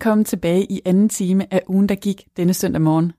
Velkommen 0.00 0.24
tilbage 0.24 0.72
i 0.72 0.80
anden 0.84 1.08
time 1.08 1.54
af 1.54 1.62
ugen, 1.68 1.88
der 1.88 1.94
gik 1.94 2.26
denne 2.36 2.54
søndag 2.54 2.82
morgen. 2.82 3.12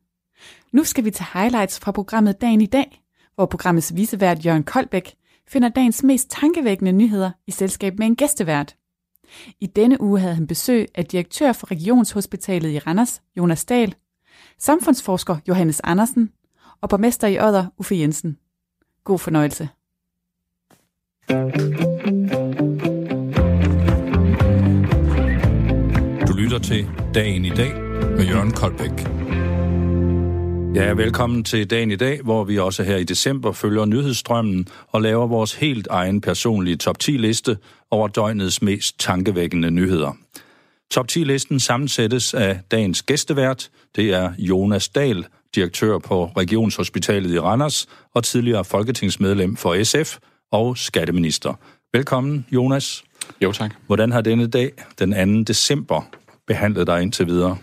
Nu 0.72 0.84
skal 0.84 1.06
vi 1.06 1.12
til 1.12 1.26
highlights 1.34 1.80
fra 1.80 1.92
programmet 1.92 2.42
Dagen 2.42 2.62
i 2.62 2.66
dag, 2.66 3.04
hvor 3.36 3.46
programmets 3.46 3.96
visevært 3.96 4.46
Jørgen 4.46 4.64
Koldbæk 4.64 5.16
finder 5.48 5.70
dagens 5.70 6.04
mest 6.04 6.30
tankevækkende 6.30 6.92
nyheder 6.92 7.32
i 7.48 7.52
selskab 7.52 8.00
med 8.00 8.08
en 8.08 8.16
gæstevært. 8.16 8.76
I 9.60 9.68
denne 9.68 10.02
uge 10.02 10.20
havde 10.20 10.36
han 10.36 10.48
besøg 10.48 10.88
af 10.96 11.06
direktør 11.06 11.52
for 11.54 11.72
Regionshospitalet 11.72 12.70
i 12.70 12.80
Randers, 12.80 13.22
Jonas 13.38 13.66
Dahl, 13.66 13.96
samfundsforsker 14.58 15.38
Johannes 15.48 15.82
Andersen 15.84 16.30
og 16.82 16.90
borgmester 16.90 17.28
i 17.28 17.40
Odder, 17.40 17.66
Uffe 17.78 17.96
Jensen. 17.96 18.38
God 19.04 19.20
fornøjelse. 19.20 19.70
Du 21.30 21.91
lytter 26.52 26.68
til 26.68 26.88
Dagen 27.14 27.46
i 27.46 27.50
dag 27.50 27.74
med 28.18 28.26
Jørgen 28.26 28.52
Koldbæk. 28.52 28.92
Ja, 30.76 30.94
velkommen 30.94 31.44
til 31.44 31.70
Dagen 31.70 31.92
i 31.92 31.96
dag, 31.96 32.22
hvor 32.22 32.44
vi 32.44 32.60
også 32.60 32.84
her 32.84 32.98
i 32.98 33.04
december 33.04 33.52
følger 33.52 33.86
nyhedsstrømmen 33.86 34.68
og 34.88 35.02
laver 35.02 35.28
vores 35.28 35.54
helt 35.54 35.88
egen 35.88 36.22
personlige 36.22 36.76
top 36.76 36.96
10-liste 37.04 37.58
over 37.92 38.08
døgnets 38.08 38.62
mest 38.62 39.00
tankevækkende 39.00 39.72
nyheder. 39.72 40.12
Top 40.92 41.06
10-listen 41.12 41.60
sammensættes 41.60 42.34
af 42.34 42.60
dagens 42.72 43.04
gæstevært. 43.04 43.70
Det 43.96 44.14
er 44.14 44.34
Jonas 44.38 44.90
Dahl, 44.90 45.26
direktør 45.56 45.98
på 45.98 46.26
Regionshospitalet 46.26 47.32
i 47.32 47.40
Randers 47.40 47.88
og 48.14 48.24
tidligere 48.24 48.66
folketingsmedlem 48.66 49.56
for 49.56 49.84
SF 49.84 50.18
og 50.52 50.78
skatteminister. 50.78 51.54
Velkommen, 51.94 52.46
Jonas. 52.52 53.04
Jo, 53.42 53.52
tak. 53.52 53.76
Hvordan 53.88 54.12
har 54.12 54.22
denne 54.22 54.48
dag, 54.48 54.72
den 55.00 55.38
2. 55.38 55.44
december, 55.44 56.02
behandlet 56.52 56.88
dig 56.88 57.02
indtil 57.02 57.28
videre? 57.28 57.58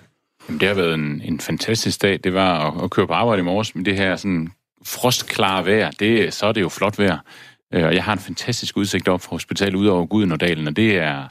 Jamen, 0.49 0.61
det 0.61 0.69
har 0.69 0.75
været 0.75 0.95
en, 0.95 1.23
en 1.25 1.41
fantastisk 1.41 2.03
dag. 2.03 2.21
Det 2.25 2.35
var 2.35 2.71
at, 2.71 2.85
at 2.85 2.91
køre 2.91 3.07
på 3.07 3.13
arbejde 3.13 3.41
i 3.41 3.45
morges 3.45 3.75
med 3.75 3.85
det 3.85 3.97
her 3.97 4.17
sådan 4.17 4.53
frostklare 4.85 5.67
vejr. 5.67 5.91
Det, 5.91 6.35
så 6.35 6.47
er 6.47 6.53
det 6.53 6.61
jo 6.61 6.69
flot 6.69 6.99
vejr. 6.99 7.19
Øh, 7.75 7.85
og 7.85 7.95
jeg 7.95 8.05
har 8.05 8.13
en 8.13 8.19
fantastisk 8.19 8.77
udsigt 8.77 9.09
op 9.09 9.21
fra 9.21 9.31
hospitalet 9.31 9.75
ud 9.75 9.87
over 9.87 10.07
Gudenådalen, 10.07 10.67
og 10.69 10.77
det 10.77 10.99
er, 10.99 11.29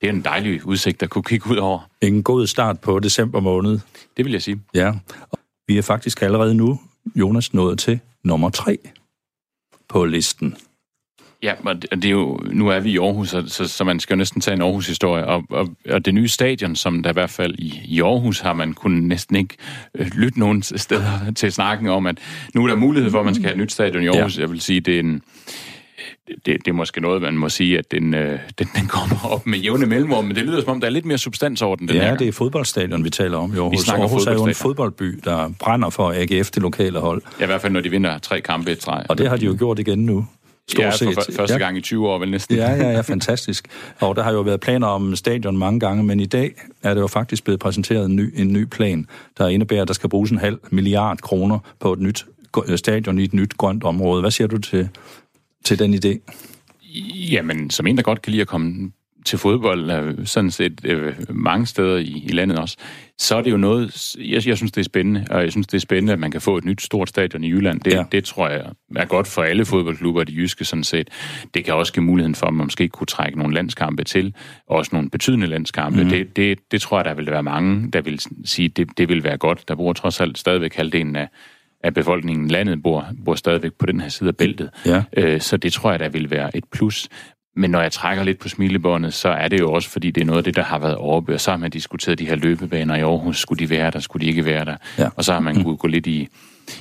det 0.00 0.08
er 0.08 0.12
en 0.12 0.24
dejlig 0.24 0.66
udsigt 0.66 1.02
at 1.02 1.10
kunne 1.10 1.22
kigge 1.22 1.50
ud 1.50 1.56
over. 1.56 1.90
En 2.00 2.22
god 2.22 2.46
start 2.46 2.80
på 2.80 2.98
december 2.98 3.40
måned. 3.40 3.78
Det 4.16 4.24
vil 4.24 4.32
jeg 4.32 4.42
sige. 4.42 4.60
Ja, 4.74 4.92
vi 5.68 5.78
er 5.78 5.82
faktisk 5.82 6.22
allerede 6.22 6.54
nu, 6.54 6.80
Jonas, 7.16 7.54
nået 7.54 7.78
til 7.78 8.00
nummer 8.24 8.50
tre 8.50 8.78
på 9.88 10.04
listen. 10.04 10.56
Ja, 11.42 11.52
og 11.64 11.82
det, 11.90 12.04
er 12.04 12.10
jo, 12.10 12.40
nu 12.52 12.68
er 12.68 12.80
vi 12.80 12.90
i 12.90 12.98
Aarhus, 12.98 13.28
så, 13.28 13.44
så, 13.46 13.68
så 13.68 13.84
man 13.84 14.00
skal 14.00 14.14
jo 14.14 14.18
næsten 14.18 14.40
tage 14.40 14.54
en 14.54 14.62
Aarhus-historie. 14.62 15.26
Og, 15.26 15.44
og, 15.50 15.68
og 15.90 16.04
det 16.04 16.14
nye 16.14 16.28
stadion, 16.28 16.76
som 16.76 17.02
der 17.02 17.10
i 17.10 17.12
hvert 17.12 17.30
fald 17.30 17.54
i, 17.58 17.80
i 17.84 18.00
Aarhus 18.00 18.40
har 18.40 18.52
man 18.52 18.74
kunnet 18.74 19.02
næsten 19.02 19.36
ikke 19.36 19.56
øh, 19.94 20.06
lytte 20.14 20.38
nogen 20.38 20.62
steder 20.62 21.12
til 21.36 21.52
snakken 21.52 21.88
om, 21.88 22.06
at 22.06 22.18
nu 22.54 22.64
er 22.64 22.68
der 22.68 22.76
mulighed 22.76 23.10
for, 23.10 23.18
at 23.18 23.24
man 23.24 23.34
skal 23.34 23.44
have 23.44 23.52
et 23.52 23.58
nyt 23.58 23.72
stadion 23.72 24.02
i 24.02 24.06
Aarhus. 24.06 24.36
Ja. 24.36 24.40
Jeg 24.40 24.50
vil 24.50 24.60
sige, 24.60 24.80
det 24.80 24.94
er 24.94 25.00
en... 25.00 25.22
Det, 26.28 26.46
det 26.46 26.68
er 26.68 26.72
måske 26.72 27.00
noget, 27.00 27.22
man 27.22 27.36
må 27.36 27.48
sige, 27.48 27.78
at 27.78 27.90
den, 27.90 28.14
øh, 28.14 28.38
den, 28.58 28.68
den 28.76 28.86
kommer 28.86 29.16
op 29.24 29.46
med 29.46 29.58
jævne 29.58 29.86
mellemrum, 29.86 30.24
men 30.24 30.36
det 30.36 30.44
lyder 30.44 30.60
som 30.60 30.70
om, 30.70 30.80
der 30.80 30.86
er 30.86 30.90
lidt 30.90 31.04
mere 31.04 31.18
substans 31.18 31.62
over 31.62 31.76
den. 31.76 31.88
den 31.88 31.96
ja, 31.96 32.14
det 32.14 32.28
er 32.28 32.32
fodboldstadion, 32.32 33.04
vi 33.04 33.10
taler 33.10 33.38
om 33.38 33.54
i 33.54 33.58
Aarhus. 33.58 33.88
Aarhus 33.88 34.26
er 34.26 34.32
jo 34.32 34.46
en 34.46 34.54
fodboldby, 34.54 35.20
der 35.24 35.50
brænder 35.58 35.90
for 35.90 36.12
AGF, 36.16 36.50
det 36.50 36.62
lokale 36.62 36.98
hold. 36.98 37.22
Ja, 37.38 37.44
i 37.44 37.46
hvert 37.46 37.60
fald, 37.60 37.72
når 37.72 37.80
de 37.80 37.90
vinder 37.90 38.18
tre 38.18 38.40
kampe 38.40 38.72
i 38.72 38.74
træ. 38.74 39.02
Og 39.08 39.18
det 39.18 39.28
har 39.28 39.36
de 39.36 39.46
jo 39.46 39.56
gjort 39.58 39.78
igen 39.78 39.98
nu. 39.98 40.26
Stort 40.68 40.84
ja, 40.84 40.90
for 40.90 41.22
set. 41.22 41.36
første 41.36 41.52
ja. 41.52 41.58
gang 41.58 41.76
i 41.76 41.80
20 41.80 42.08
år 42.08 42.18
vel 42.18 42.30
næsten. 42.30 42.56
Ja, 42.56 42.70
ja, 42.70 42.90
ja, 42.90 43.00
fantastisk. 43.00 43.68
Og 44.00 44.16
der 44.16 44.22
har 44.22 44.32
jo 44.32 44.40
været 44.40 44.60
planer 44.60 44.86
om 44.86 45.16
stadion 45.16 45.56
mange 45.56 45.80
gange, 45.80 46.04
men 46.04 46.20
i 46.20 46.26
dag 46.26 46.54
er 46.82 46.94
det 46.94 47.00
jo 47.00 47.06
faktisk 47.06 47.44
blevet 47.44 47.60
præsenteret 47.60 48.06
en 48.06 48.16
ny, 48.16 48.40
en 48.40 48.52
ny 48.52 48.64
plan, 48.64 49.06
der 49.38 49.48
indebærer, 49.48 49.82
at 49.82 49.88
der 49.88 49.94
skal 49.94 50.10
bruges 50.10 50.30
en 50.30 50.38
halv 50.38 50.58
milliard 50.70 51.18
kroner 51.18 51.58
på 51.80 51.92
et 51.92 51.98
nyt 51.98 52.26
stadion 52.76 53.18
i 53.18 53.24
et 53.24 53.34
nyt 53.34 53.56
grønt 53.56 53.84
område. 53.84 54.20
Hvad 54.20 54.30
siger 54.30 54.48
du 54.48 54.58
til, 54.58 54.88
til 55.64 55.78
den 55.78 55.94
idé? 55.94 56.32
Jamen, 57.32 57.70
som 57.70 57.86
en, 57.86 57.96
der 57.96 58.02
godt 58.02 58.22
kan 58.22 58.30
lide 58.30 58.40
at 58.40 58.48
komme 58.48 58.92
til 59.28 59.38
fodbold, 59.38 59.90
øh, 59.90 60.26
sådan 60.26 60.50
set 60.50 60.80
øh, 60.84 61.14
mange 61.28 61.66
steder 61.66 61.96
i, 61.96 62.22
i 62.24 62.32
landet 62.32 62.58
også, 62.58 62.76
så 63.18 63.36
er 63.36 63.42
det 63.42 63.50
jo 63.50 63.56
noget, 63.56 64.16
jeg, 64.18 64.46
jeg 64.46 64.56
synes, 64.56 64.72
det 64.72 64.80
er 64.80 64.84
spændende, 64.84 65.26
og 65.30 65.42
jeg 65.42 65.50
synes, 65.50 65.66
det 65.66 65.76
er 65.76 65.80
spændende, 65.80 66.12
at 66.12 66.18
man 66.18 66.30
kan 66.30 66.40
få 66.40 66.56
et 66.56 66.64
nyt 66.64 66.82
stort 66.82 67.08
stadion 67.08 67.44
i 67.44 67.50
Jylland. 67.50 67.80
Det, 67.80 67.92
ja. 67.92 68.04
det 68.12 68.24
tror 68.24 68.48
jeg 68.48 68.64
er 68.96 69.04
godt 69.04 69.26
for 69.26 69.42
alle 69.42 69.64
fodboldklubber, 69.64 70.24
de 70.24 70.32
jyske 70.32 70.64
sådan 70.64 70.84
set. 70.84 71.08
Det 71.54 71.64
kan 71.64 71.74
også 71.74 71.92
give 71.92 72.04
muligheden 72.04 72.34
for, 72.34 72.46
at 72.46 72.54
man 72.54 72.66
måske 72.66 72.88
kunne 72.88 73.06
trække 73.06 73.38
nogle 73.38 73.54
landskampe 73.54 74.04
til, 74.04 74.34
også 74.66 74.90
nogle 74.92 75.10
betydende 75.10 75.46
landskampe. 75.46 76.04
Mm. 76.04 76.10
Det, 76.10 76.36
det, 76.36 76.58
det 76.70 76.80
tror 76.80 76.98
jeg, 76.98 77.04
der 77.04 77.14
vil 77.14 77.30
være 77.30 77.42
mange, 77.42 77.90
der 77.90 78.00
vil 78.00 78.20
sige, 78.44 78.68
det, 78.68 78.98
det 78.98 79.08
vil 79.08 79.24
være 79.24 79.36
godt. 79.36 79.68
Der 79.68 79.74
bor 79.74 79.92
trods 79.92 80.20
alt 80.20 80.38
stadigvæk 80.38 80.74
halvdelen 80.74 81.16
af, 81.16 81.28
af 81.84 81.94
befolkningen 81.94 82.48
landet 82.48 82.82
bor, 82.82 83.06
bor 83.24 83.34
stadigvæk 83.34 83.72
på 83.78 83.86
den 83.86 84.00
her 84.00 84.08
side 84.08 84.28
af 84.28 84.36
bæltet. 84.36 84.70
Ja. 84.86 85.02
Øh, 85.16 85.40
så 85.40 85.56
det 85.56 85.72
tror 85.72 85.90
jeg, 85.90 86.00
der 86.00 86.08
vil 86.08 86.30
være 86.30 86.56
et 86.56 86.64
plus. 86.72 87.08
Men 87.56 87.70
når 87.70 87.80
jeg 87.80 87.92
trækker 87.92 88.24
lidt 88.24 88.38
på 88.38 88.48
smilebåndet, 88.48 89.14
så 89.14 89.28
er 89.28 89.48
det 89.48 89.60
jo 89.60 89.72
også, 89.72 89.90
fordi 89.90 90.10
det 90.10 90.20
er 90.20 90.24
noget 90.24 90.38
af 90.38 90.44
det, 90.44 90.56
der 90.56 90.62
har 90.62 90.78
været 90.78 90.96
overbørt. 90.96 91.40
Så 91.40 91.50
har 91.50 91.58
man 91.58 91.70
diskuteret 91.70 92.18
de 92.18 92.26
her 92.26 92.36
løbebaner 92.36 92.94
i 92.94 93.00
Aarhus. 93.00 93.38
Skulle 93.38 93.58
de 93.58 93.70
være 93.70 93.90
der? 93.90 94.00
Skulle 94.00 94.24
de 94.24 94.30
ikke 94.30 94.44
være 94.44 94.64
der? 94.64 94.76
Ja. 94.98 95.08
Og 95.16 95.24
så 95.24 95.32
har 95.32 95.40
man 95.40 95.56
mm. 95.56 95.76
gå 95.76 95.88
lidt 95.88 96.06
i, 96.06 96.28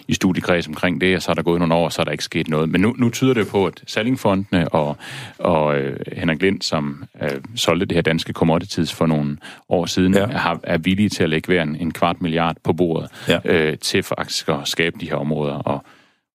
i 0.07 0.13
studiekreds 0.13 0.67
omkring 0.67 1.01
det, 1.01 1.16
og 1.16 1.22
så 1.22 1.31
er 1.31 1.35
der 1.35 1.41
gået 1.41 1.59
nogle 1.59 1.75
år, 1.75 1.85
og 1.85 1.94
så 1.94 2.01
er 2.01 2.03
der 2.03 2.11
ikke 2.11 2.23
sket 2.23 2.47
noget. 2.47 2.69
Men 2.69 2.81
nu, 2.81 2.95
nu 2.97 3.09
tyder 3.09 3.33
det 3.33 3.47
på, 3.47 3.66
at 3.66 3.83
Sallingfondene 3.88 4.69
og, 4.69 4.97
og 5.38 5.79
øh, 5.79 6.00
Henrik 6.17 6.41
Lind, 6.41 6.61
som 6.61 7.03
øh, 7.22 7.29
solgte 7.55 7.85
det 7.85 7.95
her 7.95 8.01
danske 8.01 8.34
commodities 8.34 8.94
for 8.94 9.05
nogle 9.05 9.38
år 9.69 9.85
siden, 9.85 10.13
ja. 10.13 10.25
har, 10.28 10.59
er 10.63 10.78
villige 10.78 11.09
til 11.09 11.23
at 11.23 11.29
lægge 11.29 11.47
hver 11.47 11.63
en, 11.63 11.75
en 11.75 11.94
kvart 11.94 12.22
milliard 12.22 12.55
på 12.63 12.73
bordet 12.73 13.09
ja. 13.28 13.39
øh, 13.45 13.78
til 13.78 14.03
faktisk 14.03 14.49
at 14.49 14.59
skabe 14.66 14.95
de 14.99 15.09
her 15.09 15.16
områder. 15.16 15.53
Og 15.53 15.85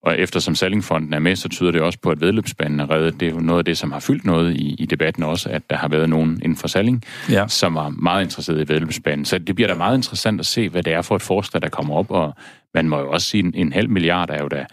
og 0.03 0.19
eftersom 0.19 0.55
Sallingfonden 0.55 1.13
er 1.13 1.19
med, 1.19 1.37
så 1.37 1.49
tyder 1.49 1.71
det 1.71 1.81
også 1.81 1.99
på, 1.99 2.11
at 2.11 2.21
vedløbsbanen 2.21 2.81
er 2.81 2.91
reddet. 2.91 3.21
Det 3.21 3.29
er 3.29 3.33
jo 3.33 3.41
noget 3.41 3.59
af 3.59 3.65
det, 3.65 3.79
som 3.79 3.93
har 3.93 4.01
fyldt 4.01 4.25
noget 4.25 4.57
i, 4.57 4.75
i 4.79 4.87
debatten 4.87 5.23
også, 5.23 5.49
at 5.49 5.71
der 5.71 5.77
har 5.77 5.89
været 5.89 6.11
nogen 6.11 6.41
inden 6.43 6.57
for 6.57 6.69
Salling, 6.69 7.05
ja. 7.31 7.49
som 7.49 7.75
var 7.75 7.89
meget 7.89 8.25
interesseret 8.25 8.61
i 8.61 8.73
vedløbsbanen. 8.73 9.25
Så 9.25 9.39
det 9.39 9.55
bliver 9.55 9.69
da 9.69 9.75
meget 9.75 9.97
interessant 9.97 10.41
at 10.41 10.47
se, 10.47 10.69
hvad 10.69 10.83
det 10.83 10.93
er 10.93 11.03
for 11.03 11.17
et 11.17 11.23
forslag, 11.23 11.63
der 11.63 11.69
kommer 11.69 11.95
op, 11.95 12.11
og 12.11 12.35
man 12.75 12.89
må 12.89 12.99
jo 12.99 13.11
også 13.11 13.27
sige, 13.27 13.45
en, 13.45 13.53
en 13.55 13.73
halv 13.73 13.91
milliard 13.91 14.31
er 14.31 14.43
jo 14.43 14.49
da 14.49 14.67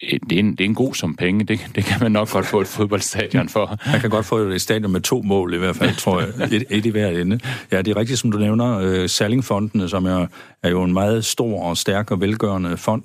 det 0.00 0.32
er, 0.32 0.38
en, 0.38 0.50
det 0.50 0.60
er 0.60 0.64
en 0.64 0.74
god 0.74 0.94
som 0.94 1.16
penge. 1.16 1.44
Det, 1.44 1.60
det 1.74 1.84
kan 1.84 2.00
man 2.00 2.12
nok 2.12 2.30
godt 2.30 2.46
få 2.46 2.60
et 2.60 2.66
fodboldstadion 2.66 3.48
for. 3.48 3.78
Man 3.92 4.00
kan 4.00 4.10
godt 4.10 4.26
få 4.26 4.38
et 4.38 4.60
stadion 4.60 4.92
med 4.92 5.00
to 5.00 5.22
mål 5.22 5.54
i 5.54 5.58
hvert 5.58 5.76
fald, 5.76 5.96
tror 5.96 6.20
jeg. 6.20 6.52
Et, 6.52 6.64
et 6.70 6.86
i 6.86 6.88
hver 6.88 7.08
ende. 7.08 7.40
Ja, 7.72 7.82
det 7.82 7.88
er 7.88 7.96
rigtigt, 7.96 8.18
som 8.18 8.32
du 8.32 8.38
nævner. 8.38 8.78
Øh, 8.78 9.08
Sallingfondene, 9.08 9.88
som 9.88 10.06
er, 10.06 10.26
er 10.62 10.70
jo 10.70 10.82
en 10.82 10.92
meget 10.92 11.24
stor 11.24 11.62
og 11.62 11.76
stærk 11.76 12.10
og 12.10 12.20
velgørende 12.20 12.76
fond, 12.76 13.02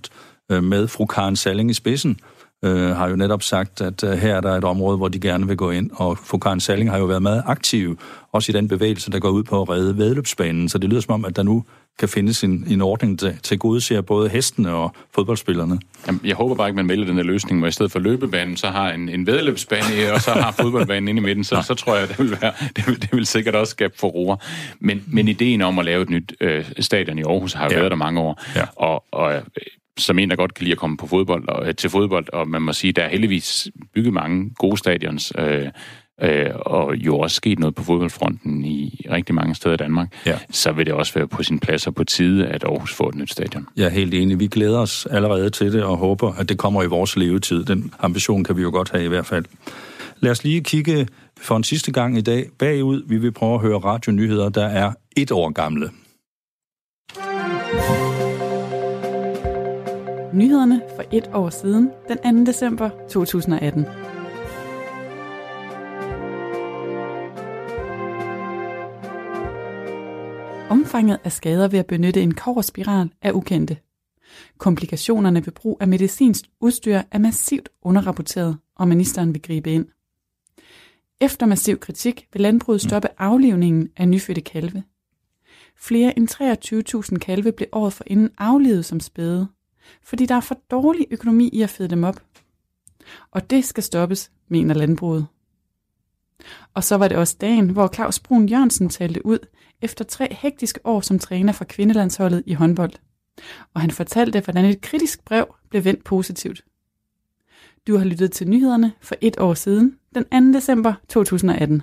øh, 0.51 0.63
med 0.63 0.87
fru 0.87 1.05
Karen 1.05 1.35
Salling 1.35 1.71
i 1.71 1.73
spidsen, 1.73 2.19
øh, 2.65 2.89
har 2.89 3.09
jo 3.09 3.15
netop 3.15 3.43
sagt, 3.43 3.81
at 3.81 4.03
øh, 4.03 4.11
her 4.11 4.35
er 4.35 4.41
der 4.41 4.55
et 4.55 4.63
område, 4.63 4.97
hvor 4.97 5.07
de 5.07 5.19
gerne 5.19 5.47
vil 5.47 5.57
gå 5.57 5.71
ind, 5.71 5.91
og 5.93 6.17
fru 6.17 6.37
Karen 6.37 6.59
Salling 6.59 6.91
har 6.91 6.97
jo 6.97 7.05
været 7.05 7.21
meget 7.21 7.43
aktiv, 7.45 7.99
også 8.31 8.51
i 8.51 8.53
den 8.53 8.67
bevægelse, 8.67 9.11
der 9.11 9.19
går 9.19 9.29
ud 9.29 9.43
på 9.43 9.61
at 9.61 9.69
redde 9.69 9.97
vedløbsbanen, 9.97 10.69
så 10.69 10.77
det 10.77 10.89
lyder 10.89 11.01
som 11.01 11.13
om, 11.13 11.25
at 11.25 11.35
der 11.35 11.43
nu 11.43 11.63
kan 11.99 12.09
findes 12.09 12.43
en, 12.43 12.65
en 12.69 12.81
ordning 12.81 13.19
til, 13.19 13.39
til 13.43 13.59
gode 13.59 13.81
ser 13.81 14.01
både 14.01 14.29
hestene 14.29 14.73
og 14.73 14.95
fodboldspillerne. 15.15 15.79
Jamen, 16.07 16.21
jeg 16.23 16.35
håber 16.35 16.55
bare 16.55 16.67
ikke, 16.67 16.75
man 16.75 16.89
vælger 16.89 17.05
den 17.05 17.16
her 17.16 17.23
løsning, 17.23 17.59
hvor 17.59 17.67
i 17.67 17.71
stedet 17.71 17.91
for 17.91 17.99
løbebanen, 17.99 18.57
så 18.57 18.67
har 18.67 18.91
en, 18.91 19.09
en 19.09 19.27
vedløbsbane, 19.27 20.13
og 20.13 20.21
så 20.21 20.31
har 20.31 20.51
fodboldbanen 20.51 21.07
inde 21.07 21.21
i 21.21 21.23
midten, 21.23 21.43
så, 21.43 21.61
så 21.67 21.73
tror 21.73 21.97
jeg, 21.97 22.07
det 22.07 22.19
vil, 22.19 22.37
være, 22.41 22.53
det 22.75 22.87
vil, 22.87 23.01
det 23.01 23.09
vil 23.11 23.25
sikkert 23.25 23.55
også 23.55 23.71
skabe 23.71 23.93
for 23.97 24.07
roer. 24.07 24.35
Men, 24.79 25.03
men 25.07 25.27
ideen 25.27 25.61
om 25.61 25.79
at 25.79 25.85
lave 25.85 26.01
et 26.01 26.09
nyt 26.09 26.33
øh, 26.41 26.66
stadion 26.79 27.19
i 27.19 27.23
Aarhus 27.23 27.53
har 27.53 27.66
jo 27.66 27.71
ja. 27.71 27.77
været 27.77 27.91
der 27.91 27.97
mange 27.97 28.21
år, 28.21 28.41
ja. 28.55 28.66
og, 28.75 29.03
og 29.11 29.41
som 29.99 30.19
en, 30.19 30.29
der 30.29 30.35
godt 30.35 30.53
kan 30.53 30.63
lide 30.63 30.72
at 30.72 30.78
komme 30.78 30.97
på 30.97 31.07
fodbold 31.07 31.47
og, 31.47 31.67
øh, 31.67 31.75
til 31.75 31.90
fodbold, 31.90 32.34
og 32.34 32.47
man 32.47 32.61
må 32.61 32.73
sige, 32.73 32.93
der 32.93 33.03
er 33.03 33.09
heldigvis 33.09 33.67
bygget 33.93 34.13
mange 34.13 34.49
gode 34.57 34.78
stadions, 34.78 35.34
øh, 35.37 35.67
øh, 36.22 36.49
og 36.55 36.96
jo 36.96 37.19
også 37.19 37.35
sket 37.35 37.59
noget 37.59 37.75
på 37.75 37.84
fodboldfronten 37.84 38.66
i 38.66 39.05
rigtig 39.11 39.35
mange 39.35 39.55
steder 39.55 39.73
i 39.73 39.78
Danmark, 39.78 40.13
ja. 40.25 40.37
så 40.51 40.72
vil 40.72 40.85
det 40.85 40.93
også 40.93 41.13
være 41.13 41.28
på 41.28 41.43
sin 41.43 41.59
plads 41.59 41.87
og 41.87 41.96
på 41.96 42.03
tide, 42.03 42.47
at 42.47 42.63
Aarhus 42.63 42.93
får 42.93 43.09
et 43.09 43.16
nyt 43.16 43.31
stadion. 43.31 43.67
Jeg 43.75 43.85
er 43.85 43.90
helt 43.90 44.13
enig. 44.13 44.40
Vi 44.40 44.47
glæder 44.47 44.79
os 44.79 45.05
allerede 45.05 45.49
til 45.49 45.73
det 45.73 45.84
og 45.84 45.97
håber, 45.97 46.34
at 46.34 46.49
det 46.49 46.57
kommer 46.57 46.84
i 46.84 46.87
vores 46.87 47.16
levetid. 47.16 47.63
Den 47.63 47.93
ambition 47.99 48.43
kan 48.43 48.57
vi 48.57 48.61
jo 48.61 48.69
godt 48.69 48.91
have 48.91 49.05
i 49.05 49.07
hvert 49.07 49.25
fald. 49.25 49.45
Lad 50.19 50.31
os 50.31 50.43
lige 50.43 50.63
kigge 50.63 51.07
for 51.41 51.57
en 51.57 51.63
sidste 51.63 51.91
gang 51.91 52.17
i 52.17 52.22
dag 52.22 52.45
bagud. 52.59 53.03
Vi 53.07 53.17
vil 53.17 53.31
prøve 53.31 53.53
at 53.53 53.61
høre 53.61 53.78
radionyheder, 53.78 54.49
der 54.49 54.66
er 54.66 54.93
et 55.17 55.31
år 55.31 55.49
gamle. 55.49 55.90
Nyhederne 60.34 60.81
for 60.96 61.03
et 61.11 61.29
år 61.34 61.49
siden, 61.49 61.90
den 62.08 62.46
2. 62.46 62.52
december 62.52 62.90
2018. 63.09 63.85
Omfanget 70.70 71.20
af 71.23 71.31
skader 71.31 71.67
ved 71.67 71.79
at 71.79 71.85
benytte 71.85 72.22
en 72.22 72.34
koverspiral 72.34 73.09
er 73.22 73.31
ukendte. 73.31 73.78
Komplikationerne 74.58 75.46
ved 75.46 75.53
brug 75.53 75.78
af 75.81 75.87
medicinsk 75.87 76.46
udstyr 76.61 77.02
er 77.11 77.20
massivt 77.20 77.70
underrapporteret, 77.81 78.58
og 78.76 78.87
ministeren 78.87 79.34
vil 79.34 79.41
gribe 79.41 79.72
ind. 79.72 79.85
Efter 81.22 81.46
massiv 81.46 81.79
kritik 81.79 82.28
vil 82.34 82.41
landbruget 82.41 82.81
stoppe 82.81 83.08
aflivningen 83.17 83.90
af 83.97 84.08
nyfødte 84.08 84.41
kalve. 84.41 84.84
Flere 85.78 86.17
end 86.17 86.28
23.000 87.14 87.17
kalve 87.17 87.52
blev 87.52 87.67
året 87.72 87.93
for 87.93 88.03
inden 88.08 88.29
aflivet 88.37 88.85
som 88.85 88.99
spæde, 88.99 89.47
fordi 90.03 90.26
der 90.26 90.36
er 90.36 90.41
for 90.41 90.58
dårlig 90.72 91.08
økonomi 91.12 91.50
i 91.53 91.62
at 91.62 91.70
fede 91.70 91.90
dem 91.90 92.03
op. 92.03 92.24
Og 93.32 93.50
det 93.50 93.66
skal 93.66 93.84
stoppes, 93.84 94.32
mener 94.47 94.74
landbruget. 94.74 95.28
Og 96.74 96.84
så 96.84 96.96
var 96.96 97.08
det 97.08 97.18
også 97.18 97.36
dagen, 97.41 97.70
hvor 97.70 97.90
Claus 97.94 98.20
Brun 98.20 98.50
Jørgensen 98.50 98.90
talte 98.90 99.26
ud 99.26 99.40
efter 99.82 100.06
tre 100.06 100.28
hektiske 100.34 100.80
år 100.84 101.02
som 101.02 101.20
træner 101.20 101.53
for 101.53 101.66
kvindelandsholdet 101.66 102.44
i 102.46 102.53
håndbold. 102.53 102.91
Og 103.74 103.82
han 103.82 103.91
fortalte, 103.91 104.40
hvordan 104.40 104.66
et 104.66 104.82
kritisk 104.82 105.26
brev 105.26 105.56
blev 105.70 105.84
vendt 105.84 106.03
positivt. 106.03 106.64
Du 107.88 107.97
har 107.97 108.06
lyttet 108.06 108.32
til 108.32 108.50
nyhederne 108.50 108.94
for 109.02 109.16
et 109.22 109.40
år 109.40 109.53
siden, 109.53 109.97
den 110.16 110.53
2. 110.53 110.58
december 110.58 110.94
2018. 111.09 111.82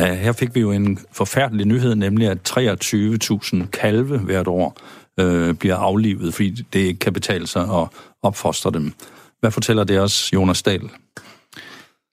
Ja, 0.00 0.14
her 0.14 0.32
fik 0.32 0.54
vi 0.54 0.60
jo 0.60 0.70
en 0.72 0.98
forfærdelig 1.12 1.66
nyhed, 1.66 1.94
nemlig 1.94 2.28
at 2.28 2.50
23.000 2.50 3.66
kalve 3.66 4.18
hvert 4.18 4.48
år 4.48 4.76
øh, 5.20 5.54
bliver 5.54 5.76
aflivet, 5.76 6.34
fordi 6.34 6.50
det 6.50 6.80
ikke 6.80 6.98
kan 6.98 7.12
betale 7.12 7.46
sig 7.46 7.62
at 7.62 7.88
opfostre 8.22 8.70
dem. 8.70 8.92
Hvad 9.40 9.50
fortæller 9.50 9.84
det 9.84 10.00
os, 10.00 10.32
Jonas 10.32 10.62
Dahl? 10.62 10.90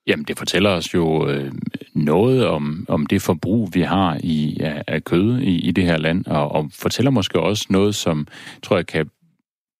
Jamen, 0.07 0.25
det 0.25 0.37
fortæller 0.37 0.69
os 0.69 0.93
jo 0.93 1.29
øh, 1.29 1.51
noget 1.93 2.47
om, 2.47 2.85
om 2.89 3.05
det 3.05 3.21
forbrug, 3.21 3.69
vi 3.73 3.81
har 3.81 4.19
i, 4.23 4.57
af, 4.59 4.83
af 4.87 5.03
kød 5.03 5.39
i, 5.39 5.59
i 5.59 5.71
det 5.71 5.83
her 5.83 5.97
land, 5.97 6.25
og, 6.25 6.51
og 6.51 6.69
fortæller 6.73 7.11
måske 7.11 7.39
også 7.39 7.65
noget, 7.69 7.95
som 7.95 8.27
tror 8.63 8.75
jeg 8.75 8.87
kan 8.87 9.09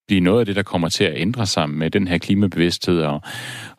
blive 0.07 0.21
noget 0.21 0.39
af 0.39 0.45
det, 0.45 0.55
der 0.55 0.63
kommer 0.63 0.89
til 0.89 1.03
at 1.03 1.13
ændre 1.15 1.45
sig 1.45 1.69
med 1.69 1.91
den 1.91 2.07
her 2.07 2.17
klimabevidsthed, 2.17 3.01
og, 3.01 3.21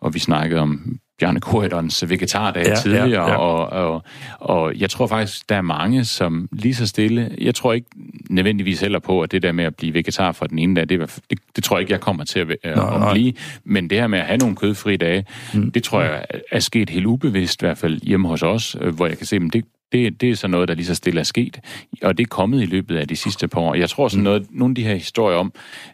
og 0.00 0.14
vi 0.14 0.19
snakkede 0.19 0.60
om 0.60 0.98
Bjarne 1.18 1.40
Korydons 1.40 2.08
vegetardag 2.08 2.66
ja, 2.66 2.74
tidligere, 2.74 3.08
ja, 3.08 3.28
ja. 3.30 3.36
Og, 3.36 3.66
og, 3.66 4.02
og 4.40 4.74
jeg 4.76 4.90
tror 4.90 5.06
faktisk, 5.06 5.48
der 5.48 5.56
er 5.56 5.62
mange, 5.62 6.04
som 6.04 6.48
lige 6.52 6.74
så 6.74 6.86
stille, 6.86 7.36
jeg 7.40 7.54
tror 7.54 7.72
ikke 7.72 7.88
nødvendigvis 8.30 8.80
heller 8.80 8.98
på, 8.98 9.20
at 9.20 9.32
det 9.32 9.42
der 9.42 9.52
med 9.52 9.64
at 9.64 9.76
blive 9.76 9.94
vegetar 9.94 10.32
fra 10.32 10.46
den 10.46 10.58
ene 10.58 10.74
dag, 10.74 10.88
det, 10.88 11.20
det, 11.30 11.38
det 11.56 11.64
tror 11.64 11.76
jeg 11.76 11.80
ikke, 11.80 11.92
jeg 11.92 12.00
kommer 12.00 12.24
til 12.24 12.40
at, 12.40 12.48
nej, 12.76 13.08
at 13.08 13.12
blive, 13.12 13.32
men 13.64 13.90
det 13.90 13.98
her 13.98 14.06
med 14.06 14.18
at 14.18 14.26
have 14.26 14.38
nogle 14.38 14.56
kødfri 14.56 14.96
dage, 14.96 15.24
mm. 15.54 15.72
det 15.72 15.82
tror 15.82 16.02
jeg 16.02 16.24
er 16.50 16.60
sket 16.60 16.90
helt 16.90 17.06
ubevidst, 17.06 17.62
i 17.62 17.66
hvert 17.66 17.78
fald 17.78 18.00
hjemme 18.00 18.28
hos 18.28 18.42
os, 18.42 18.76
øh, 18.80 18.94
hvor 18.94 19.06
jeg 19.06 19.18
kan 19.18 19.26
se, 19.26 19.36
at 19.36 19.42
det, 19.52 19.64
det, 19.93 20.20
det 20.20 20.31
er 20.31 20.35
så 20.35 20.49
noget, 20.49 20.69
der 20.69 20.75
lige 20.75 20.87
så 20.87 20.94
stille 20.94 21.20
er 21.20 21.25
sket, 21.25 21.61
og 22.02 22.19
det 22.19 22.25
er 22.25 22.29
kommet 22.29 22.62
i 22.62 22.67
løbet 22.67 22.96
af 22.96 23.08
de 23.08 23.17
sidste 23.17 23.49
par 23.49 23.61
år. 23.61 23.75
Jeg 23.75 23.90
tror 23.90 24.08
sådan 24.08 24.25
noget, 24.25 24.46
nogle 24.50 24.73
af 24.73 24.75
de 24.75 24.82
her 24.85 24.94
historier 24.94 25.37
om, 25.37 25.52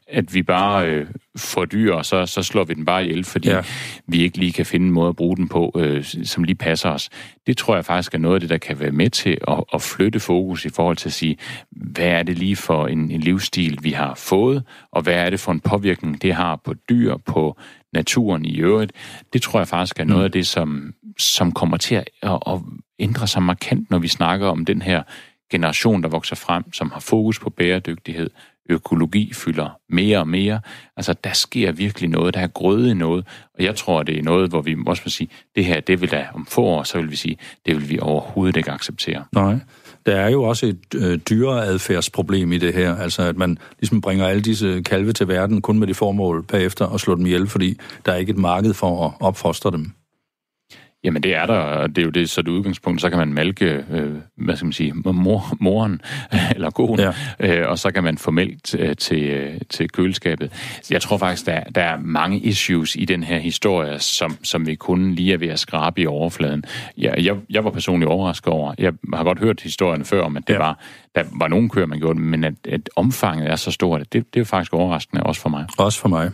at 0.09 0.35
vi 0.35 0.43
bare 0.43 0.89
øh, 0.89 1.07
får 1.37 1.65
dyr, 1.65 1.93
og 1.95 2.07
så, 2.07 2.27
så 2.27 2.43
slår 2.43 2.65
vi 2.65 2.75
den 2.75 2.85
bare 2.85 3.05
ihjel, 3.05 3.25
fordi 3.25 3.49
ja. 3.49 3.63
vi 4.07 4.23
ikke 4.23 4.39
lige 4.39 4.53
kan 4.53 4.67
finde 4.67 4.87
en 4.87 4.93
måde 4.93 5.09
at 5.09 5.17
bruge 5.17 5.37
den 5.37 5.49
på, 5.49 5.73
øh, 5.77 6.05
som 6.05 6.45
lige 6.45 6.57
passer 6.57 6.91
os. 6.91 7.11
Det 7.47 7.57
tror 7.57 7.75
jeg 7.75 7.85
faktisk 7.85 8.15
er 8.15 8.19
noget 8.19 8.35
af 8.35 8.41
det, 8.41 8.51
der 8.51 8.59
kan 8.59 8.81
være 8.81 8.93
med 8.93 9.11
til 9.11 9.39
at, 9.49 9.65
at 9.75 9.83
flytte 9.83 10.21
fokus 10.21 10.65
i 10.65 10.69
forhold 10.69 10.97
til 10.97 11.09
at 11.09 11.13
sige, 11.13 11.37
hvad 11.71 12.07
er 12.07 12.23
det 12.23 12.39
lige 12.39 12.57
for 12.57 12.87
en, 12.87 13.11
en 13.11 13.21
livsstil, 13.21 13.79
vi 13.83 13.91
har 13.91 14.15
fået, 14.15 14.63
og 14.93 15.03
hvad 15.03 15.15
er 15.15 15.31
det 15.31 15.41
for 15.41 15.53
en 15.53 15.61
påvirkning, 15.61 16.23
det 16.23 16.35
har 16.35 16.57
på 16.57 16.75
dyr, 16.89 17.17
på 17.17 17.57
naturen 17.93 18.45
i 18.45 18.57
øvrigt. 18.57 18.93
Det 19.33 19.43
tror 19.43 19.61
jeg 19.61 19.69
faktisk 19.69 20.01
er 20.01 20.05
noget 20.05 20.21
mm. 20.21 20.25
af 20.25 20.33
det, 20.33 20.47
som, 20.47 20.95
som 21.19 21.53
kommer 21.53 21.77
til 21.77 21.95
at, 21.95 22.09
at, 22.23 22.39
at 22.47 22.61
ændrer 22.99 23.27
sig 23.27 23.43
markant, 23.43 23.91
når 23.91 23.99
vi 23.99 24.09
snakker 24.09 24.47
om 24.47 24.65
den 24.65 24.83
her 24.83 25.03
generation, 25.51 26.03
der 26.03 26.09
vokser 26.09 26.37
frem, 26.37 26.73
som 26.73 26.91
har 26.91 27.01
fokus 27.01 27.39
på 27.39 27.51
bæredygtighed. 27.51 28.31
Økologi 28.71 29.33
fylder 29.33 29.79
mere 29.89 30.19
og 30.19 30.29
mere. 30.29 30.61
Altså, 30.97 31.15
der 31.25 31.33
sker 31.33 31.73
virkelig 31.73 32.11
noget. 32.11 32.35
Der 32.35 32.41
er 32.41 32.47
grøde 32.47 32.95
noget. 32.95 33.27
Og 33.59 33.65
jeg 33.65 33.77
tror, 33.77 34.03
det 34.03 34.19
er 34.19 34.23
noget, 34.23 34.51
hvor 34.51 34.61
vi 34.61 34.77
også 34.87 35.03
må 35.07 35.11
sige, 35.11 35.29
det 35.57 35.65
her, 35.65 35.81
det 35.81 36.01
vil 36.01 36.11
da 36.11 36.27
om 36.35 36.47
få 36.47 36.63
år, 36.63 36.83
så 36.83 36.99
vil 36.99 37.11
vi 37.11 37.17
sige, 37.17 37.37
det 37.67 37.77
vil 37.77 37.89
vi 37.89 37.99
overhovedet 38.03 38.57
ikke 38.57 38.71
acceptere. 38.71 39.25
Nej. 39.33 39.59
Der 40.07 40.17
er 40.17 40.29
jo 40.29 40.43
også 40.43 40.67
et 40.67 40.95
øh, 40.95 41.19
dyreadfærdsproblem 41.19 42.53
i 42.53 42.59
det 42.59 42.75
her, 42.75 42.97
altså 42.97 43.23
at 43.23 43.37
man 43.37 43.59
ligesom 43.81 44.01
bringer 44.01 44.27
alle 44.27 44.43
disse 44.43 44.83
kalve 44.83 45.13
til 45.13 45.29
verden 45.29 45.63
kun 45.63 45.79
med 45.79 45.87
det 45.87 45.97
formål 45.97 46.43
bagefter 46.43 46.87
at 46.87 47.01
slå 47.01 47.15
dem 47.15 47.27
ihjel, 47.27 47.47
fordi 47.47 47.79
der 48.07 48.13
er 48.13 48.17
ikke 48.17 48.31
et 48.31 48.39
marked 48.39 48.75
for 48.75 49.07
at 49.07 49.13
opfostre 49.21 49.71
dem. 49.71 49.93
Jamen 51.05 51.23
det 51.23 51.35
er 51.35 51.47
der, 51.47 51.55
og 51.55 51.89
det 51.89 51.99
er 51.99 52.05
jo 52.05 52.11
det, 52.11 52.31
så 52.31 52.43
det 52.43 52.49
udgangspunkt, 52.49 53.01
så 53.01 53.11
kan 53.11 53.19
man 53.19 53.33
malke, 53.33 53.85
øh, 53.91 54.13
hvad 54.37 54.57
skal 54.57 54.67
man 54.67 54.73
sige, 54.73 54.93
mor, 54.95 55.57
moren 55.61 56.01
eller 56.55 56.71
konen, 56.71 57.01
ja. 57.41 57.61
øh, 57.61 57.71
og 57.71 57.79
så 57.79 57.91
kan 57.91 58.05
man 58.05 58.19
få 58.19 58.31
mælk 58.31 58.59
øh, 58.79 58.97
til, 58.97 59.23
øh, 59.23 59.61
til 59.71 59.91
køleskabet. 59.91 60.53
Jeg 60.91 61.01
tror 61.01 61.17
faktisk, 61.17 61.47
der, 61.47 61.61
der 61.61 61.83
er 61.83 61.99
mange 62.01 62.39
issues 62.39 62.97
i 62.97 63.05
den 63.05 63.23
her 63.23 63.39
historie, 63.39 63.99
som, 63.99 64.37
som 64.43 64.67
vi 64.67 64.75
kun 64.75 65.13
lige 65.13 65.33
er 65.33 65.39
ved 65.39 65.49
at 65.49 65.59
skrabe 65.59 66.01
i 66.01 66.07
overfladen. 66.07 66.65
Ja, 66.99 67.13
jeg, 67.23 67.37
jeg 67.51 67.65
var 67.65 67.71
personligt 67.71 68.11
overrasket 68.11 68.53
over, 68.53 68.75
jeg 68.79 68.93
har 69.15 69.25
godt 69.25 69.39
hørt 69.39 69.61
historien 69.61 70.05
før 70.05 70.23
om, 70.23 70.37
at 70.37 70.49
det 70.49 70.55
ja. 70.55 70.59
var, 70.59 70.79
der 71.15 71.25
var 71.33 71.49
nogle 71.49 71.69
køer, 71.69 71.87
man 71.87 71.99
gjorde 71.99 72.21
men 72.21 72.45
at, 72.45 72.55
at 72.69 72.91
omfanget 72.97 73.51
er 73.51 73.57
så 73.57 73.71
stort, 73.71 74.13
det, 74.13 74.35
det 74.35 74.41
er 74.41 74.45
faktisk 74.45 74.75
overraskende, 74.75 75.23
også 75.23 75.41
for 75.41 75.49
mig. 75.49 75.67
Også 75.79 76.01
for 76.01 76.09
mig. 76.09 76.31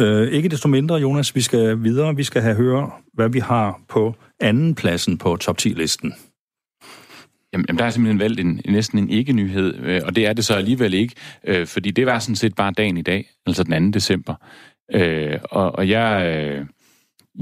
Øh, 0.00 0.28
ikke 0.28 0.48
desto 0.48 0.68
mindre, 0.68 0.96
Jonas, 0.96 1.34
vi 1.34 1.40
skal 1.40 1.82
videre. 1.82 2.16
Vi 2.16 2.22
skal 2.22 2.42
have 2.42 2.54
høre, 2.54 2.90
hvad 3.12 3.28
vi 3.28 3.38
har 3.38 3.80
på 3.88 4.14
anden 4.40 4.74
pladsen 4.74 5.18
på 5.18 5.36
top 5.36 5.56
10-listen. 5.62 6.14
Jamen, 7.52 7.78
der 7.78 7.84
er 7.84 7.90
simpelthen 7.90 8.18
valgt 8.18 8.40
en, 8.40 8.60
næsten 8.68 8.98
en 8.98 9.10
ikke-nyhed, 9.10 9.74
øh, 9.78 10.00
og 10.04 10.16
det 10.16 10.26
er 10.26 10.32
det 10.32 10.44
så 10.44 10.54
alligevel 10.54 10.94
ikke, 10.94 11.14
øh, 11.44 11.66
fordi 11.66 11.90
det 11.90 12.06
var 12.06 12.18
sådan 12.18 12.36
set 12.36 12.54
bare 12.54 12.72
dagen 12.72 12.96
i 12.96 13.02
dag, 13.02 13.28
altså 13.46 13.62
den 13.62 13.92
2. 13.92 13.96
december. 13.96 14.34
Øh, 14.94 15.38
og, 15.44 15.72
og 15.72 15.88
jeg, 15.88 16.36
øh, 16.36 16.66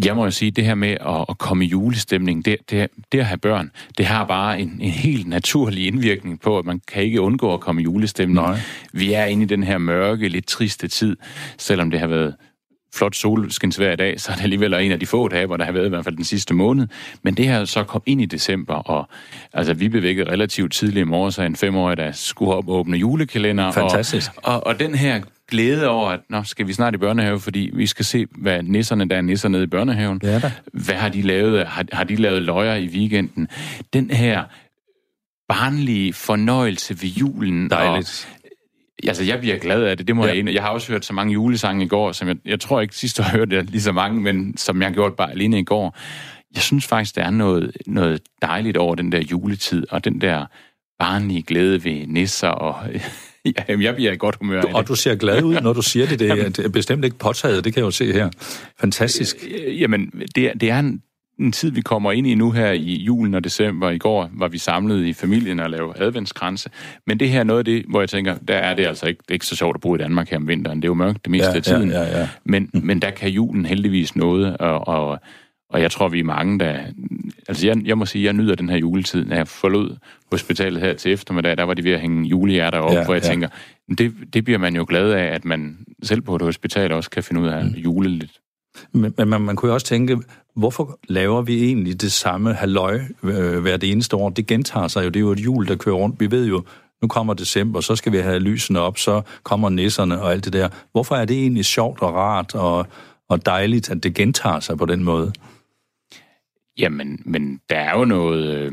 jeg 0.05 0.17
må 0.17 0.25
jo 0.25 0.31
sige, 0.31 0.51
det 0.51 0.65
her 0.65 0.75
med 0.75 0.91
at, 0.91 1.25
at 1.29 1.39
komme 1.39 1.65
i 1.65 1.69
julestemning, 1.69 2.45
det, 2.45 2.57
det, 2.71 2.91
det 3.13 3.19
at 3.19 3.27
have 3.27 3.39
børn, 3.39 3.71
det 3.99 4.07
har 4.07 4.25
bare 4.25 4.61
en, 4.61 4.79
en 4.81 4.91
helt 4.91 5.27
naturlig 5.27 5.87
indvirkning 5.87 6.41
på, 6.41 6.59
at 6.59 6.65
man 6.65 6.81
kan 6.89 7.03
ikke 7.03 7.21
undgå 7.21 7.55
at 7.55 7.61
komme 7.61 7.81
i 7.81 7.85
julestemning. 7.85 8.47
Nej. 8.47 8.61
Vi 8.93 9.13
er 9.13 9.25
inde 9.25 9.43
i 9.43 9.47
den 9.47 9.63
her 9.63 9.79
mørke, 9.79 10.29
lidt 10.29 10.47
triste 10.47 10.89
tid, 10.89 11.17
selvom 11.59 11.91
det 11.91 12.01
har 12.01 12.07
været 12.07 12.35
flot 12.95 13.17
solskinsvær 13.17 13.93
i 13.93 13.97
dag, 13.97 14.21
så 14.21 14.33
er 14.33 14.37
det 14.37 14.43
alligevel 14.43 14.75
en 14.75 14.93
af 14.93 15.01
de 15.01 15.07
få 15.07 15.29
dage, 15.29 15.47
hvor 15.47 15.57
der 15.57 15.65
har 15.65 15.73
været 15.73 15.87
i 15.87 15.89
hvert 15.89 16.05
fald 16.05 16.17
den 16.17 16.25
sidste 16.25 16.55
måned. 16.55 16.87
Men 17.23 17.35
det 17.35 17.49
her 17.49 17.65
så 17.65 17.85
kom 17.85 18.03
ind 18.07 18.23
i 18.23 18.27
december, 18.27 18.75
og 18.75 19.09
altså, 19.53 19.75
vi 19.75 19.89
bevægede 19.89 20.31
relativt 20.31 20.73
tidligt 20.73 21.01
i 21.01 21.05
morgen, 21.05 21.33
så 21.33 21.43
en 21.43 21.57
femårig, 21.57 21.97
der 21.97 22.13
skulle 22.13 22.55
op 22.55 22.69
og 22.69 22.75
åbne 22.75 22.97
julekalender. 22.97 23.73
Fantastisk. 23.73 24.31
Og, 24.37 24.55
og, 24.55 24.67
og 24.67 24.81
den 24.81 24.95
her 24.95 25.21
glæde 25.51 25.89
over, 25.89 26.11
at 26.11 26.21
nå, 26.31 26.43
skal 26.43 26.67
vi 26.67 26.73
snart 26.73 26.95
i 26.95 26.99
børnehave, 26.99 27.41
fordi 27.41 27.71
vi 27.75 27.87
skal 27.87 28.05
se, 28.05 28.27
hvad 28.39 28.63
nisserne, 28.63 29.09
der 29.09 29.17
er 29.17 29.21
nisser 29.21 29.49
nede 29.49 29.63
i 29.63 29.67
børnehaven, 29.67 30.21
ja, 30.23 30.39
da. 30.39 30.53
hvad 30.73 30.95
har 30.95 31.09
de 31.09 31.23
lavet? 31.23 31.67
Har, 31.67 31.85
har 31.93 32.05
de 32.05 32.17
lavet 32.17 32.43
løjer 32.43 32.77
i 32.77 32.87
weekenden? 32.87 33.49
Den 33.93 34.11
her 34.11 34.45
barnlige 35.49 36.13
fornøjelse 36.13 37.03
ved 37.03 37.09
julen. 37.09 37.71
Dejligt. 37.71 38.27
Og, 38.33 38.39
Altså, 39.09 39.25
jeg 39.25 39.41
bliver 39.41 39.59
glad 39.59 39.83
af 39.83 39.97
det, 39.97 40.07
det 40.07 40.17
må 40.17 40.27
ja. 40.27 40.37
jeg 40.37 40.55
Jeg 40.55 40.63
har 40.63 40.71
også 40.71 40.93
hørt 40.93 41.05
så 41.05 41.13
mange 41.13 41.33
julesange 41.33 41.85
i 41.85 41.89
går, 41.89 42.13
som 42.13 42.29
jeg, 42.29 42.37
jeg 42.45 42.61
tror 42.61 42.81
ikke 42.81 42.97
sidste 42.97 43.23
år 43.23 43.37
hørte 43.37 43.57
jeg 43.57 43.65
lige 43.65 43.83
så 43.83 43.93
mange, 43.93 44.21
men 44.21 44.57
som 44.57 44.81
jeg 44.81 44.89
har 44.89 44.95
gjort 44.95 45.15
bare 45.15 45.31
alene 45.31 45.59
i 45.59 45.65
går. 45.65 45.97
Jeg 46.55 46.63
synes 46.63 46.87
faktisk, 46.87 47.17
der 47.17 47.23
er 47.23 47.31
noget, 47.31 47.77
noget 47.87 48.21
dejligt 48.43 48.77
over 48.77 48.95
den 48.95 49.13
der 49.13 49.19
juletid, 49.19 49.87
og 49.91 50.05
den 50.05 50.21
der 50.21 50.47
barnlige 50.99 51.43
glæde 51.43 51.85
ved 51.85 52.07
nisser 52.07 52.49
og 52.49 52.91
Ja, 53.69 53.79
jeg 53.81 53.95
bliver 53.95 54.13
i 54.13 54.17
godt 54.17 54.37
humør 54.41 54.61
du, 54.61 54.69
Og 54.73 54.89
du 54.89 54.95
ser 54.95 55.15
glad 55.15 55.43
ud, 55.43 55.61
når 55.61 55.73
du 55.73 55.83
siger 55.83 56.07
det. 56.07 56.19
Det 56.19 56.31
er, 56.31 56.65
er 56.65 56.69
bestemt 56.69 57.05
ikke 57.05 57.19
påtaget, 57.19 57.65
det 57.65 57.75
kan 57.75 57.81
jeg 57.81 57.87
jo 57.87 57.91
se 57.91 58.13
her. 58.13 58.31
Fantastisk. 58.81 59.37
Øh, 59.67 59.81
jamen, 59.81 60.11
det, 60.35 60.53
det 60.61 60.71
er 60.71 60.79
en, 60.79 61.03
en 61.41 61.53
tid, 61.53 61.71
vi 61.71 61.81
kommer 61.81 62.13
ind 62.13 62.27
i 62.27 62.35
nu 62.35 62.51
her 62.51 62.73
i 62.73 62.97
julen 62.97 63.35
og 63.35 63.45
december. 63.45 63.91
I 63.91 63.99
går 63.99 64.31
var 64.33 64.49
vi 64.49 64.59
samlet 64.59 65.05
i 65.05 65.13
familien 65.13 65.61
og 65.61 65.71
lavede 65.71 65.95
adventskranse. 65.97 66.71
Men 67.07 67.21
det 67.21 67.29
her 67.29 67.41
er 67.41 67.45
noget 67.45 67.59
af 67.59 67.65
det, 67.65 67.85
hvor 67.89 68.01
jeg 68.01 68.09
tænker, 68.09 68.37
der 68.49 68.55
er 68.55 68.75
det 68.75 68.87
altså 68.87 69.07
ikke, 69.07 69.19
det 69.19 69.31
er 69.31 69.35
ikke 69.35 69.47
så 69.47 69.57
sjovt 69.57 69.77
at 69.77 69.81
bo 69.81 69.95
i 69.95 69.99
Danmark 69.99 70.31
her 70.31 70.37
om 70.37 70.49
vinteren. 70.49 70.79
Det 70.79 70.85
er 70.85 70.91
jo 70.91 70.95
mørkt 70.95 71.25
det 71.25 71.31
meste 71.31 71.51
ja, 71.51 71.57
af 71.57 71.63
tiden. 71.63 71.91
Ja, 71.91 72.03
ja, 72.03 72.19
ja. 72.19 72.29
Men, 72.45 72.71
mm. 72.75 72.81
men 72.85 73.03
der 73.03 73.11
kan 73.11 73.31
julen 73.31 73.67
heldigvis 73.67 74.17
noget, 74.17 74.57
og, 74.57 74.89
og, 74.89 75.19
og 75.73 75.83
jeg 75.83 75.91
tror, 75.91 76.09
vi 76.09 76.21
er 76.21 76.25
mange, 76.25 76.59
der... 76.59 76.79
Altså, 77.49 77.67
jeg, 77.67 77.77
jeg 77.85 77.99
må 77.99 78.07
sige, 78.07 78.25
jeg 78.25 78.33
nyder 78.33 78.55
den 78.55 78.69
her 78.69 78.77
juletid. 78.77 79.25
Når 79.25 79.37
jeg 79.37 79.49
forlod 79.49 79.97
hospitalet 80.33 80.81
her 80.83 80.95
til 80.95 81.13
eftermiddag, 81.13 81.57
der 81.57 81.63
var 81.63 81.75
de 81.75 81.85
ved 81.85 81.93
at 81.93 82.01
hænge 82.01 82.29
julehjerter 82.29 82.79
op, 82.79 82.93
ja, 82.93 83.05
hvor 83.05 83.15
jeg 83.15 83.23
ja. 83.23 83.29
tænker, 83.29 83.49
det, 83.99 84.15
det 84.33 84.45
bliver 84.45 84.59
man 84.59 84.77
jo 84.77 84.87
glad 84.89 85.13
af, 85.13 85.25
at 85.25 85.45
man 85.45 85.79
selv 86.03 86.21
på 86.21 86.37
et 86.37 86.43
hospital 86.43 86.93
også 86.93 87.11
kan 87.11 87.23
finde 87.23 87.41
ud 87.41 87.47
af 87.47 87.59
at 87.59 87.65
mm. 87.65 87.73
jule 87.73 88.09
lidt. 88.09 88.33
Men, 88.93 89.15
men 89.19 89.29
man, 89.29 89.41
man 89.41 89.57
kunne 89.57 89.69
jo 89.69 89.75
også 89.75 89.87
tænke, 89.87 90.19
hvorfor 90.57 90.99
laver 91.09 91.43
vi 91.43 91.65
egentlig 91.65 92.01
det 92.01 92.13
samme 92.13 92.55
halløj 92.55 93.01
øh, 93.23 93.59
hvert 93.59 93.85
eneste 93.85 94.17
år? 94.17 94.31
Det 94.31 94.47
gentager 94.47 94.89
sig 94.89 95.05
jo, 95.05 95.09
det 95.09 95.17
er 95.17 95.21
jo 95.21 95.33
et 95.33 95.41
jul, 95.41 95.69
der 95.69 95.77
kører 95.77 95.97
rundt. 95.97 96.21
Vi 96.21 96.31
ved 96.31 96.47
jo, 96.47 96.65
nu 97.03 97.09
kommer 97.09 97.35
december, 97.35 97.81
så 97.81 97.97
skal 97.97 98.13
vi 98.13 98.19
have 98.19 98.39
lysene 98.39 98.81
op, 98.81 98.99
så 98.99 99.23
kommer 99.43 99.69
nisserne 99.69 100.23
og 100.23 100.33
alt 100.33 100.45
det 100.45 100.53
der. 100.53 100.69
Hvorfor 100.93 101.15
er 101.17 101.25
det 101.25 101.37
egentlig 101.37 101.65
sjovt 101.65 102.03
og 102.03 102.15
rart 102.15 102.55
og, 102.55 102.87
og 103.29 103.47
dejligt, 103.47 103.91
at 103.91 104.03
det 104.03 104.15
gentager 104.15 104.61
sig 104.61 104.79
på 104.79 104.87
den 104.87 105.05
måde? 105.05 105.33
Jamen, 106.79 107.23
men 107.25 107.61
der 107.71 107.77
er 107.77 107.99
jo 107.99 108.05
noget... 108.05 108.57
Øh 108.57 108.73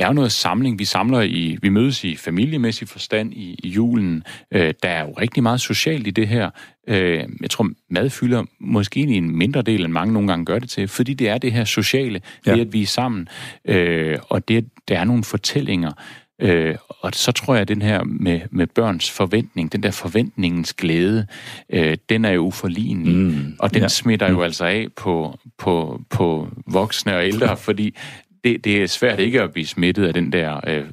det 0.00 0.04
er 0.04 0.08
jo 0.08 0.14
noget 0.14 0.32
samling. 0.32 0.78
Vi 0.78 0.84
samler 0.84 1.20
i, 1.20 1.58
vi 1.62 1.68
mødes 1.68 2.04
i 2.04 2.16
familiemæssig 2.16 2.88
forstand 2.88 3.34
i, 3.34 3.60
i 3.64 3.68
julen. 3.68 4.22
Øh, 4.52 4.74
der 4.82 4.88
er 4.88 5.04
jo 5.04 5.12
rigtig 5.12 5.42
meget 5.42 5.60
socialt 5.60 6.06
i 6.06 6.10
det 6.10 6.28
her. 6.28 6.50
Øh, 6.88 7.24
jeg 7.40 7.50
tror, 7.50 7.70
mad 7.90 8.10
fylder 8.10 8.44
måske 8.60 9.00
i 9.00 9.14
en 9.14 9.36
mindre 9.36 9.62
del, 9.62 9.84
end 9.84 9.92
mange 9.92 10.12
nogle 10.12 10.28
gange 10.28 10.44
gør 10.44 10.58
det 10.58 10.70
til, 10.70 10.88
fordi 10.88 11.14
det 11.14 11.28
er 11.28 11.38
det 11.38 11.52
her 11.52 11.64
sociale, 11.64 12.20
ja. 12.46 12.54
det 12.54 12.60
at 12.60 12.72
vi 12.72 12.82
er 12.82 12.86
sammen, 12.86 13.28
øh, 13.64 14.18
og 14.28 14.48
det, 14.48 14.68
der 14.88 14.98
er 14.98 15.04
nogle 15.04 15.24
fortællinger, 15.24 15.92
Øh, 16.40 16.74
og 17.00 17.10
så 17.14 17.32
tror 17.32 17.54
jeg, 17.54 17.62
at 17.62 17.68
den 17.68 17.82
her 17.82 18.04
med, 18.04 18.40
med 18.50 18.66
børns 18.66 19.10
forventning, 19.10 19.72
den 19.72 19.82
der 19.82 19.90
forventningens 19.90 20.72
glæde, 20.72 21.26
øh, 21.70 21.96
den 22.08 22.24
er 22.24 22.30
jo 22.30 22.40
uforlignelig. 22.40 23.14
Mm, 23.16 23.56
og 23.58 23.74
den 23.74 23.82
ja. 23.82 23.88
smitter 23.88 24.28
jo 24.28 24.36
mm. 24.36 24.42
altså 24.42 24.64
af 24.64 24.86
på, 24.96 25.38
på, 25.58 26.00
på 26.10 26.48
voksne 26.66 27.16
og 27.16 27.26
ældre, 27.26 27.56
fordi 27.66 27.96
det, 28.44 28.64
det 28.64 28.82
er 28.82 28.86
svært 28.86 29.20
ikke 29.20 29.42
at 29.42 29.52
blive 29.52 29.66
smittet 29.66 30.04
af 30.04 30.14
den 30.14 30.32
der 30.32 30.60
øh, 30.66 30.84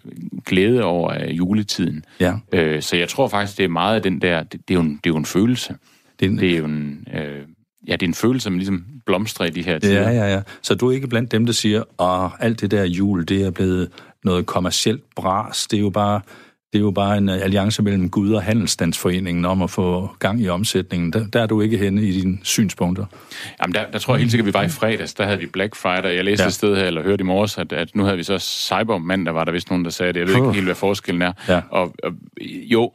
glæde 0.46 0.84
over 0.84 1.14
øh, 1.14 1.38
juletiden. 1.38 2.06
Ja. 2.20 2.34
Øh, 2.52 2.82
så 2.82 2.96
jeg 2.96 3.10
tror 3.10 3.28
faktisk, 3.28 3.58
det 3.58 3.64
er 3.64 3.70
meget 3.70 3.96
af 3.96 4.02
den 4.02 4.22
der, 4.22 4.44
det, 4.44 4.52
det, 4.68 4.74
er, 4.74 4.76
jo 4.76 4.82
en, 4.82 4.90
det 4.90 5.06
er 5.06 5.14
jo 5.14 5.18
en 5.18 5.26
følelse. 5.26 5.76
Det 6.20 6.26
er, 6.26 6.30
en, 6.30 6.38
det 6.38 6.54
er 6.54 6.58
jo 6.58 6.66
en... 6.66 7.08
Øh, 7.14 7.42
ja, 7.88 7.92
det 7.92 8.04
er 8.04 8.08
en 8.08 8.14
følelse, 8.14 8.50
man 8.50 8.60
ligesom 8.60 8.86
blomstrer 9.06 9.46
i 9.46 9.50
de 9.50 9.64
her 9.64 9.80
tider. 9.80 10.02
Ja, 10.02 10.10
ja, 10.10 10.34
ja. 10.34 10.42
Så 10.62 10.76
du 10.76 10.90
er 10.90 10.96
ikke 10.96 11.08
blandt 11.08 11.32
dem, 11.32 11.46
der 11.46 11.54
siger, 11.54 12.02
at 12.02 12.32
alt 12.40 12.62
det 12.62 12.72
der 12.72 12.84
jul, 12.84 13.26
det 13.26 13.42
er 13.42 13.52
blevet 13.52 13.90
noget 14.24 14.46
kommercielt 14.46 15.04
bras. 15.16 15.68
Det 15.68 15.78
er 15.78 15.82
jo 15.82 15.90
bare, 15.90 16.22
det 16.74 16.80
er 16.80 16.84
jo 16.84 16.92
bare 16.92 17.18
en 17.18 17.30
alliance 17.30 17.84
mellem 17.84 18.10
Gud 18.10 18.34
og 18.34 18.44
Handelsstandsforeningen 18.44 19.46
om 19.46 19.62
at 19.62 19.70
få 19.70 20.10
gang 20.20 20.42
i 20.42 20.50
omsætningen. 20.50 21.14
Der, 21.14 21.28
der 21.28 21.42
er 21.42 21.46
du 21.46 21.62
ikke 21.62 21.78
henne 21.78 22.02
i 22.02 22.12
dine 22.12 22.38
synspunkter. 22.44 23.06
Jamen, 23.62 23.74
der, 23.74 23.92
der 23.92 24.00
tror 24.00 24.14
jeg 24.14 24.20
helt 24.20 24.32
sikkert, 24.32 24.46
vi 24.46 24.54
var 24.54 24.64
i 24.64 24.70
fredags. 24.70 25.14
Der 25.14 25.24
havde 25.24 25.40
vi 25.40 25.46
Black 25.46 25.76
Friday. 25.76 26.16
Jeg 26.16 26.24
læste 26.24 26.44
ja. 26.44 26.48
et 26.48 26.54
sted 26.54 26.76
her, 26.76 26.86
eller 26.86 27.04
hørte 27.04 27.22
i 27.22 27.26
morges, 27.26 27.58
at, 27.58 27.74
at 27.74 27.96
nu 27.96 28.04
havde 28.04 28.18
vi 28.18 28.24
så 28.24 28.40
Cyber 28.40 29.00
der 29.26 29.32
var 29.32 29.44
der 29.44 29.52
vist 29.52 29.70
nogen, 29.70 29.86
der 29.86 29.92
sagde 29.92 30.14
det. 30.14 30.20
Jeg 30.20 30.28
ved 30.28 30.36
ikke 30.36 30.52
helt, 30.52 30.66
hvad 30.66 30.76
forskellen 30.76 31.22
er. 31.22 31.34
Ja. 31.48 31.62
Og, 31.72 31.94
og, 32.04 32.14
jo, 32.44 32.92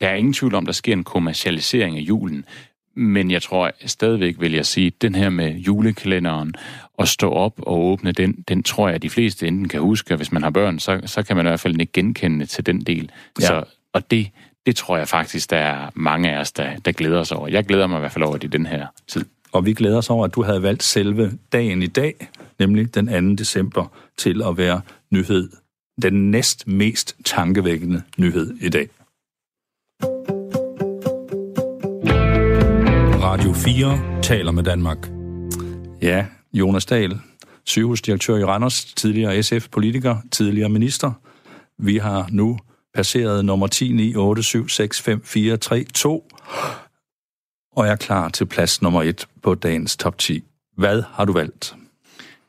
der 0.00 0.08
er 0.08 0.14
ingen 0.14 0.32
tvivl 0.32 0.54
om, 0.54 0.66
der 0.66 0.72
sker 0.72 0.92
en 0.92 1.04
kommercialisering 1.04 1.96
af 1.96 2.00
julen. 2.00 2.44
Men 2.94 3.30
jeg 3.30 3.42
tror 3.42 3.70
stadigvæk, 3.86 4.40
vil 4.40 4.52
jeg 4.52 4.66
sige, 4.66 4.92
den 5.02 5.14
her 5.14 5.30
med 5.30 5.54
julekalenderen 5.54 6.54
at 6.98 7.08
stå 7.08 7.30
op 7.30 7.54
og 7.58 7.78
åbne 7.78 8.12
den, 8.12 8.44
den 8.48 8.62
tror 8.62 8.88
jeg, 8.88 8.94
at 8.94 9.02
de 9.02 9.10
fleste 9.10 9.46
enten 9.46 9.68
kan 9.68 9.80
huske, 9.80 10.14
og 10.14 10.16
hvis 10.16 10.32
man 10.32 10.42
har 10.42 10.50
børn, 10.50 10.78
så, 10.78 11.00
så 11.06 11.22
kan 11.22 11.36
man 11.36 11.46
i 11.46 11.48
hvert 11.48 11.60
fald 11.60 11.80
ikke 11.80 11.92
genkende 11.92 12.46
til 12.46 12.66
den 12.66 12.80
del. 12.80 13.10
Ja. 13.40 13.46
Så, 13.46 13.64
og 13.92 14.10
det, 14.10 14.30
det 14.66 14.76
tror 14.76 14.96
jeg 14.96 15.08
faktisk, 15.08 15.50
der 15.50 15.56
er 15.56 15.90
mange 15.94 16.32
af 16.32 16.40
os, 16.40 16.52
der, 16.52 16.76
der 16.76 16.92
glæder 16.92 17.24
sig 17.24 17.36
over. 17.36 17.48
Jeg 17.48 17.64
glæder 17.64 17.86
mig 17.86 17.96
i 17.96 18.00
hvert 18.00 18.12
fald 18.12 18.24
over 18.24 18.36
det 18.36 18.44
i 18.44 18.50
den 18.50 18.66
her 18.66 18.86
tid. 19.08 19.24
Og 19.52 19.66
vi 19.66 19.74
glæder 19.74 19.98
os 19.98 20.10
over, 20.10 20.24
at 20.24 20.34
du 20.34 20.42
havde 20.42 20.62
valgt 20.62 20.82
selve 20.82 21.32
dagen 21.52 21.82
i 21.82 21.86
dag, 21.86 22.14
nemlig 22.58 22.94
den 22.94 23.28
2. 23.30 23.34
december, 23.34 23.92
til 24.18 24.42
at 24.42 24.56
være 24.56 24.80
nyhed. 25.10 25.50
Den 26.02 26.30
næst 26.30 26.66
mest 26.66 27.16
tankevækkende 27.24 28.02
nyhed 28.18 28.54
i 28.60 28.68
dag. 28.68 28.88
4 33.64 34.22
taler 34.22 34.52
med 34.52 34.62
Danmark. 34.62 34.98
Ja, 36.02 36.26
Jonas 36.52 36.86
Dahl, 36.86 37.20
sygehusdirektør 37.64 38.36
i 38.36 38.44
Randers, 38.44 38.84
tidligere 38.84 39.42
SF-politiker, 39.42 40.16
tidligere 40.30 40.68
minister. 40.68 41.12
Vi 41.78 41.96
har 41.96 42.28
nu 42.32 42.58
passeret 42.94 43.44
nummer 43.44 43.66
10 43.66 43.92
og 47.76 47.86
er 47.86 47.96
klar 47.96 48.28
til 48.28 48.46
plads 48.46 48.82
nummer 48.82 49.02
1 49.02 49.26
på 49.42 49.54
dagens 49.54 49.96
top 49.96 50.18
10. 50.18 50.44
Hvad 50.76 51.02
har 51.12 51.24
du 51.24 51.32
valgt? 51.32 51.74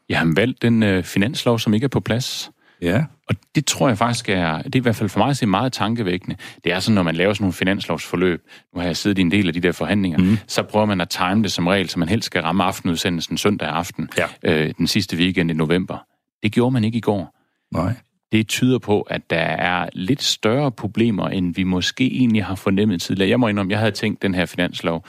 Jeg 0.09 0.19
har 0.19 0.33
valgt 0.35 0.61
den 0.61 0.83
øh, 0.83 1.03
finanslov, 1.03 1.59
som 1.59 1.73
ikke 1.73 1.85
er 1.85 1.89
på 1.89 1.99
plads. 1.99 2.51
Ja. 2.81 3.03
Og 3.29 3.35
det 3.55 3.65
tror 3.65 3.87
jeg 3.87 3.97
faktisk 3.97 4.29
er, 4.29 4.61
det 4.61 4.75
er 4.75 4.79
i 4.79 4.81
hvert 4.81 4.95
fald 4.95 5.09
for 5.09 5.19
mig 5.19 5.29
at 5.29 5.37
se 5.37 5.45
meget 5.45 5.73
tankevækkende. 5.73 6.35
Det 6.63 6.71
er 6.71 6.79
sådan, 6.79 6.95
når 6.95 7.03
man 7.03 7.15
laver 7.15 7.33
sådan 7.33 7.43
nogle 7.43 7.53
finanslovsforløb, 7.53 8.41
nu 8.73 8.79
har 8.79 8.87
jeg 8.87 8.97
siddet 8.97 9.17
i 9.17 9.21
en 9.21 9.31
del 9.31 9.47
af 9.47 9.53
de 9.53 9.59
der 9.59 9.71
forhandlinger, 9.71 10.17
mm. 10.17 10.37
så 10.47 10.63
prøver 10.63 10.85
man 10.85 11.01
at 11.01 11.09
time 11.09 11.43
det 11.43 11.51
som 11.51 11.67
regel, 11.67 11.89
så 11.89 11.99
man 11.99 12.09
helst 12.09 12.25
skal 12.25 12.41
ramme 12.41 12.63
aftenudsendelsen 12.63 13.37
søndag 13.37 13.69
aften, 13.69 14.09
ja. 14.17 14.25
øh, 14.43 14.73
den 14.77 14.87
sidste 14.87 15.17
weekend 15.17 15.51
i 15.51 15.53
november. 15.53 15.97
Det 16.43 16.51
gjorde 16.51 16.71
man 16.71 16.83
ikke 16.83 16.97
i 16.97 17.01
går. 17.01 17.37
Nej. 17.73 17.93
Det 18.31 18.47
tyder 18.47 18.79
på, 18.79 19.01
at 19.01 19.29
der 19.29 19.37
er 19.37 19.89
lidt 19.93 20.23
større 20.23 20.71
problemer, 20.71 21.27
end 21.27 21.55
vi 21.55 21.63
måske 21.63 22.05
egentlig 22.11 22.45
har 22.45 22.55
fornemmet 22.55 23.01
tidligere. 23.01 23.29
Jeg 23.29 23.39
må 23.39 23.47
indrømme, 23.47 23.71
jeg 23.71 23.79
havde 23.79 23.91
tænkt, 23.91 24.21
den 24.21 24.33
her 24.33 24.45
finanslov, 24.45 25.05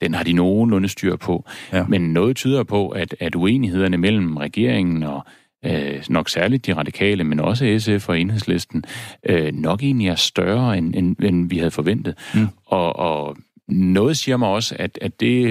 den 0.00 0.14
har 0.14 0.24
de 0.24 0.32
nogenlunde 0.32 0.88
styr 0.88 1.16
på. 1.16 1.44
Ja. 1.72 1.84
Men 1.84 2.12
noget 2.12 2.36
tyder 2.36 2.62
på, 2.62 2.88
at, 2.88 3.14
at 3.20 3.34
uenighederne 3.34 3.96
mellem 3.96 4.36
regeringen 4.36 5.02
og 5.02 5.26
øh, 5.64 6.02
nok 6.08 6.28
særligt 6.28 6.66
de 6.66 6.72
radikale, 6.72 7.24
men 7.24 7.40
også 7.40 7.78
SF 7.78 8.08
og 8.08 8.20
enhedslisten, 8.20 8.84
øh, 9.26 9.52
nok 9.54 9.82
egentlig 9.82 10.08
er 10.08 10.14
større, 10.14 10.78
end, 10.78 10.94
end, 10.94 11.16
end 11.22 11.50
vi 11.50 11.58
havde 11.58 11.70
forventet. 11.70 12.14
Mm. 12.34 12.48
Og, 12.66 12.96
og 12.96 13.36
noget 13.68 14.16
siger 14.16 14.36
mig 14.36 14.48
også, 14.48 14.76
at, 14.78 14.98
at 15.02 15.20
det, 15.20 15.44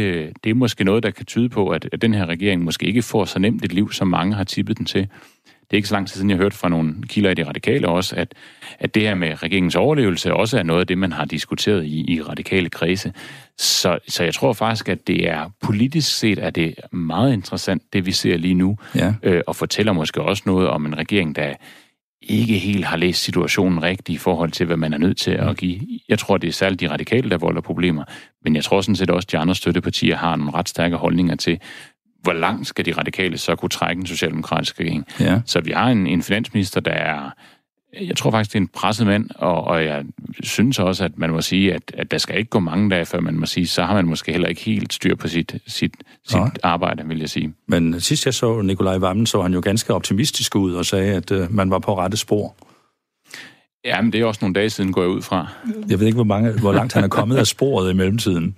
det 0.44 0.50
er 0.50 0.54
måske 0.54 0.84
noget, 0.84 1.04
der 1.04 1.12
kan 1.12 1.26
tyde 1.26 1.50
på, 1.50 1.70
at, 1.70 1.90
at 1.92 2.02
den 2.02 2.14
her 2.14 2.26
regering 2.26 2.64
måske 2.64 2.86
ikke 2.86 3.02
får 3.02 3.26
så 3.26 3.40
nemt 3.40 3.66
et 3.66 3.74
liv, 3.74 3.92
som 3.92 4.08
mange 4.08 4.36
har 4.36 4.44
tippet 4.44 4.78
den 4.78 4.86
til. 4.86 5.08
Det 5.70 5.74
er 5.74 5.78
ikke 5.78 5.88
så 5.88 5.96
lang 5.96 6.08
tid 6.08 6.14
siden, 6.14 6.30
jeg 6.30 6.38
hørte 6.38 6.58
fra 6.58 6.70
nogle 6.70 6.96
kilder 7.08 7.30
i 7.30 7.34
de 7.34 7.48
radikale 7.48 7.88
også, 7.88 8.16
at, 8.16 8.34
at 8.80 8.96
det 8.96 9.04
her 9.04 9.16
med 9.16 9.44
regeringens 9.44 9.76
overlevelse 9.76 10.34
også 10.34 10.60
er 10.60 10.64
noget 10.64 10.80
af 10.80 10.88
det, 10.88 10.98
man 10.98 11.12
har 11.12 11.26
diskuteret 11.26 11.86
i, 11.86 12.14
i 12.14 12.22
radikale 12.22 12.70
kredse. 12.70 13.14
Så, 13.58 14.00
så 14.08 14.24
jeg 14.24 14.34
tror 14.34 14.54
faktisk, 14.54 14.90
at 14.90 15.08
det 15.08 15.30
er 15.30 15.50
politisk 15.62 16.18
set 16.18 16.40
er 16.40 16.50
det 16.50 16.76
meget 16.92 17.34
interessant, 17.34 17.84
det 17.94 18.06
vi 18.06 18.12
ser 18.12 18.38
lige 18.38 18.54
nu, 18.54 18.78
ja. 18.96 19.14
øh, 19.24 19.42
og 19.48 19.56
fortæller 19.56 19.94
måske 19.94 20.22
også 20.22 20.44
noget 20.46 20.68
om 20.68 20.86
en 20.86 20.98
regering, 20.98 21.36
der 21.36 21.54
ikke 22.22 22.58
helt 22.58 22.86
har 22.86 22.98
læst 22.98 23.24
situationen 23.24 23.84
rigtigt 23.84 24.16
i 24.16 24.18
forhold 24.18 24.52
til, 24.52 24.66
hvad 24.66 24.78
man 24.78 24.94
er 24.94 24.98
nødt 24.98 25.18
til 25.18 25.32
at 25.32 25.58
give. 25.58 25.82
Jeg 26.10 26.20
tror, 26.20 26.38
det 26.38 26.48
er 26.48 26.52
særligt 26.52 26.82
de 26.82 26.90
radikale, 26.90 27.30
der 27.30 27.38
volder 27.38 27.62
problemer, 27.62 28.04
men 28.44 28.56
jeg 28.56 28.64
tror 28.64 28.82
sådan 28.82 28.96
set 28.96 29.10
også, 29.10 29.26
at 29.26 29.32
de 29.32 29.38
andre 29.38 29.56
støttepartier 29.56 30.16
har 30.16 30.36
nogle 30.36 30.54
ret 30.54 30.70
stærke 30.70 30.96
holdninger 30.96 31.36
til, 31.36 31.60
hvor 32.28 32.34
langt 32.34 32.68
skal 32.68 32.86
de 32.86 32.92
radikale 32.92 33.38
så 33.38 33.56
kunne 33.56 33.70
trække 33.70 34.00
en 34.00 34.06
socialdemokratisk 34.06 34.80
regering? 34.80 35.06
Ja. 35.20 35.42
Så 35.46 35.62
vi 35.62 35.72
har 35.72 35.90
en, 35.90 36.08
en 36.08 36.24
finansminister, 36.24 36.82
der 36.82 36.92
er, 36.92 37.30
jeg 38.02 38.18
tror 38.18 38.32
faktisk, 38.32 38.54
det 38.54 38.58
er 38.58 38.62
en 38.62 38.68
presset 38.68 39.08
mand, 39.08 39.30
og, 39.36 39.64
og 39.64 39.86
jeg 39.86 40.06
synes 40.40 40.80
også, 40.80 41.04
at 41.06 41.18
man 41.18 41.30
må 41.30 41.42
sige, 41.42 41.74
at, 41.74 41.82
at 41.94 42.12
der 42.12 42.18
skal 42.18 42.38
ikke 42.38 42.50
gå 42.50 42.60
mange 42.60 42.90
dage, 42.90 43.06
før 43.06 43.20
man 43.20 43.40
må 43.40 43.46
sige, 43.46 43.68
så 43.68 43.84
har 43.84 43.94
man 43.94 44.06
måske 44.06 44.32
heller 44.32 44.48
ikke 44.48 44.62
helt 44.62 44.94
styr 44.94 45.16
på 45.16 45.28
sit, 45.28 45.56
sit, 45.68 45.94
sit 46.26 46.60
arbejde, 46.64 47.08
vil 47.08 47.20
jeg 47.20 47.30
sige. 47.30 47.54
Men 47.68 48.00
sidst 48.00 48.26
jeg 48.26 48.34
så 48.34 48.62
Nikolaj 48.62 48.98
Vammen, 48.98 49.26
så 49.26 49.42
han 49.42 49.54
jo 49.54 49.60
ganske 49.60 49.94
optimistisk 49.94 50.56
ud 50.56 50.74
og 50.74 50.86
sagde, 50.86 51.16
at 51.16 51.32
uh, 51.32 51.54
man 51.54 51.72
var 51.72 51.80
på 51.80 51.98
rette 51.98 52.18
spor. 52.18 52.56
Ja, 53.88 54.02
men 54.02 54.14
det 54.14 54.22
er 54.22 54.26
også 54.26 54.40
nogle 54.42 54.54
dage 54.54 54.70
siden, 54.70 54.92
går 54.92 55.02
jeg 55.02 55.10
ud 55.10 55.22
fra. 55.22 55.48
Jeg 55.90 56.00
ved 56.00 56.08
ikke, 56.08 56.16
hvor, 56.16 56.24
mange, 56.24 56.52
hvor 56.52 56.72
langt 56.72 56.94
han 56.94 57.04
er 57.04 57.08
kommet 57.08 57.38
af 57.38 57.48
sporet 57.48 57.92
i 57.92 57.96
mellemtiden. 57.96 58.56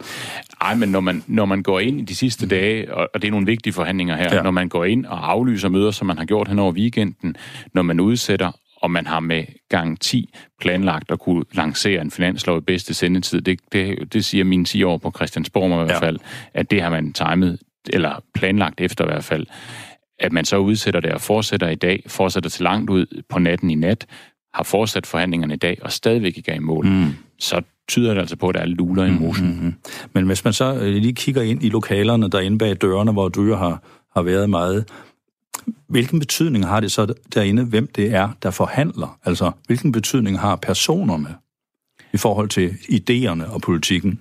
Nej, 0.61 0.75
men 0.75 0.89
når 0.89 0.99
man, 0.99 1.23
når 1.27 1.45
man 1.45 1.63
går 1.63 1.79
ind 1.79 1.99
i 1.99 2.03
de 2.03 2.15
sidste 2.15 2.47
dage, 2.47 2.93
og, 2.93 3.09
og 3.13 3.21
det 3.21 3.27
er 3.27 3.31
nogle 3.31 3.45
vigtige 3.45 3.73
forhandlinger 3.73 4.15
her, 4.15 4.35
ja. 4.35 4.41
når 4.41 4.51
man 4.51 4.69
går 4.69 4.85
ind 4.85 5.05
og 5.05 5.31
aflyser 5.31 5.69
møder, 5.69 5.91
som 5.91 6.07
man 6.07 6.17
har 6.17 6.25
gjort 6.25 6.47
hen 6.47 6.59
over 6.59 6.71
weekenden, 6.71 7.35
når 7.73 7.81
man 7.81 7.99
udsætter, 7.99 8.51
og 8.81 8.91
man 8.91 9.07
har 9.07 9.19
med 9.19 9.43
gang 9.69 9.99
10 9.99 10.33
planlagt 10.59 11.11
at 11.11 11.19
kunne 11.19 11.43
lancere 11.53 12.01
en 12.01 12.11
finanslov 12.11 12.57
i 12.57 12.61
bedste 12.61 12.93
sendetid, 12.93 13.41
det, 13.41 13.59
det, 13.71 14.13
det 14.13 14.25
siger 14.25 14.43
mine 14.43 14.65
10 14.65 14.83
år 14.83 14.97
på 14.97 15.11
Christiansborg 15.15 15.71
i 15.71 15.85
hvert 15.85 15.89
ja. 15.89 16.07
fald, 16.07 16.17
at 16.53 16.71
det 16.71 16.81
har 16.81 16.89
man 16.89 17.13
timet, 17.13 17.59
eller 17.93 18.23
planlagt 18.33 18.81
efter 18.81 19.05
i 19.05 19.07
hvert 19.07 19.23
fald 19.23 19.45
at 20.19 20.31
man 20.31 20.45
så 20.45 20.57
udsætter 20.57 20.99
det 20.99 21.11
og 21.11 21.21
fortsætter 21.21 21.69
i 21.69 21.75
dag, 21.75 22.03
fortsætter 22.07 22.49
til 22.49 22.63
langt 22.63 22.89
ud 22.89 23.23
på 23.29 23.39
natten 23.39 23.69
i 23.69 23.75
nat, 23.75 24.05
har 24.53 24.63
fortsat 24.63 25.07
forhandlingerne 25.07 25.53
i 25.53 25.57
dag 25.57 25.77
og 25.81 25.91
stadigvæk 25.91 26.37
ikke 26.37 26.51
er 26.51 26.55
i 26.55 26.59
mål, 26.59 26.85
mm. 26.85 27.13
så 27.39 27.61
tyder 27.87 28.13
det 28.13 28.21
altså 28.21 28.35
på, 28.35 28.47
at 28.47 28.55
der 28.55 28.61
er 28.61 28.65
luler 28.65 29.05
i 29.05 29.11
mosen. 29.11 29.47
Mm-hmm. 29.47 29.73
Men 30.13 30.25
hvis 30.25 30.43
man 30.43 30.53
så 30.53 30.73
øh, 30.73 30.95
lige 30.95 31.15
kigger 31.15 31.41
ind 31.41 31.63
i 31.63 31.69
lokalerne 31.69 32.29
derinde 32.29 32.57
bag 32.57 32.75
dørene, 32.81 33.11
hvor 33.11 33.29
du 33.29 33.53
har, 33.53 33.83
har 34.15 34.21
været 34.21 34.49
meget, 34.49 34.85
hvilken 35.87 36.19
betydning 36.19 36.67
har 36.67 36.79
det 36.79 36.91
så 36.91 37.13
derinde, 37.33 37.65
hvem 37.65 37.87
det 37.95 38.13
er, 38.13 38.29
der 38.43 38.51
forhandler? 38.51 39.19
Altså, 39.25 39.51
hvilken 39.67 39.91
betydning 39.91 40.39
har 40.39 40.55
personerne 40.55 41.35
i 42.13 42.17
forhold 42.17 42.49
til 42.49 42.69
idéerne 42.69 43.53
og 43.53 43.61
politikken? 43.61 44.19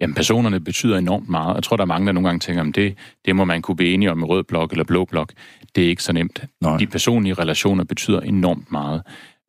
Jamen, 0.00 0.14
personerne 0.14 0.60
betyder 0.60 0.98
enormt 0.98 1.28
meget. 1.28 1.54
Jeg 1.54 1.62
tror, 1.62 1.76
der 1.76 1.84
er 1.84 1.86
mange, 1.86 2.06
der 2.06 2.12
nogle 2.12 2.28
gange 2.28 2.40
tænker, 2.40 2.64
at 2.64 2.74
det, 2.74 2.94
det 3.24 3.36
må 3.36 3.44
man 3.44 3.62
kunne 3.62 3.76
blive 3.76 3.94
enige 3.94 4.10
om 4.10 4.20
i 4.20 4.24
rød 4.24 4.42
blok 4.42 4.70
eller 4.70 4.84
blå 4.84 5.04
blok. 5.04 5.32
Det 5.74 5.84
er 5.84 5.88
ikke 5.88 6.02
så 6.02 6.12
nemt. 6.12 6.44
Nej. 6.60 6.76
De 6.76 6.86
personlige 6.86 7.34
relationer 7.34 7.84
betyder 7.84 8.20
enormt 8.20 8.72
meget. 8.72 9.02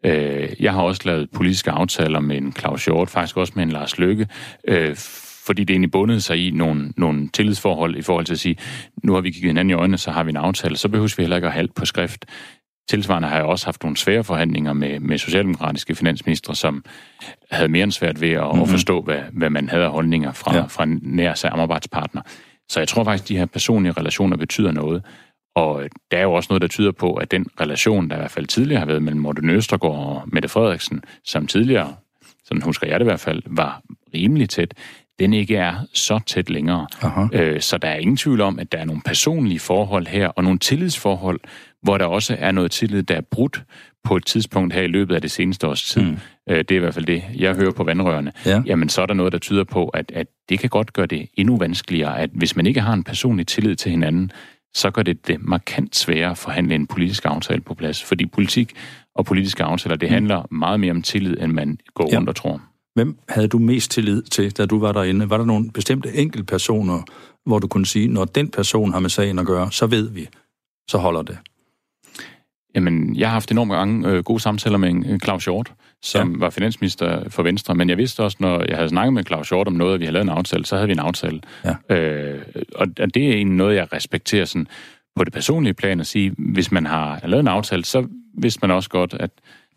Øh, 0.04 0.50
jeg 0.60 0.74
har 0.74 0.82
også 0.82 1.02
lavet 1.06 1.30
politiske 1.32 1.72
aftaler 1.72 2.20
med 2.20 2.38
en 2.38 2.54
Claus 2.60 2.86
Hjort, 2.86 3.10
faktisk 3.10 3.38
også 3.38 3.54
med 3.56 3.64
en 3.64 3.70
Lars 3.70 3.98
Løkke, 3.98 4.28
øh, 4.68 4.96
fordi 5.46 5.64
det 5.64 5.74
egentlig 5.74 5.92
bundet 5.92 6.24
sig 6.24 6.48
i 6.48 6.52
nogle, 6.52 6.94
nogle 6.98 7.30
tillidsforhold 7.30 7.96
i 7.96 8.02
forhold 8.02 8.26
til 8.26 8.34
at 8.34 8.40
sige, 8.40 8.56
nu 9.04 9.14
har 9.14 9.22
vi 9.22 9.32
kigget 9.32 9.50
hinanden 9.50 9.70
i 9.70 9.74
øjnene, 9.74 9.98
så 9.98 10.12
har 10.12 10.24
vi 10.24 10.30
en 10.30 10.38
aftale, 10.38 10.78
så 10.78 10.90
behøver 10.90 11.14
vi 11.18 11.24
heller 11.24 11.36
ikke 11.36 11.48
at 11.48 11.54
have 11.54 11.68
på 11.76 11.86
skrift. 11.86 12.26
Tilsvarende 12.90 13.28
har 13.28 13.36
jeg 13.36 13.46
også 13.46 13.66
haft 13.66 13.84
nogle 13.84 13.98
svære 13.98 14.24
forhandlinger 14.24 14.74
med, 14.74 15.00
med 15.00 15.18
socialdemokratiske 15.18 15.96
finansministre, 15.96 16.56
som 16.56 16.86
havde 17.52 17.70
mere 17.70 17.84
end 17.84 17.92
svært 17.92 18.22
ved 18.22 18.32
at, 18.32 18.44
mm-hmm. 18.44 18.62
at 18.62 18.70
forstå, 18.70 19.02
hvad, 19.02 19.20
hvad 19.32 19.50
man 19.50 19.70
havde 19.70 19.84
af 19.84 19.92
holdninger 19.92 20.32
fra, 20.32 20.56
ja. 20.56 20.64
fra 20.64 20.86
nær 21.02 21.34
samarbejdspartner. 21.34 22.22
Så 22.70 22.80
jeg 22.80 22.88
tror 22.88 23.04
faktisk, 23.04 23.24
at 23.24 23.30
de 23.30 23.38
her 23.38 23.46
personlige 23.46 23.92
relationer 23.92 24.38
betyder 24.38 24.72
noget. 24.72 25.04
Og 25.56 25.84
der 26.12 26.18
er 26.18 26.22
jo 26.22 26.34
også 26.34 26.48
noget, 26.50 26.62
der 26.62 26.68
tyder 26.68 26.92
på, 26.92 27.14
at 27.14 27.32
den 27.32 27.48
relation, 27.62 28.10
der 28.10 28.16
i 28.16 28.20
hvert 28.20 28.32
fald 28.32 28.46
tidligere 28.46 28.80
har 28.80 28.86
været 28.86 29.04
mellem 29.04 29.22
Morten 29.22 29.50
Østergaard 29.50 29.96
og 29.96 30.24
Mette 30.28 30.50
Frederiksen, 30.50 31.04
som 31.24 31.48
tidligere, 31.48 31.96
sådan 32.46 32.62
husker 32.62 32.88
jeg 32.88 33.00
det 33.00 33.04
i 33.06 33.10
hvert 33.10 33.20
fald, 33.20 33.42
var 33.46 33.82
rimelig 34.14 34.50
tæt, 34.50 34.74
den 35.20 35.34
ikke 35.34 35.56
er 35.56 35.76
så 35.94 36.20
tæt 36.26 36.50
længere. 36.50 36.88
Aha. 37.02 37.28
Øh, 37.34 37.62
så 37.62 37.78
der 37.78 37.88
er 37.88 37.96
ingen 37.96 38.18
tvivl 38.18 38.42
om, 38.42 38.60
at 38.60 38.72
der 38.72 38.78
er 38.78 38.86
nogle 38.86 39.02
personlige 39.06 39.60
forhold 39.60 40.08
her, 40.08 40.28
og 40.28 40.44
nogle 40.44 40.60
tillidsforhold, 40.60 41.40
hvor 41.82 41.98
der 41.98 42.06
også 42.06 42.36
er 42.40 42.52
noget 42.52 42.72
tillid, 42.72 43.04
der 43.04 43.16
er 43.16 43.22
brudt 43.22 43.64
på 44.04 44.16
et 44.16 44.26
tidspunkt 44.26 44.74
her 44.74 44.82
i 44.82 44.88
løbet 44.88 45.16
af 45.16 45.22
det 45.22 45.32
seneste 45.32 45.68
års 45.68 45.84
tid. 45.84 46.02
Mm. 46.02 46.18
Øh, 46.50 46.58
det 46.58 46.72
er 46.72 46.76
i 46.76 46.80
hvert 46.80 46.94
fald 46.94 47.06
det, 47.06 47.24
jeg 47.36 47.56
hører 47.56 47.72
på 47.72 47.84
vandrørene. 47.84 48.32
Ja. 48.46 48.62
Jamen, 48.66 48.90
så 48.90 49.02
er 49.02 49.06
der 49.06 49.14
noget, 49.14 49.34
der 49.34 49.40
tyder 49.40 49.64
på, 49.64 49.88
at, 49.88 50.12
at 50.16 50.28
det 50.50 50.60
kan 50.60 50.70
godt 50.70 50.94
gøre 50.94 51.06
det 51.06 51.30
endnu 51.34 51.58
vanskeligere, 51.58 52.20
at 52.20 52.30
hvis 52.34 52.56
man 52.56 52.66
ikke 52.66 52.82
har 52.82 52.94
en 52.94 53.04
personlig 53.04 53.48
tillid 53.48 53.76
til 53.76 53.92
hinanden, 53.92 54.32
så 54.76 54.92
gør 54.92 55.04
det 55.04 55.28
det 55.28 55.38
markant 55.42 55.96
sværere 55.96 56.32
at 56.32 56.38
forhandle 56.38 56.76
en 56.76 56.88
politisk 56.88 57.26
aftale 57.26 57.62
på 57.62 57.74
plads. 57.74 58.04
Fordi 58.04 58.26
politik 58.26 58.74
og 59.16 59.26
politiske 59.26 59.64
aftaler, 59.64 59.96
det 59.96 60.10
handler 60.10 60.54
meget 60.54 60.80
mere 60.80 60.92
om 60.92 61.02
tillid, 61.02 61.38
end 61.42 61.52
man 61.52 61.78
går 61.94 62.10
Ja. 62.12 62.18
rundt 62.18 62.30
og 62.30 62.36
tror. 62.36 62.62
Hvem 62.96 63.18
havde 63.30 63.48
du 63.48 63.60
mest 63.60 63.92
tillid 63.92 64.22
til, 64.22 64.52
da 64.58 64.66
du 64.66 64.80
var 64.80 64.92
derinde? 64.92 65.30
Var 65.30 65.38
der 65.38 65.46
nogle 65.46 65.72
bestemte 65.72 66.14
enkeltpersoner, 66.16 67.02
hvor 67.46 67.60
du 67.60 67.68
kunne 67.68 67.86
sige, 67.86 68.08
når 68.08 68.26
den 68.26 68.50
person 68.50 68.94
har 68.94 69.00
med 69.00 69.10
sagen 69.10 69.40
at 69.40 69.46
gøre, 69.46 69.72
så 69.72 69.88
ved 69.88 70.10
vi, 70.10 70.28
så 70.90 70.98
holder 70.98 71.22
det. 71.22 71.38
Jamen, 72.76 73.16
jeg 73.16 73.28
har 73.28 73.34
haft 73.34 73.52
enormt 73.52 73.68
mange 73.68 74.08
øh, 74.08 74.24
gode 74.24 74.40
samtaler 74.40 74.78
med 74.78 74.90
en, 74.90 75.20
Claus 75.20 75.46
Hjort, 75.46 75.74
som 76.02 76.32
ja. 76.32 76.38
var 76.38 76.50
finansminister 76.50 77.30
for 77.30 77.44
Venstre, 77.44 77.76
men 77.76 77.90
jeg 77.90 77.98
vidste 77.98 78.24
også, 78.24 78.38
når 78.40 78.66
jeg 78.68 78.76
havde 78.76 78.90
snakket 78.90 79.14
med 79.14 79.26
Claus 79.26 79.50
Hjort 79.50 79.68
om 79.68 79.74
noget, 79.74 79.94
og 79.94 80.00
vi 80.00 80.06
havde 80.06 80.14
lavet 80.14 80.26
en 80.26 80.30
aftale, 80.30 80.66
så 80.66 80.76
havde 80.76 80.88
vi 80.88 80.94
en 80.94 81.00
aftale. 81.00 81.42
Ja. 81.90 81.96
Øh, 81.96 82.42
og, 82.76 82.88
og 83.00 83.14
det 83.14 83.24
er 83.28 83.34
egentlig 83.34 83.58
noget, 83.58 83.76
jeg 83.76 83.94
respekterer 83.94 84.46
sådan, 84.46 84.68
på 85.16 85.24
det 85.24 85.34
personlige 85.34 85.74
plan 85.74 86.00
at 86.00 86.08
sige, 86.08 86.34
hvis 86.38 86.72
man 86.72 86.86
har 86.86 87.20
lavet 87.24 87.42
en 87.42 87.48
aftale, 87.48 87.86
så 87.86 88.08
vidste 88.38 88.60
man 88.62 88.72
også 88.72 88.90
godt, 88.90 89.14
at 89.20 89.30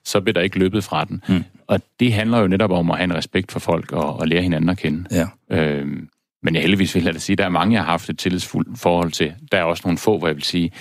så 0.05 0.21
bliver 0.21 0.33
der 0.33 0.41
ikke 0.41 0.59
løbet 0.59 0.85
fra 0.85 1.05
den. 1.05 1.23
Mm. 1.29 1.45
Og 1.67 1.81
det 2.01 2.13
handler 2.13 2.39
jo 2.39 2.47
netop 2.47 2.71
om 2.71 2.91
at 2.91 2.97
have 2.97 3.05
en 3.05 3.15
respekt 3.15 3.53
for 3.53 3.61
folk 3.61 3.93
og, 3.93 4.21
og 4.21 4.29
lære 4.29 4.43
hinanden 4.43 4.71
at 4.71 4.79
kende. 4.79 5.05
Ja. 5.11 5.27
Øh, 5.51 5.87
men 6.43 6.55
jeg 6.55 6.63
heldigvis 6.63 6.95
vil 6.95 7.05
jeg 7.05 7.15
da 7.15 7.19
sige, 7.19 7.35
at 7.35 7.39
der 7.39 7.45
er 7.45 7.49
mange, 7.49 7.75
jeg 7.75 7.83
har 7.83 7.91
haft 7.91 8.11
et 8.11 8.19
tillidsfuldt 8.19 8.79
forhold 8.79 9.11
til. 9.13 9.35
Der 9.53 9.59
er 9.59 9.63
også 9.63 9.83
nogle 9.85 9.99
få, 9.99 10.19
hvor 10.19 10.27
jeg 10.27 10.37
vil 10.37 10.45
sige, 10.45 10.73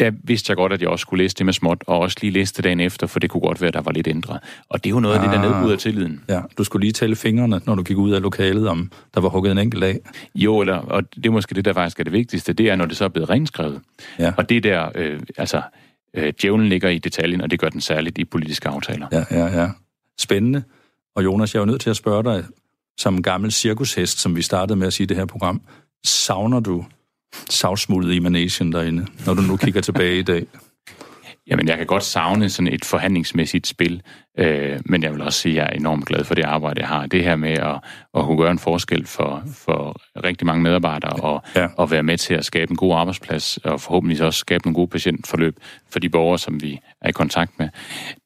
der 0.00 0.10
vidste 0.24 0.50
jeg 0.50 0.56
godt, 0.56 0.72
at 0.72 0.80
jeg 0.80 0.88
også 0.88 1.02
skulle 1.02 1.24
læse 1.24 1.34
det 1.36 1.46
med 1.46 1.52
småt, 1.52 1.84
og 1.86 1.98
også 1.98 2.16
lige 2.20 2.30
læse 2.30 2.54
det 2.54 2.64
dagen 2.64 2.80
efter, 2.80 3.06
for 3.06 3.18
det 3.20 3.30
kunne 3.30 3.40
godt 3.40 3.60
være, 3.60 3.68
at 3.68 3.74
der 3.74 3.80
var 3.80 3.92
lidt 3.92 4.08
ændret. 4.08 4.40
Og 4.68 4.84
det 4.84 4.90
er 4.90 4.94
jo 4.94 5.00
noget 5.00 5.14
af 5.14 5.20
det, 5.20 5.30
der 5.30 5.38
Ah. 5.44 5.50
nedbryder 5.52 5.76
tilliden. 5.76 6.20
ja. 6.28 6.40
Du 6.58 6.64
skulle 6.64 6.84
lige 6.84 6.92
tælle 6.92 7.16
fingrene, 7.16 7.60
når 7.66 7.74
du 7.74 7.82
gik 7.82 7.96
ud 7.96 8.10
af 8.12 8.22
lokalet, 8.22 8.68
om 8.68 8.90
der 9.14 9.20
var 9.20 9.28
hugget 9.28 9.52
en 9.52 9.58
enkelt 9.58 9.84
af. 9.84 9.98
Jo, 10.34 10.60
eller, 10.60 10.74
og 10.76 11.14
det 11.14 11.26
er 11.26 11.30
måske 11.30 11.54
det, 11.54 11.64
der 11.64 11.72
faktisk 11.72 12.00
er 12.00 12.04
det 12.04 12.12
vigtigste, 12.12 12.52
det 12.52 12.68
er, 12.70 12.76
når 12.76 12.86
det 12.86 12.96
så 12.96 13.04
er 13.04 13.08
blevet 13.08 13.30
renskrevet. 13.30 13.80
Ja. 14.18 14.32
Og 14.36 14.48
det 14.48 14.56
er 14.56 14.60
der, 14.60 14.88
øh, 14.94 15.20
altså, 15.36 15.62
øh, 16.14 16.32
djævlen 16.42 16.68
ligger 16.68 16.88
i 16.88 16.98
detaljen, 16.98 17.40
og 17.40 17.50
det 17.50 17.60
gør 17.60 17.68
den 17.68 17.80
særligt 17.80 18.18
i 18.18 18.24
politiske 18.24 18.68
aftaler. 18.68 19.06
Ja, 19.12 19.24
ja, 19.30 19.60
ja. 19.62 19.68
Spændende. 20.18 20.62
Og 21.16 21.24
Jonas, 21.24 21.54
jeg 21.54 21.58
er 21.60 21.62
jo 21.62 21.66
nødt 21.66 21.80
til 21.80 21.90
at 21.90 21.96
spørge 21.96 22.24
dig, 22.24 22.44
som 22.98 23.22
gammel 23.22 23.52
cirkushest, 23.52 24.18
som 24.20 24.36
vi 24.36 24.42
startede 24.42 24.78
med 24.78 24.86
at 24.86 24.92
sige 24.92 25.04
i 25.04 25.06
det 25.06 25.16
her 25.16 25.24
program, 25.24 25.60
savner 26.04 26.60
du 26.60 26.84
savsmuldet 27.50 28.14
i 28.14 28.18
managen 28.18 28.72
derinde, 28.72 29.06
når 29.26 29.34
du 29.34 29.42
nu 29.42 29.56
kigger 29.56 29.80
tilbage 29.88 30.18
i 30.18 30.22
dag? 30.22 30.46
Jamen, 31.50 31.68
jeg 31.68 31.76
kan 31.76 31.86
godt 31.86 32.04
savne 32.04 32.50
sådan 32.50 32.72
et 32.72 32.84
forhandlingsmæssigt 32.84 33.66
spil, 33.66 34.02
øh, 34.38 34.80
men 34.84 35.02
jeg 35.02 35.12
vil 35.12 35.22
også 35.22 35.40
sige, 35.40 35.52
at 35.52 35.56
jeg 35.56 35.72
er 35.72 35.78
enormt 35.80 36.06
glad 36.06 36.24
for 36.24 36.34
det 36.34 36.42
arbejde, 36.44 36.80
jeg 36.80 36.88
har. 36.88 37.06
Det 37.06 37.24
her 37.24 37.36
med 37.36 37.50
at, 37.52 37.74
at 38.14 38.24
kunne 38.24 38.38
gøre 38.38 38.50
en 38.50 38.58
forskel 38.58 39.06
for, 39.06 39.42
for 39.54 39.96
rigtig 40.24 40.46
mange 40.46 40.62
medarbejdere, 40.62 41.10
og, 41.10 41.42
Ja. 41.56 41.66
og 41.76 41.90
være 41.90 42.02
med 42.02 42.18
til 42.18 42.34
at 42.34 42.44
skabe 42.44 42.70
en 42.70 42.76
god 42.76 42.94
arbejdsplads, 42.96 43.56
og 43.56 43.80
forhåbentlig 43.80 44.22
også 44.22 44.38
skabe 44.38 44.66
nogle 44.66 44.74
gode 44.74 44.88
patientforløb 44.88 45.56
for 45.92 45.98
de 45.98 46.08
borgere, 46.08 46.38
som 46.38 46.62
vi 46.62 46.78
er 47.02 47.08
i 47.08 47.12
kontakt 47.12 47.58
med. 47.58 47.68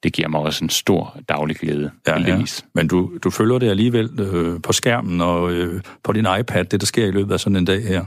Det 0.03 0.13
giver 0.13 0.29
mig 0.29 0.41
også 0.41 0.65
en 0.65 0.71
stor 0.71 1.17
daglig 1.29 1.57
glæde, 1.57 1.91
Ja, 2.07 2.19
ja. 2.21 2.43
Men 2.75 2.89
du, 2.89 3.11
du 3.25 3.31
følger 3.31 3.59
det 3.59 3.71
alligevel 3.71 4.21
øh, 4.21 4.61
på 4.63 4.73
skærmen 4.73 5.21
og 5.21 5.53
øh, 5.53 5.81
på 6.05 6.13
din 6.13 6.27
iPad, 6.41 6.65
det 6.65 6.81
der 6.81 6.87
sker 6.87 7.07
i 7.07 7.11
løbet 7.11 7.33
af 7.33 7.41
sådan 7.41 7.57
en 7.57 7.65
dag 7.65 7.83
her. 7.89 8.05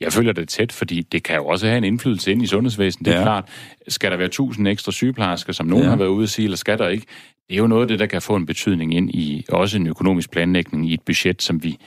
Jeg 0.00 0.12
følger 0.12 0.32
det 0.32 0.48
tæt, 0.48 0.72
fordi 0.72 1.00
det 1.02 1.22
kan 1.22 1.36
jo 1.36 1.46
også 1.46 1.66
have 1.66 1.78
en 1.78 1.84
indflydelse 1.84 2.32
ind 2.32 2.42
i 2.42 2.46
sundhedsvæsenet. 2.46 3.04
Det 3.06 3.14
er 3.14 3.18
Ja. 3.18 3.24
klart, 3.24 3.48
skal 3.88 4.10
der 4.10 4.16
være 4.16 4.26
1000 4.26 4.68
ekstra 4.68 4.92
sygeplejersker, 4.92 5.52
som 5.52 5.66
nogen 5.66 5.84
Ja. 5.84 5.88
har 5.90 5.96
været 5.96 6.08
ude 6.08 6.22
at 6.22 6.28
sige, 6.30 6.44
eller 6.44 6.56
skal 6.56 6.78
der 6.78 6.88
ikke? 6.88 7.06
Det 7.48 7.54
er 7.54 7.58
jo 7.58 7.66
noget 7.66 7.82
af 7.82 7.88
det, 7.88 7.98
der 7.98 8.06
kan 8.06 8.22
få 8.22 8.36
en 8.36 8.46
betydning 8.46 8.94
ind 8.94 9.10
i 9.10 9.44
også 9.48 9.76
en 9.78 9.86
økonomisk 9.86 10.30
planlægning 10.30 10.90
i 10.90 10.94
et 10.94 11.00
budget, 11.02 11.42
som 11.42 11.62
vi 11.62 11.78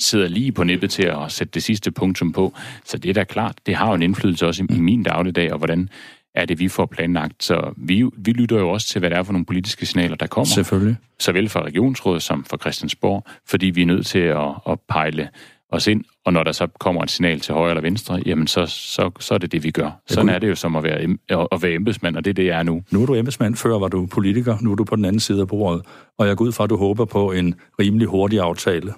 sidder 0.00 0.28
lige 0.28 0.52
på 0.52 0.64
nippet 0.64 0.90
til 0.90 1.02
at 1.02 1.32
sætte 1.32 1.50
det 1.54 1.62
sidste 1.62 1.90
punktum 1.90 2.32
på. 2.32 2.54
Så 2.84 2.98
det 2.98 3.08
er 3.08 3.14
da 3.14 3.24
klart, 3.24 3.54
det 3.66 3.74
har 3.74 3.88
jo 3.88 3.94
en 3.94 4.02
indflydelse 4.02 4.46
også 4.46 4.66
i, 4.70 4.74
i 4.76 4.80
min 4.80 5.02
dagligdag, 5.02 5.52
og 5.52 5.58
hvordan 5.58 5.88
er 6.34 6.44
det, 6.44 6.58
vi 6.58 6.68
får 6.68 6.86
planlagt. 6.86 7.44
Så 7.44 7.72
vi, 7.76 8.04
vi 8.16 8.32
lytter 8.32 8.58
jo 8.58 8.70
også 8.70 8.88
til, 8.88 8.98
hvad 8.98 9.10
det 9.10 9.18
er 9.18 9.22
for 9.22 9.32
nogle 9.32 9.46
politiske 9.46 9.86
signaler, 9.86 10.16
der 10.16 10.26
kommer 10.26 10.46
Selvfølgelig. 10.46 10.96
såvel 11.18 11.48
fra 11.48 11.62
regionsrådet 11.62 12.22
som 12.22 12.44
fra 12.44 12.56
Christiansborg, 12.60 13.26
fordi 13.46 13.66
vi 13.66 13.82
er 13.82 13.86
nødt 13.86 14.06
til 14.06 14.18
at, 14.18 14.48
at 14.68 14.78
pejle 14.88 15.28
os 15.72 15.86
ind, 15.86 16.04
og 16.24 16.32
når 16.32 16.42
der 16.42 16.52
så 16.52 16.66
kommer 16.80 17.02
et 17.02 17.10
signal 17.10 17.40
til 17.40 17.54
højre 17.54 17.70
eller 17.70 17.82
venstre, 17.82 18.22
jamen 18.26 18.46
så, 18.46 18.66
så, 18.66 19.10
så 19.20 19.34
er 19.34 19.38
det 19.38 19.52
det, 19.52 19.62
vi 19.64 19.70
gør. 19.70 19.90
Sådan 20.06 20.28
er 20.28 20.38
det 20.38 20.48
jo 20.48 20.54
som 20.54 20.76
at 20.76 20.82
være, 20.82 21.16
at 21.52 21.62
være 21.62 21.72
embedsmand, 21.72 22.16
og 22.16 22.24
det 22.24 22.30
er 22.30 22.34
det, 22.34 22.46
jeg 22.46 22.58
er 22.58 22.62
nu. 22.62 22.82
Nu 22.90 23.02
er 23.02 23.06
du 23.06 23.14
embedsmand, 23.14 23.56
før 23.56 23.78
var 23.78 23.88
du 23.88 24.06
politiker, 24.06 24.56
nu 24.60 24.72
er 24.72 24.76
du 24.76 24.84
på 24.84 24.96
den 24.96 25.04
anden 25.04 25.20
side 25.20 25.40
af 25.40 25.48
bordet, 25.48 25.82
og 26.18 26.28
jeg 26.28 26.36
går 26.36 26.44
ud 26.44 26.52
fra, 26.52 26.64
at 26.64 26.70
du 26.70 26.76
håber 26.76 27.04
på 27.04 27.32
en 27.32 27.54
rimelig 27.80 28.06
hurtig 28.08 28.40
aftale, 28.40 28.94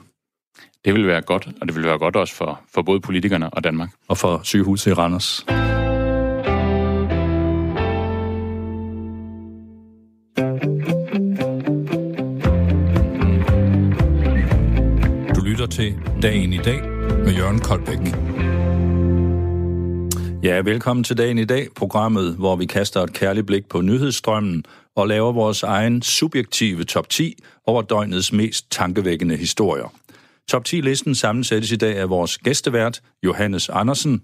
Det 0.85 0.95
vil 0.95 1.07
være 1.07 1.21
godt, 1.21 1.49
og 1.61 1.69
det 1.69 1.77
vil 1.77 1.85
være 1.85 1.99
godt 1.99 2.17
også 2.17 2.35
for, 2.35 2.61
for 2.75 2.83
både 2.83 3.01
politikerne 3.01 3.51
og 3.51 3.65
Danmark. 3.65 3.91
og 4.09 4.19
for 4.19 4.41
sygehuset 4.45 4.91
i 4.91 4.95
Randers. 4.95 5.47
Til 15.71 15.99
Dagen 16.23 16.53
i 16.53 16.59
dag 16.59 16.83
med 17.25 17.33
Jørgen 17.33 17.59
Koldbæk. 17.59 17.99
Ja, 20.43 20.61
velkommen 20.61 21.05
til 21.05 21.19
Dagen 21.19 21.39
i 21.39 21.45
dag, 21.45 21.69
programmet, 21.77 22.35
hvor 22.35 22.57
vi 22.57 22.67
kaster 22.67 23.03
et 23.03 23.13
kærligt 23.13 23.47
blik 23.47 23.69
på 23.69 23.81
nyhedsstrømmen 23.81 24.65
og 24.97 25.09
laver 25.09 25.33
vores 25.33 25.63
egen 25.63 26.03
subjektive 26.03 26.85
top 26.85 27.09
10 27.09 27.35
over 27.67 27.83
døgnets 27.83 28.33
mest 28.33 28.71
tankevækkende 28.71 29.37
historier. 29.37 29.93
Top 30.49 30.63
10-listen 30.69 31.15
sammensættes 31.15 31.73
i 31.73 31.77
dag 31.77 31.97
af 31.97 32.11
vores 32.11 32.39
gæstevært, 32.39 33.01
Johannes 33.25 33.69
Andersen, 33.69 34.23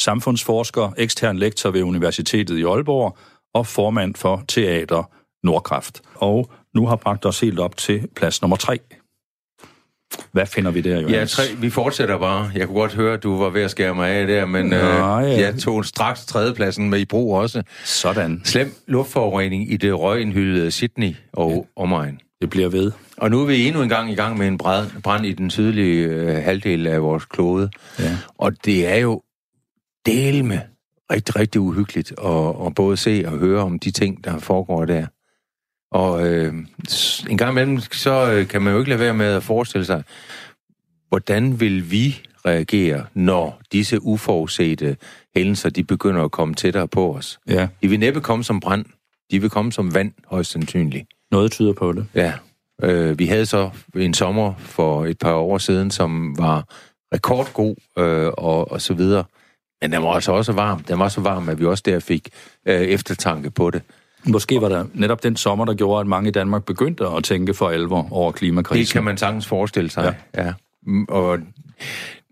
samfundsforsker, 0.00 0.92
ekstern 0.96 1.36
lektor 1.36 1.70
ved 1.70 1.82
Universitetet 1.82 2.58
i 2.58 2.62
Aalborg 2.62 3.18
og 3.54 3.66
formand 3.66 4.14
for 4.14 4.44
Teater 4.48 5.10
Nordkraft. 5.42 6.00
Og 6.14 6.50
nu 6.74 6.86
har 6.86 6.96
bragt 6.96 7.26
os 7.26 7.40
helt 7.40 7.58
op 7.58 7.76
til 7.76 8.08
plads 8.16 8.42
nummer 8.42 8.56
3. 8.56 8.78
Hvad 10.32 10.46
finder 10.46 10.70
vi 10.70 10.80
der, 10.80 10.90
Ja, 10.94 11.00
Johannes? 11.00 11.32
tre, 11.32 11.42
vi 11.58 11.70
fortsætter 11.70 12.18
bare. 12.18 12.50
Jeg 12.54 12.66
kunne 12.66 12.78
godt 12.78 12.94
høre, 12.94 13.14
at 13.14 13.22
du 13.22 13.38
var 13.38 13.50
ved 13.50 13.62
at 13.62 13.70
skære 13.70 13.94
mig 13.94 14.10
af 14.10 14.26
der, 14.26 14.46
men 14.46 14.66
Nå, 14.66 14.76
øh, 14.76 14.82
ja. 14.82 15.40
jeg 15.40 15.54
tog 15.58 15.84
straks 15.84 16.26
tredjepladsen 16.26 16.90
med 16.90 16.98
i 16.98 17.04
brug 17.04 17.34
også. 17.36 17.62
Sådan. 17.84 18.40
Slem 18.44 18.74
luftforurening 18.86 19.72
i 19.72 19.76
det 19.76 19.98
røgindhyldede 19.98 20.70
Sydney 20.70 21.14
og 21.32 21.66
omegn. 21.76 22.20
Det 22.40 22.50
bliver 22.50 22.68
ved. 22.68 22.92
Og 23.16 23.30
nu 23.30 23.40
er 23.42 23.46
vi 23.46 23.66
endnu 23.66 23.82
en 23.82 23.88
gang 23.88 24.10
i 24.10 24.14
gang 24.14 24.38
med 24.38 24.46
en 24.48 24.58
brand, 24.58 24.86
brand 25.02 25.26
i 25.26 25.32
den 25.32 25.50
sydlige 25.50 26.04
øh, 26.04 26.42
halvdel 26.44 26.86
af 26.86 27.02
vores 27.02 27.24
klode. 27.24 27.70
Ja. 27.98 28.16
Og 28.38 28.64
det 28.64 28.86
er 28.88 28.96
jo 28.96 29.22
del 30.06 30.44
med 30.44 30.58
rigtig, 31.12 31.36
rigtig 31.36 31.60
uhyggeligt 31.60 32.12
at, 32.24 32.66
at 32.66 32.74
både 32.74 32.96
se 32.96 33.22
og 33.26 33.38
høre 33.38 33.62
om 33.62 33.78
de 33.78 33.90
ting, 33.90 34.24
der 34.24 34.38
foregår 34.38 34.84
der. 34.84 35.06
Og 35.90 36.26
øh, 36.28 36.54
en 37.30 37.38
gang 37.38 37.50
imellem, 37.50 37.78
så 37.80 38.32
øh, 38.32 38.48
kan 38.48 38.62
man 38.62 38.72
jo 38.72 38.78
ikke 38.78 38.88
lade 38.88 39.00
være 39.00 39.14
med 39.14 39.26
at 39.26 39.42
forestille 39.42 39.84
sig, 39.84 40.02
hvordan 41.08 41.60
vil 41.60 41.90
vi 41.90 42.20
reagere, 42.46 43.06
når 43.14 43.60
disse 43.72 44.02
uforudsete 44.02 44.96
hændelser, 45.36 45.70
de 45.70 45.84
begynder 45.84 46.24
at 46.24 46.30
komme 46.30 46.54
tættere 46.54 46.88
på 46.88 47.14
os. 47.14 47.38
Ja, 47.48 47.68
De 47.82 47.88
vil 47.88 47.98
næppe 48.00 48.20
komme 48.20 48.44
som 48.44 48.60
brand. 48.60 48.84
De 49.30 49.40
vil 49.40 49.50
komme 49.50 49.72
som 49.72 49.94
vand, 49.94 50.12
højst 50.26 50.50
sandsynligt. 50.50 51.06
noget 51.30 51.52
tyder 51.52 51.72
på 51.72 51.92
det. 51.92 52.06
Ja. 52.14 52.32
Øh, 52.82 53.18
vi 53.18 53.26
havde 53.26 53.46
så 53.46 53.70
en 53.96 54.14
sommer 54.14 54.54
for 54.58 55.06
et 55.06 55.18
par 55.18 55.34
år 55.34 55.58
siden, 55.58 55.90
som 55.90 56.38
var 56.38 56.64
rekordgod 57.14 57.74
øh, 57.98 58.32
og, 58.38 58.72
og 58.72 58.80
så 58.82 58.94
videre. 58.94 59.24
Men 59.82 59.92
den 59.92 60.02
var 60.02 60.08
altså 60.12 60.32
også 60.32 60.52
varm. 60.52 60.82
Den 60.82 60.98
var 60.98 61.08
så 61.08 61.20
varm, 61.20 61.48
at 61.48 61.60
vi 61.60 61.64
også 61.64 61.82
der 61.86 61.98
fik 62.00 62.28
øh, 62.66 62.80
eftertanke 62.80 63.50
på 63.50 63.70
det. 63.70 63.82
Måske 64.28 64.60
var 64.60 64.68
der 64.68 64.84
netop 64.94 65.22
den 65.22 65.36
sommer, 65.36 65.64
der 65.64 65.74
gjorde, 65.74 66.00
at 66.00 66.06
mange 66.06 66.28
i 66.28 66.32
Danmark 66.32 66.64
begyndte 66.64 67.06
at 67.06 67.24
tænke 67.24 67.54
for 67.54 67.68
alvor 67.68 68.08
over 68.10 68.32
klimakrisen. 68.32 68.84
Det 68.84 68.92
kan 68.92 69.04
man 69.04 69.16
sagtens 69.16 69.46
forestille 69.46 69.90
sig. 69.90 70.14
Ja. 70.34 70.44
ja. 70.44 70.52
Mm, 70.86 71.06
Og 71.08 71.38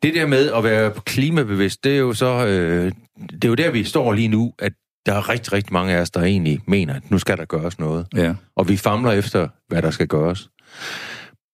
det 0.02 0.14
der 0.14 0.26
med 0.26 0.50
at 0.52 0.64
være 0.64 0.92
klimabevidst, 1.04 1.84
det 1.84 1.92
er 1.92 1.98
jo 1.98 2.12
så... 2.12 2.46
Øh, 2.46 2.92
det 3.32 3.44
er 3.44 3.48
jo 3.48 3.54
der, 3.54 3.70
vi 3.70 3.84
står 3.84 4.12
lige 4.12 4.28
nu, 4.28 4.52
at 4.58 4.72
der 5.06 5.12
er 5.14 5.28
rigtig, 5.28 5.52
rigtig 5.52 5.72
mange 5.72 5.94
af 5.94 6.00
os, 6.00 6.10
der 6.10 6.22
egentlig 6.22 6.60
mener, 6.66 6.94
at 6.94 7.10
nu 7.10 7.18
skal 7.18 7.36
der 7.36 7.44
gøres 7.44 7.78
noget. 7.78 8.06
Ja. 8.16 8.34
Og 8.56 8.68
vi 8.68 8.76
famler 8.76 9.10
efter, 9.12 9.48
hvad 9.68 9.82
der 9.82 9.90
skal 9.90 10.06
gøres. 10.06 10.48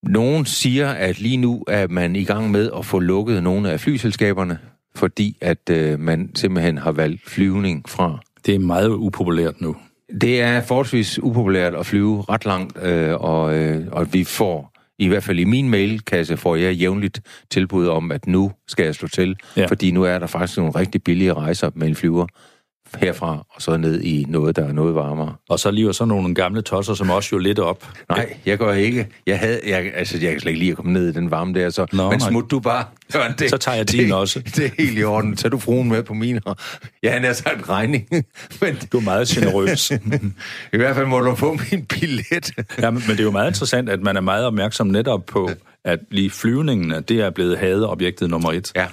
Nogen 0.02 0.44
siger, 0.46 0.88
at 0.90 1.20
lige 1.20 1.36
nu 1.36 1.64
er 1.68 1.88
man 1.88 2.16
i 2.16 2.24
gang 2.24 2.50
med 2.50 2.70
at 2.78 2.86
få 2.86 2.98
lukket 2.98 3.42
nogle 3.42 3.70
af 3.70 3.80
flyselskaberne, 3.80 4.58
fordi 4.94 5.38
at 5.40 5.70
øh, 5.70 6.00
man 6.00 6.30
simpelthen 6.34 6.78
har 6.78 6.92
valgt 6.92 7.30
flyvning 7.30 7.88
fra. 7.88 8.18
Det 8.46 8.54
er 8.54 8.58
meget 8.58 8.88
upopulært 8.88 9.60
nu. 9.60 9.76
Det 10.20 10.40
er 10.40 10.60
forholdsvis 10.60 11.18
upopulært 11.22 11.74
at 11.74 11.86
flyve 11.86 12.24
ret 12.28 12.44
langt, 12.44 12.78
øh, 12.82 13.14
og, 13.14 13.54
øh, 13.58 13.86
og 13.92 14.12
vi 14.14 14.24
får, 14.24 14.72
i 14.98 15.08
hvert 15.08 15.22
fald 15.22 15.38
i 15.38 15.44
min 15.44 15.68
mailkasse, 15.68 16.36
får 16.36 16.56
jeg 16.56 16.74
jævnligt 16.74 17.20
tilbud 17.50 17.86
om, 17.86 18.12
at 18.12 18.26
nu 18.26 18.52
skal 18.68 18.84
jeg 18.84 18.94
slå 18.94 19.08
til, 19.08 19.36
Ja. 19.56 19.66
fordi 19.66 19.90
nu 19.90 20.02
er 20.02 20.18
der 20.18 20.26
faktisk 20.26 20.58
nogle 20.58 20.72
rigtig 20.72 21.02
billige 21.02 21.34
rejser 21.34 21.70
med 21.74 21.88
en 21.88 21.94
flyver 21.94 22.26
herfra, 22.98 23.46
og 23.50 23.62
så 23.62 23.76
ned 23.76 24.02
i 24.02 24.26
noget, 24.28 24.56
der 24.56 24.68
er 24.68 24.72
noget 24.72 24.94
varmere. 24.94 25.34
Og 25.48 25.58
så 25.58 25.70
lige 25.70 25.94
sådan 25.94 26.08
nogle 26.08 26.34
gamle 26.34 26.62
tosser, 26.62 26.94
som 26.94 27.10
også 27.10 27.28
jo 27.32 27.38
lidt 27.38 27.58
op. 27.58 27.88
Nej, 28.08 28.36
jeg 28.46 28.58
går 28.58 28.72
ikke. 28.72 29.08
Jeg 29.26 29.38
havde, 29.38 29.60
jeg, 29.66 29.92
altså, 29.94 30.18
jeg 30.18 30.30
kan 30.30 30.40
slet 30.40 30.50
ikke 30.50 30.58
lide 30.58 30.70
at 30.70 30.76
komme 30.76 30.92
ned 30.92 31.08
i 31.08 31.12
den 31.12 31.30
varme 31.30 31.54
der, 31.54 31.70
så, 31.70 31.86
Nå, 31.92 32.10
men 32.10 32.20
smut 32.20 32.50
du 32.50 32.60
bare. 32.60 32.84
Jørgen, 33.14 33.32
det, 33.38 33.50
Så 33.50 33.56
tager 33.56 33.76
jeg 33.76 33.92
din 33.92 34.04
det, 34.04 34.12
også. 34.14 34.40
Det 34.56 34.64
er 34.64 34.70
helt 34.78 34.98
i 34.98 35.04
orden. 35.04 35.36
Tag 35.36 35.52
du 35.52 35.58
fruen 35.58 35.88
med 35.88 36.02
på 36.02 36.14
min. 36.14 36.40
Ja, 37.02 37.10
han 37.12 37.24
har 37.24 37.32
sagt 37.32 37.58
en 37.58 37.68
regning. 37.68 38.06
men 38.62 38.78
Du 38.92 38.98
er 38.98 39.02
meget 39.02 39.28
generøs. 39.28 39.90
i 40.72 40.76
hvert 40.76 40.94
fald 40.96 41.06
må 41.06 41.20
du 41.20 41.34
få 41.34 41.58
min 41.70 41.84
billet. 41.84 42.50
ja, 42.78 42.90
men 42.90 43.02
men 43.06 43.10
det 43.10 43.20
er 43.20 43.24
jo 43.24 43.30
meget 43.30 43.50
interessant, 43.50 43.88
at 43.88 44.00
man 44.00 44.16
er 44.16 44.20
meget 44.20 44.46
opmærksom 44.46 44.86
netop 44.86 45.26
på, 45.26 45.50
at 45.84 45.98
lige 46.10 46.30
flyvningene, 46.30 47.00
det 47.00 47.20
er 47.20 47.30
blevet 47.30 47.58
hadeobjektet 47.58 48.30
nummer 48.30 48.52
et. 48.52 48.72
Ja. 48.76 48.86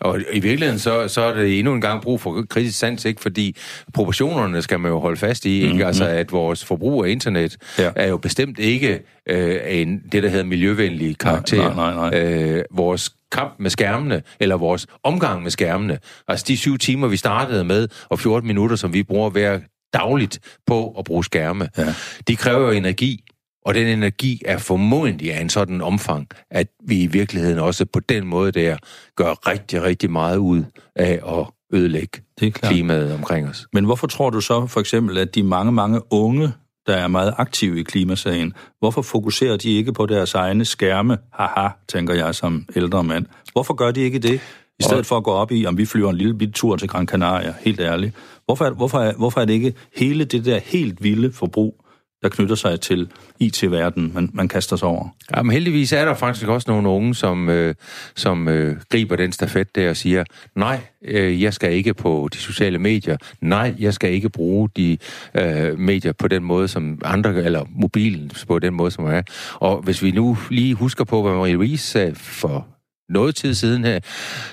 Og 0.00 0.20
i 0.32 0.40
virkeligheden, 0.40 0.78
så, 0.78 1.08
så 1.08 1.20
er 1.20 1.34
det 1.34 1.58
endnu 1.58 1.74
en 1.74 1.80
gang 1.80 2.02
brug 2.02 2.20
for 2.20 2.44
kritisk 2.50 2.78
sans, 2.78 3.04
ikke? 3.04 3.20
Fordi 3.20 3.56
proportionerne 3.94 4.62
skal 4.62 4.80
man 4.80 4.90
jo 4.90 4.98
holde 4.98 5.16
fast 5.16 5.44
i, 5.44 5.54
ikke? 5.54 5.66
Mm-hmm. 5.68 5.86
Altså, 5.86 6.04
at 6.06 6.32
vores 6.32 6.64
forbrug 6.64 7.04
af 7.04 7.08
internet 7.10 7.56
Ja. 7.78 7.90
er 7.96 8.08
jo 8.08 8.16
bestemt 8.16 8.58
ikke 8.58 9.00
øh, 9.28 9.56
en, 9.68 10.02
det, 10.12 10.22
der 10.22 10.28
hedder 10.28 10.44
miljøvenlig 10.44 11.18
karakter. 11.18 11.74
nej, 11.74 11.94
nej, 11.94 12.10
nej. 12.10 12.20
Øh, 12.22 12.64
vores 12.70 13.10
kamp 13.32 13.54
med 13.58 13.70
skærmene, 13.70 14.22
eller 14.40 14.56
vores 14.56 14.86
omgang 15.02 15.42
med 15.42 15.50
skærmene, 15.50 15.98
altså 16.28 16.44
de 16.48 16.56
syv 16.56 16.78
timer, 16.78 17.08
vi 17.08 17.16
startede 17.16 17.64
med, 17.64 17.88
og 18.08 18.18
14 18.18 18.46
minutter, 18.46 18.76
som 18.76 18.92
vi 18.92 19.02
bruger 19.02 19.30
hver 19.30 19.58
dagligt 19.94 20.38
på 20.66 20.94
at 20.98 21.04
bruge 21.04 21.24
skærme, 21.24 21.68
Ja. 21.78 21.94
de 22.28 22.36
kræver 22.36 22.60
jo 22.66 22.70
energi, 22.70 23.20
og 23.66 23.74
den 23.74 23.86
energi 23.86 24.42
er 24.44 24.58
formodentlig 24.58 25.34
af 25.34 25.40
en 25.40 25.48
sådan 25.48 25.80
omfang, 25.80 26.28
at 26.50 26.68
vi 26.86 27.02
i 27.02 27.06
virkeligheden 27.06 27.58
også 27.58 27.84
på 27.84 28.00
den 28.00 28.26
måde 28.26 28.52
der 28.52 28.76
gør 29.16 29.48
rigtig, 29.50 29.82
rigtig 29.82 30.10
meget 30.10 30.36
ud 30.36 30.62
af 30.96 31.20
at 31.28 31.46
ødelægge 31.72 32.20
Det 32.40 32.46
er 32.46 32.50
klart. 32.50 32.72
klimaet 32.72 33.14
omkring 33.14 33.48
os. 33.48 33.66
Men 33.72 33.84
hvorfor 33.84 34.06
tror 34.06 34.30
du 34.30 34.40
så 34.40 34.66
for 34.66 34.80
eksempel, 34.80 35.18
at 35.18 35.34
de 35.34 35.42
mange, 35.42 35.72
mange 35.72 36.00
unge, 36.10 36.52
der 36.86 36.96
er 36.96 37.08
meget 37.08 37.34
aktive 37.36 37.80
i 37.80 37.82
klimasagen, 37.82 38.52
hvorfor 38.78 39.02
fokuserer 39.02 39.56
de 39.56 39.70
ikke 39.70 39.92
på 39.92 40.06
deres 40.06 40.34
egne 40.34 40.64
skærme? 40.64 41.18
Haha, 41.32 41.68
tænker 41.88 42.14
jeg 42.14 42.34
som 42.34 42.66
ældre 42.76 43.04
mand. 43.04 43.26
Hvorfor 43.52 43.74
gør 43.74 43.90
de 43.90 44.00
ikke 44.00 44.18
det? 44.18 44.40
I 44.80 44.82
stedet 44.82 45.06
for 45.06 45.16
at 45.16 45.24
gå 45.24 45.30
op 45.30 45.52
i, 45.52 45.66
om 45.66 45.78
vi 45.78 45.86
flyver 45.86 46.10
en 46.10 46.16
lille 46.16 46.34
bit 46.38 46.54
tur 46.54 46.76
til 46.76 46.88
Gran 46.88 47.06
Canaria, 47.06 47.54
helt 47.60 47.80
ærligt. 47.80 48.14
Hvorfor 48.44 48.64
er, 48.64 48.70
hvorfor, 48.70 48.98
er, 48.98 49.12
hvorfor 49.14 49.40
er 49.40 49.44
det 49.44 49.52
ikke 49.52 49.74
hele 49.96 50.24
det 50.24 50.44
der 50.44 50.58
helt 50.58 51.02
vilde 51.02 51.32
forbrug, 51.32 51.85
der 52.26 52.30
knytter 52.30 52.54
sig 52.54 52.80
til 52.80 53.08
IT-verdenen, 53.40 54.10
man, 54.14 54.30
man 54.32 54.48
kaster 54.48 54.76
sig 54.76 54.88
over? 54.88 55.08
Jamen 55.36 55.52
heldigvis 55.52 55.92
er 55.92 56.04
der 56.04 56.14
faktisk 56.14 56.48
også 56.48 56.70
nogle 56.70 56.88
unge, 56.88 57.14
som, 57.14 57.48
øh, 57.48 57.74
som 58.16 58.48
øh, 58.48 58.76
griber 58.90 59.16
den 59.16 59.32
stafet 59.32 59.74
der 59.74 59.90
og 59.90 59.96
siger, 59.96 60.24
nej, 60.54 60.80
øh, 61.04 61.42
jeg 61.42 61.54
skal 61.54 61.72
ikke 61.72 61.94
på 61.94 62.28
de 62.32 62.38
sociale 62.38 62.78
medier, 62.78 63.16
nej, 63.40 63.74
jeg 63.78 63.94
skal 63.94 64.12
ikke 64.12 64.28
bruge 64.28 64.68
de 64.76 64.98
øh, 65.34 65.78
medier 65.78 66.12
på 66.12 66.28
den 66.28 66.44
måde, 66.44 66.68
som 66.68 66.98
andre, 67.04 67.34
eller 67.34 67.64
mobilen 67.70 68.30
på 68.48 68.58
den 68.58 68.74
måde, 68.74 68.90
som 68.90 69.04
er. 69.04 69.22
Og 69.54 69.82
hvis 69.82 70.02
vi 70.02 70.10
nu 70.10 70.38
lige 70.50 70.74
husker 70.74 71.04
på, 71.04 71.22
hvad 71.22 71.32
Marie 71.32 71.52
Louise 71.52 71.86
sagde 71.86 72.14
for 72.14 72.66
noget 73.08 73.34
tid 73.34 73.54
siden 73.54 73.84
her, 73.84 74.00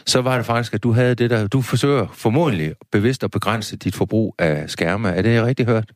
så 0.06 0.22
var 0.22 0.38
det 0.38 0.46
faktisk, 0.46 0.74
at 0.74 0.84
du 0.84 0.92
havde 0.92 1.16
det 1.16 1.30
der, 1.30 1.48
du 1.48 1.62
forsøger 1.62 2.08
formodentlig 2.14 2.74
bevidst 2.92 3.24
at 3.24 3.32
begrænse 3.32 3.78
dit 3.78 3.96
forbrug 3.96 4.36
af 4.40 4.70
skærme. 4.70 5.10
Er 5.10 5.22
det 5.22 5.44
rigtigt 5.44 5.70
hørt? 5.70 5.92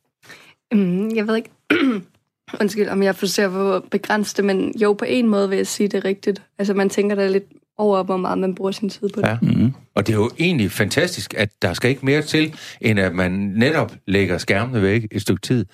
Mm, 0.72 1.16
jeg 1.16 1.28
ved 1.28 1.36
ikke, 1.36 1.50
undskyld, 2.62 2.90
om 2.90 3.04
jeg 3.04 3.16
forsøger 3.16 3.50
på 3.50 3.74
at 3.74 3.84
begrænse 3.92 4.38
det, 4.38 4.46
men 4.46 4.74
jo, 4.82 4.94
på 4.94 5.06
en 5.08 5.28
måde 5.28 5.50
vil 5.50 5.56
jeg 5.56 5.68
sige 5.68 5.88
det 5.90 6.06
rigtigt. 6.06 6.42
Altså, 6.58 6.74
man 6.74 6.90
tænker 6.90 7.16
da 7.16 7.28
lidt 7.28 7.44
over, 7.78 8.04
hvor 8.04 8.18
meget 8.18 8.38
man 8.38 8.56
bruger 8.56 8.72
sin 8.72 8.90
tid 8.90 9.10
på 9.10 9.22
det. 9.22 9.28
Ja. 9.28 9.38
Mm-hmm. 9.42 9.74
Og 9.96 10.08
det 10.08 10.14
er 10.14 10.18
jo 10.18 10.30
egentlig 10.40 10.72
fantastisk, 10.72 11.34
at 11.38 11.50
der 11.62 11.74
skal 11.74 11.90
ikke 11.90 12.06
mere 12.06 12.22
til, 12.22 12.54
end 12.82 13.00
at 13.00 13.16
man 13.16 13.32
netop 13.32 13.94
lægger 14.08 14.38
skærmene 14.38 14.82
væk 14.82 15.08
et 15.12 15.22
stykke 15.22 15.42
tid, 15.42 15.66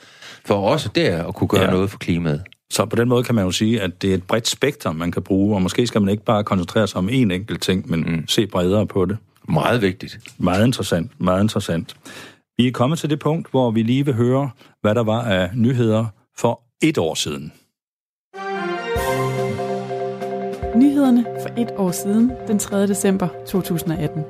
for 0.46 0.56
også 0.70 0.90
der 0.96 1.24
at 1.28 1.36
kunne 1.36 1.48
gøre 1.48 1.62
Ja. 1.62 1.68
ja. 1.68 1.74
noget 1.74 1.90
for 1.90 1.98
klimaet. 1.98 2.42
Så 2.70 2.86
på 2.86 2.96
den 2.96 3.10
måde 3.10 3.24
kan 3.24 3.36
man 3.36 3.46
jo 3.46 3.52
sige, 3.52 3.82
at 3.82 4.02
det 4.02 4.10
er 4.10 4.14
et 4.16 4.24
bredt 4.24 4.48
spektrum, 4.48 4.96
man 4.96 5.12
kan 5.12 5.22
bruge, 5.22 5.56
og 5.56 5.62
måske 5.62 5.88
skal 5.88 6.02
man 6.02 6.10
ikke 6.10 6.24
bare 6.24 6.44
koncentrere 6.44 6.88
sig 6.88 6.98
om 6.98 7.10
én 7.10 7.12
enkelt 7.14 7.62
ting, 7.62 7.90
men 7.90 8.00
mm. 8.00 8.28
se 8.28 8.48
bredere 8.48 8.88
på 8.88 9.06
det. 9.06 9.18
Meget 9.50 9.82
vigtigt. 9.82 10.20
Meget 10.38 10.66
interessant, 10.66 11.12
meget 11.18 11.44
interessant. 11.44 11.96
Vi 12.58 12.68
er 12.68 12.72
kommet 12.72 13.00
til 13.00 13.10
det 13.10 13.20
punkt, 13.20 13.50
hvor 13.52 13.72
vi 13.72 13.84
lige 13.84 14.06
vil 14.06 14.14
høre, 14.14 14.50
hvad 14.82 14.96
der 14.96 15.04
var 15.04 15.22
af 15.22 15.50
nyheder 15.56 16.06
for 16.38 16.62
et 16.84 16.98
år 16.98 17.14
siden. 17.14 17.54
Nyhederne 20.76 21.26
for 21.42 21.62
et 21.62 21.72
år 21.78 21.92
siden, 21.92 22.32
den 22.48 22.60
3. 22.60 22.88
december 22.88 23.28
2018. 23.48 24.24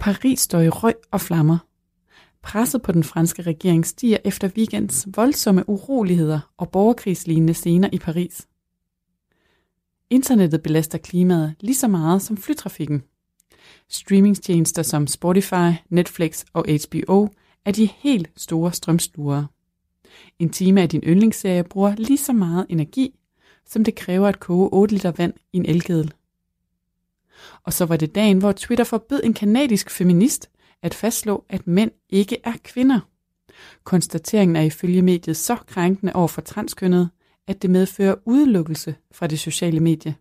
Paris 0.00 0.40
står 0.40 0.60
i 0.60 0.68
røg 0.68 0.94
og 1.10 1.20
flammer. 1.20 1.58
Presset 2.42 2.82
på 2.82 2.92
den 2.92 3.04
franske 3.04 3.42
regering 3.42 3.86
stiger 3.86 4.18
efter 4.24 4.48
weekends 4.56 5.06
voldsomme 5.16 5.68
uroligheder 5.68 6.40
og 6.58 6.70
borgerkrigslignende 6.70 7.54
scener 7.54 7.88
i 7.92 7.98
Paris. 7.98 8.46
Internettet 10.12 10.62
belaster 10.62 10.98
klimaet 10.98 11.54
lige 11.60 11.74
så 11.74 11.88
meget 11.88 12.22
som 12.22 12.36
flytrafikken. 12.36 13.02
Streamingtjenester 13.88 14.82
som 14.82 15.06
Spotify, 15.06 15.70
Netflix 15.88 16.44
og 16.52 16.64
HBO 16.68 17.28
er 17.64 17.72
de 17.72 17.86
helt 17.86 18.30
store 18.36 18.72
strømslugere. 18.72 19.46
En 20.38 20.50
time 20.50 20.82
af 20.82 20.88
din 20.88 21.02
yndlingsserie 21.06 21.64
bruger 21.64 21.94
lige 21.94 22.18
så 22.18 22.32
meget 22.32 22.66
energi, 22.68 23.14
som 23.66 23.84
det 23.84 23.94
kræver 23.94 24.28
at 24.28 24.40
koge 24.40 24.68
8 24.72 24.94
liter 24.94 25.12
vand 25.16 25.34
i 25.52 25.56
en 25.56 25.66
elkedel. 25.66 26.12
Og 27.62 27.72
så 27.72 27.84
var 27.84 27.96
det 27.96 28.14
dagen, 28.14 28.38
hvor 28.38 28.52
Twitter 28.52 28.84
forbød 28.84 29.20
en 29.24 29.34
kanadisk 29.34 29.90
feminist 29.90 30.50
at 30.82 30.94
fastslå, 30.94 31.44
at 31.48 31.66
mænd 31.66 31.90
ikke 32.10 32.36
er 32.44 32.54
kvinder. 32.64 33.00
Konstateringen 33.84 34.56
er 34.56 34.62
ifølge 34.62 35.02
mediet 35.02 35.36
så 35.36 35.56
krænkende 35.56 36.12
over 36.12 36.28
for 36.28 36.40
transkønnede, 36.40 37.08
at 37.52 37.62
det 37.62 37.70
medfører 37.70 38.14
udelukkelse 38.24 38.94
fra 39.12 39.26
det 39.26 39.38
sociale 39.38 39.80
medie. 39.80 40.14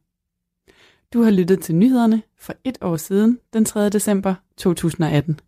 Du 1.14 1.22
har 1.22 1.32
lyttet 1.32 1.62
til 1.62 1.76
nyhederne 1.76 2.22
for 2.40 2.54
et 2.64 2.78
år 2.82 2.98
siden, 2.98 3.40
den 3.54 3.66
3. 3.66 3.90
december 3.90 4.36
2018. 4.58 5.40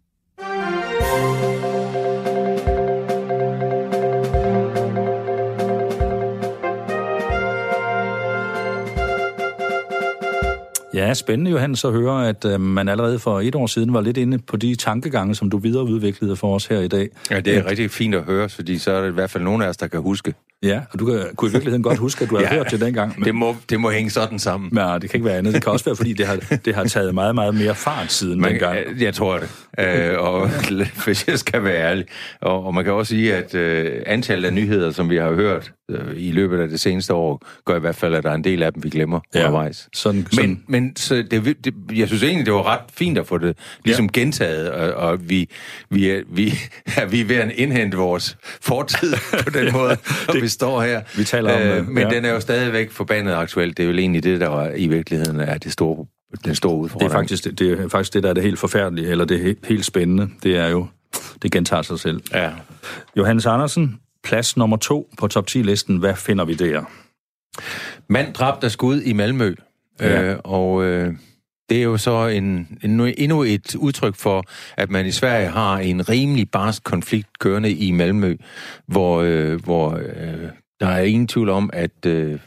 Ja, 10.93 11.13
spændende 11.13 11.51
Johannes 11.51 11.86
at 11.86 11.91
høre, 11.91 12.29
at 12.29 12.45
øh, 12.45 12.62
man 12.62 12.89
allerede 12.89 13.19
for 13.19 13.39
et 13.41 13.56
år 13.56 13.67
siden 13.67 13.93
var 13.93 14.01
lidt 14.01 14.17
inde 14.17 14.38
på 14.39 14.58
de 14.58 14.75
tankegange, 14.75 15.36
som 15.36 15.49
du 15.49 15.58
videreudviklede 15.58 16.36
for 16.36 16.56
os 16.56 16.65
her 16.65 16.79
i 16.79 16.88
dag. 16.88 17.10
Ja, 17.32 17.39
det 17.39 17.58
er 17.58 17.65
rigtig 17.69 17.91
fint 17.91 18.15
at 18.15 18.23
høre, 18.23 18.49
fordi 18.49 18.77
så 18.77 18.91
er 18.91 19.01
det 19.01 19.10
i 19.10 19.13
hvert 19.13 19.29
fald 19.29 19.43
nogen 19.43 19.62
af 19.62 19.67
os, 19.67 19.77
der 19.77 19.88
kan 19.88 20.01
huske. 20.01 20.34
Ja, 20.63 20.82
og 20.91 20.99
du 20.99 21.06
kan, 21.06 21.19
kunne 21.36 21.49
i 21.49 21.51
virkeligheden 21.51 21.84
godt 21.84 21.97
huske, 21.97 22.23
at 22.23 22.29
du 22.29 22.36
har 22.38 22.41
Ja. 22.43 22.53
hørt 22.53 22.71
det 22.71 22.82
dengang. 22.82 23.13
Men, 23.17 23.25
Det 23.25 23.36
må, 23.36 23.56
det 23.69 23.79
må 23.79 23.89
hænge 23.91 24.10
sådan 24.10 24.39
sammen. 24.39 24.69
men 24.73 24.84
det 25.01 25.10
kan 25.10 25.17
ikke 25.17 25.25
være 25.25 25.38
andet. 25.38 25.53
Det 25.53 25.63
kan 25.63 25.71
også 25.71 25.86
være, 25.86 25.95
fordi 25.95 26.13
det 26.13 26.25
har, 26.25 26.58
det 26.65 26.75
har 26.75 26.84
taget 26.84 27.13
meget, 27.13 27.36
meget 27.36 27.56
mere 27.56 27.75
fart 27.75 28.12
siden 28.12 28.41
Man, 28.41 28.51
dengang. 28.51 28.75
jeg, 28.75 29.01
jeg 29.01 29.13
tror 29.13 29.38
det. 29.39 29.49
Øh, 29.79 30.19
og 30.19 30.49
hvis 31.06 31.27
jeg 31.27 31.39
skal 31.39 31.63
være 31.63 31.77
ærlig. 31.77 32.06
Og, 32.41 32.65
og 32.65 32.73
man 32.73 32.84
kan 32.84 32.93
også 32.93 33.10
sige, 33.10 33.36
at 33.36 33.56
øh, 33.56 33.91
antallet 34.06 34.47
af 34.47 34.53
nyheder, 34.53 34.91
som 34.91 35.10
vi 35.10 35.17
har 35.17 35.34
hørt 35.34 35.71
øh, 35.91 36.13
i 36.15 36.32
løbet 36.32 36.60
af 36.60 36.67
det 36.67 36.80
seneste 36.80 37.13
år, 37.13 37.46
gør 37.65 37.76
i 37.76 37.80
hvert 37.80 37.96
fald, 37.96 38.15
at 38.15 38.24
der 38.24 38.30
er 38.30 38.36
en 38.36 38.43
del 38.43 38.63
af 38.63 38.74
dem, 38.74 38.84
vi 38.84 38.89
glemmer 38.89 39.19
Ja. 39.36 39.39
undervejs. 39.39 39.89
Sådan, 39.93 40.28
sådan, 40.32 40.50
Men, 40.50 40.63
men 40.67 40.96
så 40.96 41.15
det, 41.15 41.65
det, 41.65 41.74
jeg 41.96 42.08
synes 42.08 42.24
egentlig, 42.24 42.46
det 42.46 42.54
var 42.54 42.67
ret 42.67 42.80
fint 42.93 43.17
at 43.17 43.28
få 43.28 43.38
det 43.38 43.58
ligesom 43.86 44.06
ja. 44.15 44.19
gentaget, 44.19 44.72
og, 44.72 44.93
og 44.93 45.30
vi, 45.30 45.50
vi, 45.89 46.10
er, 46.10 46.22
vi, 46.32 46.54
er, 46.98 47.06
vi 47.06 47.30
ved 47.30 47.36
at 47.36 47.52
indhente 47.52 47.98
vores 47.98 48.38
fortid 48.62 49.13
på 49.43 49.50
den 49.50 49.74
måde, 49.74 49.98
når 50.28 50.41
vi 50.41 50.48
står 50.48 50.82
her. 50.82 51.02
Vi 51.17 51.24
taler 51.24 51.54
om, 51.56 51.62
øh, 51.62 51.88
men 51.88 52.04
ja. 52.04 52.10
den 52.15 52.26
er 52.26 52.34
jo 52.34 52.39
stadigvæk 52.39 52.91
forbandet 52.91 53.34
aktuelt. 53.34 53.78
Det 53.78 53.84
er 53.84 53.88
jo 53.91 53.98
egentlig 53.98 54.24
det, 54.24 54.39
der 54.41 54.72
i 54.76 54.88
virkeligheden 54.88 55.39
er 55.39 55.58
det 55.58 55.72
store, 55.72 56.06
den 56.46 56.56
store 56.56 56.76
det, 56.76 56.80
udfordring. 56.84 57.12
er 57.12 57.15
faktisk, 57.15 57.43
det, 57.43 57.60
det 57.60 57.72
er 57.80 57.89
faktisk 57.89 58.13
det, 58.13 58.24
der 58.24 58.30
er 58.30 58.34
det 58.34 58.43
helt 58.43 58.60
forfærdelige, 58.60 59.08
eller 59.08 59.26
det 59.26 59.39
helt, 59.39 59.65
helt 59.67 59.86
spændende. 59.86 60.30
Det 60.43 60.58
er 60.58 60.67
jo, 60.67 60.88
det 61.41 61.52
gentager 61.52 61.82
sig 61.82 62.00
selv. 62.00 62.22
Ja. 62.34 62.52
Johannes 63.17 63.46
Andersen, 63.46 64.00
plads 64.23 64.57
nummer 64.57 64.77
to 64.77 65.09
på 65.17 65.27
top 65.27 65.45
10-listen. 65.49 65.97
Hvad 65.97 66.15
finder 66.15 66.45
vi 66.45 66.53
der? 66.53 66.83
Mand 68.07 68.33
dræbt 68.33 68.63
af 68.63 68.71
skud 68.71 69.01
i 69.01 69.13
Malmø. 69.13 69.55
Ja. 69.99 70.23
Øh, 70.23 70.39
og 70.43 70.83
øh, 70.83 71.13
det 71.69 71.77
er 71.77 71.83
jo 71.83 71.97
så 71.97 72.27
en, 72.27 72.77
en, 72.83 73.13
endnu 73.17 73.43
et 73.43 73.75
udtryk 73.75 74.15
for, 74.15 74.43
at 74.77 74.89
man 74.91 75.05
i 75.05 75.12
Sverige 75.12 75.47
har 75.47 75.77
en 75.77 76.09
rimelig 76.09 76.51
barsk 76.51 76.83
konflikt 76.83 77.39
kørende 77.39 77.71
i 77.71 77.91
Malmø, 77.91 78.36
hvor, 78.88 79.21
øh, 79.21 79.63
hvor 79.63 79.91
øh, 79.91 80.49
der 80.79 80.88
er 80.88 81.01
ingen 81.01 81.27
tvivl 81.27 81.49
om, 81.49 81.69
at 81.73 82.05
øh, 82.05 82.39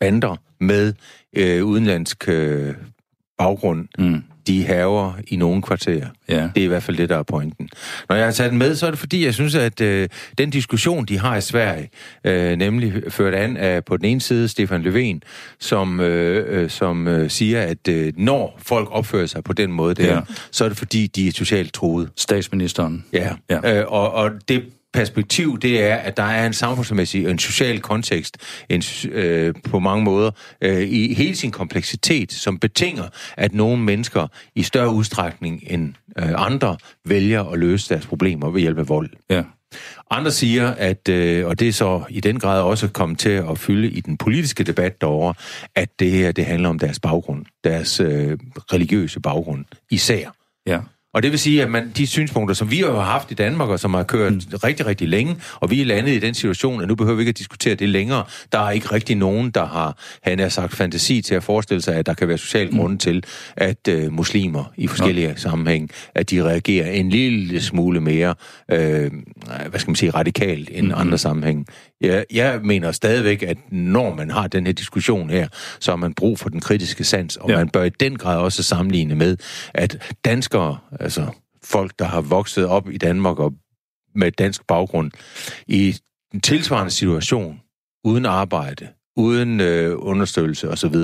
bander 0.00 0.36
med 0.60 0.94
øh, 1.36 1.64
udenlandsk 1.64 2.28
øh, 2.28 2.74
baggrund, 3.38 3.88
Mm. 3.98 4.22
De 4.46 4.64
haver 4.64 5.12
i 5.28 5.36
nogle 5.36 5.62
kvarterer. 5.62 6.06
Ja. 6.28 6.48
Det 6.54 6.60
er 6.60 6.64
i 6.64 6.66
hvert 6.66 6.82
fald 6.82 6.96
det, 6.96 7.08
der 7.08 7.18
er 7.18 7.22
pointen. 7.22 7.68
Når 8.08 8.16
jeg 8.16 8.24
har 8.24 8.32
taget 8.32 8.50
den 8.50 8.58
med, 8.58 8.74
så 8.76 8.86
er 8.86 8.90
det 8.90 8.98
fordi, 8.98 9.24
jeg 9.24 9.34
synes, 9.34 9.54
at 9.54 9.80
øh, 9.80 10.08
den 10.38 10.50
diskussion, 10.50 11.04
de 11.04 11.18
har 11.18 11.36
i 11.36 11.40
Sverige, 11.40 11.90
øh, 12.24 12.56
nemlig 12.56 12.92
ført 13.08 13.34
an 13.34 13.56
af 13.56 13.84
på 13.84 13.96
den 13.96 14.04
ene 14.04 14.20
side 14.20 14.48
Stefan 14.48 14.82
Löfven, 14.86 15.18
som, 15.60 16.00
øh, 16.00 16.62
øh, 16.62 16.70
som 16.70 17.08
øh, 17.08 17.30
siger, 17.30 17.62
at 17.62 17.88
øh, 17.88 18.12
når 18.16 18.58
folk 18.62 18.88
opfører 18.90 19.26
sig 19.26 19.44
på 19.44 19.52
den 19.52 19.72
måde 19.72 19.94
der, 19.94 20.14
Ja. 20.14 20.20
så 20.50 20.64
er 20.64 20.68
det 20.68 20.78
fordi, 20.78 21.06
de 21.06 21.28
er 21.28 21.32
socialt 21.32 21.72
troede. 21.72 22.08
Statsministeren. 22.16 23.04
Ja, 23.12 23.28
Ja. 23.50 23.58
ja. 23.64 23.80
Øh, 23.80 23.84
og, 23.92 24.12
og 24.12 24.30
det 24.48 24.62
perspektiv, 24.94 25.58
det 25.58 25.82
er, 25.82 25.96
at 25.96 26.16
der 26.16 26.22
er 26.22 26.46
en 26.46 26.52
samfundsmæssig, 26.52 27.26
en 27.26 27.38
social 27.38 27.80
kontekst 27.80 28.36
en, 28.68 28.82
øh, 29.10 29.54
på 29.70 29.78
mange 29.78 30.04
måder 30.04 30.30
øh, 30.60 30.80
i 30.80 31.14
hele 31.14 31.36
sin 31.36 31.50
kompleksitet, 31.50 32.32
som 32.32 32.58
betinger, 32.58 33.04
at 33.36 33.54
nogle 33.54 33.82
mennesker 33.82 34.26
i 34.54 34.62
større 34.62 34.90
udstrækning 34.90 35.62
end 35.66 35.94
øh, 36.18 36.32
andre 36.36 36.76
vælger 37.04 37.44
at 37.44 37.58
løse 37.58 37.94
deres 37.94 38.06
problemer 38.06 38.50
ved 38.50 38.60
hjælp 38.60 38.78
af 38.78 38.88
vold. 38.88 39.10
Ja. 39.30 39.42
Andre 40.10 40.30
siger, 40.30 40.70
at, 40.70 41.08
øh, 41.08 41.46
og 41.46 41.58
det 41.58 41.68
er 41.68 41.72
så 41.72 42.02
i 42.08 42.20
den 42.20 42.38
grad 42.38 42.62
også 42.62 42.88
kommet 42.88 43.18
til 43.18 43.30
at 43.50 43.58
fylde 43.58 43.90
i 43.90 44.00
den 44.00 44.16
politiske 44.16 44.64
debat 44.64 45.00
derovre, 45.00 45.34
at 45.74 45.88
det 45.98 46.10
her 46.10 46.32
det 46.32 46.44
handler 46.44 46.68
om 46.68 46.78
deres 46.78 47.00
baggrund, 47.00 47.44
deres 47.64 48.00
øh, 48.00 48.38
religiøse 48.72 49.20
baggrund 49.20 49.64
især. 49.90 50.30
Ja. 50.66 50.80
Og 51.14 51.22
det 51.22 51.30
vil 51.30 51.38
sige, 51.38 51.62
at 51.62 51.70
man, 51.70 51.92
de 51.96 52.06
synspunkter, 52.06 52.54
som 52.54 52.70
vi 52.70 52.78
har 52.78 53.00
haft 53.00 53.30
i 53.30 53.34
Danmark, 53.34 53.68
og 53.68 53.80
som 53.80 53.94
har 53.94 54.02
kørt 54.02 54.32
mm. 54.32 54.40
rigtig, 54.64 54.86
rigtig 54.86 55.08
længe, 55.08 55.36
og 55.54 55.70
vi 55.70 55.80
er 55.80 55.84
landet 55.84 56.12
i 56.12 56.18
den 56.18 56.34
situation, 56.34 56.82
at 56.82 56.88
nu 56.88 56.94
behøver 56.94 57.16
vi 57.16 57.20
ikke 57.22 57.30
at 57.30 57.38
diskutere 57.38 57.74
det 57.74 57.88
længere. 57.88 58.24
Der 58.52 58.58
er 58.58 58.70
ikke 58.70 58.92
rigtig 58.92 59.16
nogen, 59.16 59.50
der 59.50 59.66
har, 59.66 59.98
han 60.22 60.38
har 60.38 60.48
sagt, 60.48 60.74
fantasi 60.74 61.22
til 61.22 61.34
at 61.34 61.42
forestille 61.42 61.82
sig, 61.82 61.94
at 61.94 62.06
der 62.06 62.14
kan 62.14 62.28
være 62.28 62.38
social 62.38 62.70
Mm. 62.70 62.78
grunde 62.78 62.98
til, 62.98 63.24
at 63.56 63.88
øh, 63.88 64.12
muslimer 64.12 64.72
i 64.76 64.86
forskellige 64.86 65.28
ja. 65.28 65.36
sammenhæng, 65.36 65.90
at 66.14 66.30
de 66.30 66.44
reagerer 66.44 66.90
en 66.90 67.10
lille 67.10 67.62
smule 67.62 68.00
mere, 68.00 68.34
øh, 68.70 69.10
hvad 69.68 69.80
skal 69.80 69.90
man 69.90 69.96
sige, 69.96 70.10
radikalt 70.10 70.70
end 70.72 70.86
mm-hmm. 70.86 71.00
andre 71.00 71.18
sammenhæng. 71.18 71.66
Jeg, 72.06 72.24
jeg 72.32 72.60
mener 72.62 72.92
stadigvæk, 72.92 73.42
at 73.42 73.58
når 73.72 74.14
man 74.14 74.30
har 74.30 74.46
den 74.46 74.66
her 74.66 74.72
diskussion 74.72 75.30
her, 75.30 75.48
så 75.80 75.90
har 75.90 75.96
man 75.96 76.14
brug 76.14 76.38
for 76.38 76.48
den 76.48 76.60
kritiske 76.60 77.04
sans, 77.04 77.36
og 77.36 77.48
Ja. 77.48 77.52
ja. 77.54 77.58
man 77.58 77.68
bør 77.68 77.82
i 77.82 77.88
den 77.88 78.18
grad 78.18 78.38
også 78.38 78.62
sammenligne 78.62 79.14
med, 79.14 79.36
at 79.74 80.14
danskere, 80.24 80.78
altså 81.00 81.26
folk, 81.64 81.92
der 81.98 82.04
har 82.04 82.20
vokset 82.20 82.66
op 82.66 82.90
i 82.90 82.98
Danmark 82.98 83.38
og 83.38 83.52
med 84.14 84.32
dansk 84.32 84.66
baggrund, 84.66 85.10
i 85.66 85.96
en 86.34 86.40
tilsvarende 86.40 86.90
situation, 86.90 87.60
uden 88.04 88.26
arbejde, 88.26 88.88
uden 89.16 89.60
øh, 89.60 89.94
understøttelse 89.98 90.70
osv., 90.70 90.96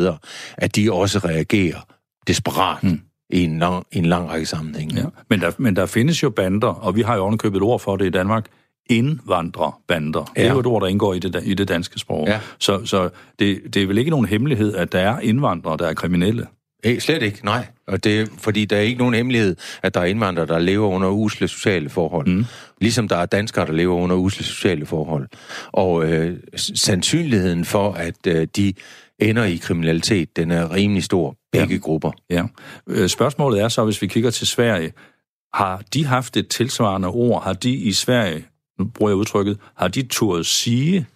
at 0.56 0.76
de 0.76 0.92
også 0.92 1.18
reagerer 1.18 1.86
desperat 2.26 2.82
mm. 2.82 3.00
i, 3.30 3.44
en 3.44 3.58
lang, 3.58 3.86
i 3.92 3.98
en 3.98 4.06
lang 4.06 4.28
række 4.28 4.46
sammenhænge. 4.46 5.00
Ja. 5.00 5.06
Men, 5.30 5.40
der, 5.40 5.52
men 5.58 5.76
der 5.76 5.86
findes 5.86 6.22
jo 6.22 6.30
bander, 6.30 6.68
og 6.68 6.96
vi 6.96 7.02
har 7.02 7.14
jo 7.14 7.22
ovenikøbet 7.22 7.56
et 7.56 7.62
ord 7.62 7.80
for 7.80 7.96
det 7.96 8.06
i 8.06 8.10
Danmark, 8.10 8.46
indvandrerbander. 8.90 10.32
Ja. 10.36 10.42
Det 10.42 10.48
er 10.48 10.52
jo 10.52 10.60
et 10.60 10.66
ord, 10.66 10.82
der 10.82 10.88
indgår 10.88 11.14
i 11.14 11.18
det, 11.18 11.42
i 11.44 11.54
det 11.54 11.68
danske 11.68 11.98
sprog. 11.98 12.26
Ja. 12.26 12.40
Så, 12.58 12.86
så 12.86 13.08
det, 13.38 13.74
det 13.74 13.82
er 13.82 13.86
vel 13.86 13.98
ikke 13.98 14.10
nogen 14.10 14.26
hemmelighed, 14.26 14.74
at 14.74 14.92
der 14.92 14.98
er 14.98 15.20
indvandrere, 15.20 15.76
der 15.76 15.86
er 15.86 15.94
kriminelle. 15.94 16.46
Eh, 16.84 17.00
slet 17.00 17.22
ikke, 17.22 17.44
nej. 17.44 17.66
Og 17.86 18.04
det, 18.04 18.30
fordi 18.38 18.64
der 18.64 18.76
er 18.76 18.80
ikke 18.80 18.98
nogen 18.98 19.14
hemmelighed, 19.14 19.56
at 19.82 19.94
der 19.94 20.00
er 20.00 20.04
indvandrere, 20.04 20.46
der 20.46 20.58
lever 20.58 20.88
under 20.88 21.08
usle 21.08 21.48
sociale 21.48 21.88
forhold. 21.88 22.28
Mm. 22.28 22.44
Ligesom 22.80 23.08
der 23.08 23.16
er 23.16 23.26
danskere, 23.26 23.66
der 23.66 23.72
lever 23.72 23.96
under 23.96 24.16
usle 24.16 24.44
sociale 24.44 24.86
forhold. 24.86 25.28
Og 25.72 26.12
øh, 26.12 26.36
sandsynligheden 26.56 27.64
for, 27.64 27.92
at 27.92 28.26
øh, 28.26 28.46
de 28.56 28.72
ender 29.18 29.44
i 29.44 29.56
kriminalitet, 29.56 30.36
den 30.36 30.50
er 30.50 30.74
rimelig 30.74 31.04
stor. 31.04 31.36
Begge 31.52 31.74
ja. 31.74 31.80
grupper. 31.80 32.10
Ja. 32.30 32.44
Øh, 32.86 33.08
Spørgsmålet 33.08 33.60
er 33.60 33.68
så, 33.68 33.84
hvis 33.84 34.02
vi 34.02 34.06
kigger 34.06 34.30
til 34.30 34.46
Sverige, 34.46 34.92
har 35.54 35.82
de 35.94 36.06
haft 36.06 36.36
et 36.36 36.48
tilsvarende 36.48 37.08
ord? 37.08 37.42
Har 37.44 37.52
de 37.52 37.72
i 37.72 37.92
Sverige, 37.92 38.44
nu 38.80 38.84
bruger 38.84 39.10
jeg 39.10 39.16
udtrykket, 39.16 39.58
har 39.76 39.88
de 39.88 40.02
turde 40.02 40.44
sige 40.44 41.06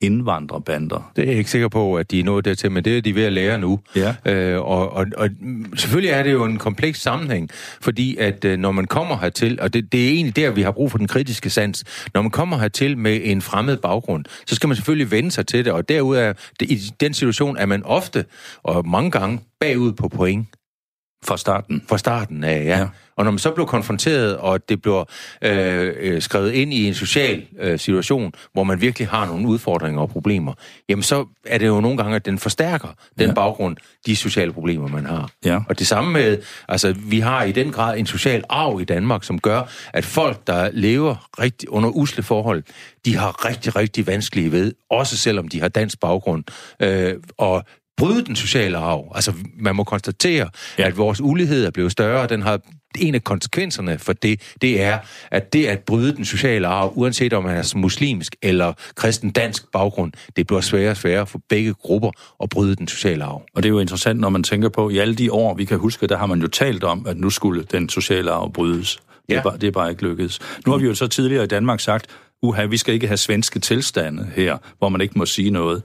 indvandrerbander? 0.00 1.12
Det 1.16 1.24
er 1.24 1.28
jeg 1.28 1.38
ikke 1.38 1.50
sikker 1.50 1.68
på, 1.68 1.94
at 1.96 2.10
de 2.10 2.20
er 2.20 2.24
nået 2.24 2.44
dertil, 2.44 2.72
men 2.72 2.84
det 2.84 2.96
er 2.96 3.02
de 3.02 3.14
ved 3.14 3.24
at 3.24 3.32
lære 3.32 3.58
nu. 3.58 3.80
Ja. 3.96 4.14
Øh, 4.24 4.60
og, 4.60 4.92
og, 4.92 5.06
og 5.16 5.28
selvfølgelig 5.76 6.10
er 6.10 6.22
det 6.22 6.32
jo 6.32 6.44
en 6.44 6.58
kompleks 6.58 7.00
sammenhæng, 7.00 7.50
fordi 7.80 8.16
at 8.16 8.44
øh, 8.44 8.58
når 8.58 8.72
man 8.72 8.84
kommer 8.84 9.18
hertil, 9.18 9.58
og 9.60 9.74
det, 9.74 9.92
det 9.92 10.04
er 10.04 10.10
egentlig 10.10 10.36
der, 10.36 10.50
vi 10.50 10.62
har 10.62 10.70
brug 10.70 10.90
for 10.90 10.98
den 10.98 11.08
kritiske 11.08 11.50
sans, 11.50 11.84
når 12.14 12.22
man 12.22 12.30
kommer 12.30 12.58
hertil 12.58 12.98
med 12.98 13.20
en 13.24 13.42
fremmed 13.42 13.76
baggrund, 13.76 14.24
så 14.46 14.54
skal 14.54 14.68
man 14.68 14.76
selvfølgelig 14.76 15.10
vende 15.10 15.30
sig 15.30 15.46
til 15.46 15.64
det, 15.64 15.72
og 15.72 15.88
derudover, 15.88 16.32
det, 16.60 16.70
i 16.70 16.78
den 17.00 17.14
situation 17.14 17.56
er 17.56 17.66
man 17.66 17.82
ofte, 17.82 18.24
og 18.62 18.88
mange 18.88 19.10
gange, 19.10 19.40
bagud 19.60 19.92
på 19.92 20.08
point 20.08 20.46
Fra 21.24 21.36
starten. 21.36 21.82
fra 21.88 21.98
starten 21.98 22.44
af, 22.44 22.64
ja. 22.64 22.78
Ja. 22.78 22.86
Og 23.16 23.24
når 23.24 23.30
man 23.30 23.38
så 23.38 23.50
bliver 23.50 23.66
konfronteret, 23.66 24.36
og 24.36 24.68
det 24.68 24.82
bliver 24.82 25.04
øh, 25.42 25.94
øh, 26.00 26.22
skrevet 26.22 26.52
ind 26.52 26.74
i 26.74 26.88
en 26.88 26.94
social 26.94 27.42
øh, 27.58 27.78
situation, 27.78 28.32
hvor 28.52 28.64
man 28.64 28.80
virkelig 28.80 29.08
har 29.08 29.26
nogle 29.26 29.48
udfordringer 29.48 30.00
og 30.00 30.08
problemer, 30.08 30.52
jamen 30.88 31.02
så 31.02 31.26
er 31.46 31.58
det 31.58 31.66
jo 31.66 31.80
nogle 31.80 31.96
gange, 31.96 32.16
at 32.16 32.26
den 32.26 32.38
forstærker 32.38 32.88
den 33.18 33.28
ja. 33.28 33.34
baggrund, 33.34 33.76
de 34.06 34.16
sociale 34.16 34.52
problemer, 34.52 34.88
man 34.88 35.06
har. 35.06 35.30
Ja. 35.44 35.58
Og 35.68 35.78
det 35.78 35.86
samme 35.86 36.12
med, 36.12 36.38
altså 36.68 36.92
vi 36.92 37.20
har 37.20 37.42
i 37.42 37.52
den 37.52 37.72
grad 37.72 37.98
en 37.98 38.06
social 38.06 38.44
arv 38.48 38.80
i 38.80 38.84
Danmark, 38.84 39.24
som 39.24 39.38
gør, 39.40 39.62
at 39.92 40.04
folk, 40.04 40.46
der 40.46 40.70
lever 40.72 41.28
rigtig 41.40 41.68
under 41.68 41.88
usle 41.88 42.22
forhold, 42.22 42.62
de 43.04 43.16
har 43.16 43.44
rigtig, 43.44 43.76
rigtig 43.76 44.06
vanskelige 44.06 44.52
ved, 44.52 44.72
også 44.90 45.16
selvom 45.16 45.48
de 45.48 45.60
har 45.60 45.68
dansk 45.68 46.00
baggrund, 46.00 46.44
øh, 46.82 47.14
og 47.38 47.64
bryde 48.00 48.24
den 48.24 48.36
sociale 48.36 48.76
arv. 48.78 49.12
Altså, 49.14 49.32
man 49.58 49.76
må 49.76 49.84
konstatere, 49.84 50.48
Ja. 50.78 50.82
ja. 50.82 50.88
at 50.88 50.96
vores 50.96 51.20
ulighed 51.20 51.64
er 51.66 51.70
blevet 51.70 51.92
større, 51.92 52.20
og 52.22 52.28
den 52.28 52.42
har 52.42 52.60
en 52.98 53.14
af 53.14 53.24
konsekvenserne 53.24 53.98
for 53.98 54.12
det, 54.12 54.40
det 54.62 54.82
er, 54.82 54.98
at 55.30 55.52
det 55.52 55.66
at 55.66 55.78
bryde 55.78 56.16
den 56.16 56.24
sociale 56.24 56.66
arv, 56.66 56.92
uanset 56.96 57.32
om 57.32 57.44
man 57.44 57.56
er 57.56 57.72
muslimsk 57.76 58.36
eller 58.42 58.72
kristen 58.94 59.30
dansk 59.30 59.72
baggrund, 59.72 60.12
det 60.36 60.46
bliver 60.46 60.60
sværere 60.60 60.90
og 60.90 60.96
sværere 60.96 61.26
for 61.26 61.40
begge 61.48 61.74
grupper 61.74 62.10
at 62.42 62.48
bryde 62.48 62.76
den 62.76 62.88
sociale 62.88 63.24
arv. 63.24 63.42
Og 63.54 63.62
det 63.62 63.68
er 63.68 63.70
jo 63.72 63.78
interessant, 63.80 64.20
når 64.20 64.28
man 64.28 64.42
tænker 64.42 64.68
på, 64.68 64.90
i 64.90 64.98
alle 64.98 65.14
de 65.14 65.32
år, 65.32 65.54
vi 65.54 65.64
kan 65.64 65.78
huske, 65.78 66.06
der 66.06 66.16
har 66.18 66.26
man 66.26 66.40
jo 66.40 66.48
talt 66.48 66.84
om, 66.84 67.06
at 67.06 67.16
nu 67.16 67.30
skulle 67.30 67.62
den 67.72 67.88
sociale 67.88 68.30
arv 68.30 68.52
brydes. 68.52 68.96
Det, 68.96 69.02
er, 69.34 69.38
Ja. 69.38 69.42
bare, 69.42 69.56
det 69.58 69.66
er 69.66 69.70
bare 69.70 69.90
ikke 69.90 70.02
lykkedes. 70.02 70.38
Nu 70.66 70.72
har 70.72 70.78
vi 70.78 70.86
jo 70.86 70.94
så 70.94 71.06
tidligere 71.06 71.44
i 71.44 71.46
Danmark 71.46 71.80
sagt, 71.80 72.06
uha, 72.42 72.64
vi 72.64 72.76
skal 72.76 72.94
ikke 72.94 73.06
have 73.06 73.16
svenske 73.16 73.58
tilstande 73.58 74.30
her, 74.36 74.58
hvor 74.78 74.88
man 74.88 75.00
ikke 75.00 75.18
må 75.18 75.26
sige 75.26 75.50
noget. 75.50 75.82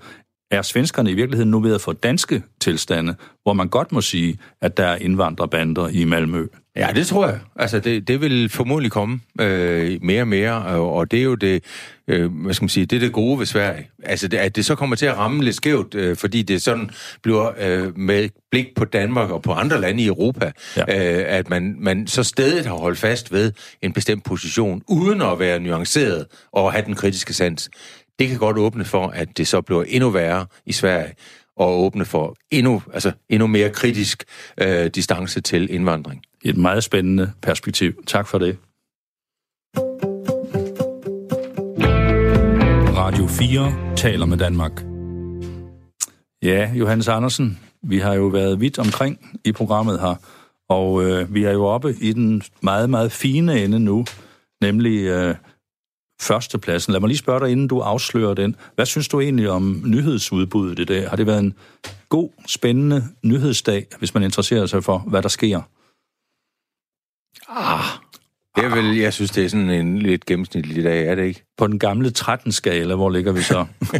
Er 0.52 0.62
svenskerne 0.62 1.12
i 1.12 1.14
virkeligheden 1.14 1.52
nu 1.52 1.60
ved 1.60 1.76
at 1.76 1.82
få 1.82 1.94
danske 1.94 2.44
tilstande, 2.62 3.16
hvor 3.44 3.54
man 3.54 3.68
godt 3.68 3.92
må 3.92 4.02
sige, 4.02 4.38
at 4.62 4.78
der 4.78 4.86
er 4.86 4.96
indvandrerbander 4.96 5.88
i 5.88 6.04
Malmø? 6.04 6.46
Ja, 6.76 6.88
det 6.96 7.08
tror 7.08 7.28
jeg. 7.28 7.40
Altså, 7.56 7.80
det, 7.80 8.08
det 8.08 8.22
vil 8.22 8.50
formodentlig 8.50 8.92
komme 8.92 9.20
øh, 9.42 9.98
mere 10.02 10.22
og 10.22 10.28
mere, 10.28 10.66
og, 10.66 10.94
og 10.94 11.12
det 11.12 11.20
er 11.20 11.24
jo 11.24 11.36
det, 11.36 11.64
øh, 12.08 12.32
hvad 12.44 12.54
skal 12.54 12.64
man 12.64 12.70
sige, 12.70 12.86
det 12.86 12.96
er 12.96 13.00
det 13.00 13.12
gode 13.12 13.40
ved 13.40 13.46
Sverige. 13.46 13.90
Altså, 14.04 14.28
det, 14.28 14.38
at 14.38 14.56
det 14.56 14.66
så 14.66 14.76
kommer 14.76 14.96
til 14.96 15.06
at 15.06 15.18
ramme 15.18 15.44
lidt 15.44 15.56
skævt, 15.56 15.96
øh, 15.96 16.18
fordi 16.18 16.42
det 16.42 16.62
sådan 16.62 16.90
bliver 17.24 17.52
øh, 17.60 17.98
med 17.98 18.30
blik 18.52 18.68
på 18.76 18.86
Danmark 18.86 19.30
og 19.30 19.42
på 19.42 19.52
andre 19.52 19.82
lande 19.82 20.04
i 20.04 20.08
Europa, 20.08 20.52
Ja. 20.78 20.82
øh, 20.82 21.26
at 21.28 21.50
man, 21.50 21.76
man 21.80 22.08
så 22.08 22.24
stedet 22.24 22.66
har 22.66 22.76
holdt 22.76 23.00
fast 23.00 23.32
ved 23.32 23.52
en 23.82 23.94
bestemt 23.94 24.24
position, 24.24 24.82
uden 24.88 25.22
at 25.22 25.40
være 25.40 25.60
nuanceret 25.60 26.26
og 26.54 26.72
have 26.72 26.86
den 26.86 26.96
kritiske 26.96 27.34
sans. 27.34 27.70
Det 28.20 28.28
kan 28.30 28.38
godt 28.38 28.58
åbne 28.58 28.86
for, 28.86 29.08
at 29.08 29.38
det 29.38 29.48
så 29.48 29.62
bliver 29.62 29.84
endnu 29.84 30.10
værre 30.10 30.46
i 30.66 30.72
Sverige, 30.72 31.14
og 31.58 31.80
åbne 31.80 32.06
for 32.06 32.36
endnu, 32.52 32.84
altså 32.94 33.12
endnu 33.30 33.48
mere 33.48 33.70
kritisk 33.70 34.24
øh, 34.62 34.88
distance 34.88 35.42
til 35.42 35.74
indvandring. 35.74 36.22
Et 36.44 36.58
meget 36.58 36.84
spændende 36.84 37.32
perspektiv. 37.42 38.04
Tak 38.08 38.28
for 38.28 38.38
det. 38.38 38.58
Radio 42.98 43.28
4 43.28 43.96
taler 43.96 44.26
med 44.26 44.38
Danmark. 44.38 44.84
Ja, 46.44 46.72
Johannes 46.74 47.08
Andersen, 47.08 47.60
vi 47.84 48.00
har 48.00 48.14
jo 48.14 48.26
været 48.26 48.62
vidt 48.62 48.80
omkring 48.80 49.38
i 49.46 49.52
programmet 49.52 50.00
her, 50.00 50.16
og 50.70 51.04
øh, 51.04 51.34
vi 51.34 51.44
er 51.44 51.52
jo 51.52 51.66
oppe 51.66 51.96
i 52.02 52.14
den 52.14 52.42
meget, 52.62 52.90
meget 52.90 53.12
fine 53.12 53.64
ende 53.64 53.80
nu, 53.80 54.06
nemlig 54.62 55.00
øh, 55.00 55.36
førstepladsen. 56.28 56.92
Lad 56.94 57.00
mig 57.00 57.08
lige 57.08 57.18
spørge 57.18 57.40
dig, 57.40 57.50
inden 57.52 57.68
du 57.68 57.80
afslører 57.80 58.34
den. 58.34 58.56
Hvad 58.76 58.86
synes 58.86 59.08
du 59.08 59.20
egentlig 59.22 59.50
om 59.50 59.82
nyhedsudbuddet 59.86 60.80
i 60.80 60.84
dag? 60.86 61.10
Har 61.10 61.16
det 61.16 61.26
været 61.28 61.40
en 61.40 61.54
god, 62.10 62.30
spændende 62.48 63.04
nyhedsdag, 63.24 63.88
hvis 64.00 64.14
man 64.14 64.24
interesserer 64.24 64.66
sig 64.66 64.84
for, 64.84 64.98
hvad 64.98 65.22
der 65.22 65.30
sker? 65.30 65.62
Ah, 67.50 67.86
er 68.58 68.76
vel, 68.76 68.98
jeg 68.98 69.14
synes, 69.14 69.32
det 69.32 69.46
er 69.46 69.50
sådan 69.50 69.70
en 69.70 70.00
lidt 70.00 70.26
gennemsnitlig 70.26 70.84
dag, 70.84 71.08
er 71.08 71.16
det 71.16 71.24
ikke? 71.26 71.44
På 71.58 71.68
den 71.68 71.80
gamle 71.80 72.12
13-skala, 72.20 72.96
hvor 72.96 73.10
ligger 73.10 73.32
vi 73.32 73.42
så? 73.42 73.66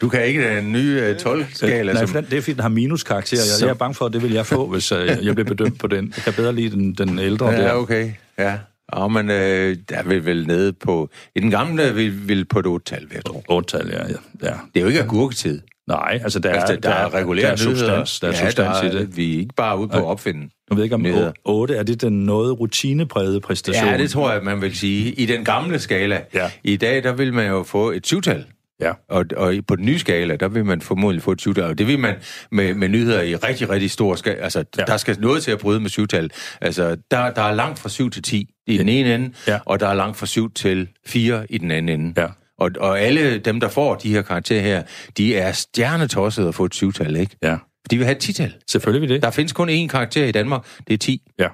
Du 0.00 0.08
kan 0.08 0.24
ikke 0.26 0.56
den 0.56 0.72
nye 0.72 1.00
uh, 1.26 1.32
12-skala, 1.32 1.92
Nej, 1.92 2.06
som... 2.06 2.24
det 2.24 2.32
er 2.38 2.40
fordi, 2.40 2.52
den 2.52 2.60
har 2.60 2.68
minuskarakter. 2.68 3.36
Jeg, 3.36 3.46
Så- 3.46 3.66
jeg 3.66 3.70
er 3.70 3.76
bange 3.76 3.94
for, 3.94 4.06
at 4.06 4.12
det 4.12 4.22
vil 4.22 4.32
jeg 4.32 4.46
få, 4.46 4.66
hvis 4.66 4.92
uh, 4.92 4.98
jeg 4.98 5.34
bliver 5.34 5.44
bedømt 5.44 5.78
på 5.78 5.86
den. 5.86 6.12
Jeg 6.16 6.24
kan 6.24 6.32
bedre 6.32 6.52
lide 6.52 6.70
den, 6.70 6.94
den 6.94 7.18
ældre 7.18 7.48
Ja, 7.50 7.62
der. 7.62 7.72
okay. 7.72 8.12
Ja. 8.38 8.58
Ja, 8.96 9.08
men 9.08 9.30
øh, 9.30 9.76
der 9.88 9.96
er 9.96 10.02
vi 10.02 10.24
vel 10.26 10.46
nede 10.46 10.72
på... 10.72 11.08
I 11.36 11.40
den 11.40 11.50
gamle 11.50 11.94
vil, 11.94 12.28
vil 12.28 12.44
på 12.44 12.58
et 12.58 12.66
otte-tal, 12.66 13.00
vil 13.00 13.14
jeg 13.14 13.24
tro. 13.24 13.42
Otte-tal, 13.48 13.88
ja, 13.88 13.98
ja. 13.98 14.48
ja. 14.48 14.54
Det 14.74 14.76
er 14.76 14.80
jo 14.80 14.86
ikke 14.86 15.02
agurketid. 15.02 15.60
Nej, 15.88 16.20
altså 16.22 16.38
der, 16.38 16.50
Altså, 16.50 16.72
er, 16.72 16.76
der, 16.76 16.90
der 16.90 16.96
er 16.96 17.14
regulære 17.14 17.46
der 17.46 17.52
er 17.52 17.56
substans, 17.56 18.20
der 18.20 18.28
er 18.28 18.32
ja, 18.32 18.38
substans 18.38 18.78
der 18.80 18.88
er, 18.88 18.92
i 18.92 18.98
det. 18.98 19.16
Vi 19.16 19.34
er 19.34 19.38
ikke 19.38 19.54
bare 19.54 19.78
ude 19.78 19.88
på 19.88 19.96
at 19.96 20.04
opfinde. 20.04 20.48
Jeg 20.70 20.76
ved 20.76 20.84
ikke 20.84 20.94
om 20.94 21.02
nyheder. 21.02 21.32
8 21.44 21.74
er 21.74 21.82
det 21.82 22.00
den 22.00 22.26
noget 22.26 22.60
rutineprægede 22.60 23.40
præstation. 23.40 23.88
Ja, 23.88 23.98
det 23.98 24.10
tror 24.10 24.32
jeg, 24.32 24.42
man 24.42 24.60
vil 24.60 24.76
sige. 24.76 25.12
I 25.12 25.26
den 25.26 25.44
gamle 25.44 25.78
skala. 25.78 26.22
Ja. 26.34 26.50
I 26.64 26.76
dag, 26.76 27.02
der 27.02 27.12
vil 27.12 27.32
man 27.34 27.46
jo 27.48 27.62
få 27.62 27.90
et 27.90 28.06
syvtal. 28.06 28.44
Ja. 28.80 28.92
Og, 29.08 29.24
og 29.36 29.54
på 29.68 29.76
den 29.76 29.84
nye 29.84 29.98
skala, 29.98 30.36
der 30.36 30.48
vil 30.48 30.64
man 30.64 30.80
formodentlig 30.80 31.22
få 31.22 31.32
et 31.32 31.40
syvtal. 31.40 31.78
Det 31.78 31.86
vil 31.86 31.98
man 31.98 32.14
med, 32.52 32.74
med 32.74 32.88
nyheder 32.88 33.22
i 33.22 33.36
rigtig, 33.36 33.70
rigtig 33.70 33.90
stor 33.90 34.14
skala. 34.14 34.36
Altså, 34.42 34.58
Ja. 34.58 34.64
ja. 34.78 34.84
der 34.84 34.96
skal 34.96 35.16
noget 35.20 35.42
til 35.42 35.50
at 35.50 35.58
bryde 35.58 35.80
med 35.80 35.90
syvtal. 35.90 36.30
Altså, 36.60 36.96
der, 37.10 37.30
der 37.30 37.42
er 37.42 37.54
langt 37.54 37.78
fra 37.78 37.88
7 37.88 38.10
til 38.10 38.22
10 38.22 38.50
i 38.66 38.78
den 38.78 38.88
ene 38.88 39.14
ende, 39.14 39.32
Ja. 39.46 39.58
og 39.66 39.80
der 39.80 39.88
er 39.88 39.94
langt 39.94 40.16
fra 40.16 40.26
7 40.26 40.52
til 40.52 40.88
4 41.06 41.46
i 41.52 41.58
den 41.58 41.70
anden 41.70 42.00
ende. 42.00 42.20
Ja. 42.22 42.26
Og, 42.58 42.70
og 42.80 43.00
alle 43.00 43.38
dem, 43.38 43.60
der 43.60 43.68
får 43.68 43.94
de 43.94 44.12
her 44.12 44.22
karakterer 44.22 44.62
her, 44.62 44.82
de 45.16 45.36
er 45.36 45.52
stjernetossede 45.52 46.48
at 46.48 46.54
få 46.54 46.64
et 46.64 46.74
syvtal, 46.74 47.16
ikke? 47.16 47.36
Ja, 47.42 47.56
De 47.90 47.96
vil 47.96 48.04
have 48.06 48.16
et 48.16 48.22
tital. 48.22 48.54
selvfølgelig 48.68 49.00
vil 49.08 49.14
det. 49.14 49.22
Der 49.22 49.30
findes 49.30 49.52
kun 49.52 49.68
én 49.70 49.86
karakter 49.88 50.24
i 50.26 50.32
Danmark, 50.32 50.66
det 50.88 50.94
er 50.94 50.98
10. 50.98 51.22
Ja. 51.38 51.48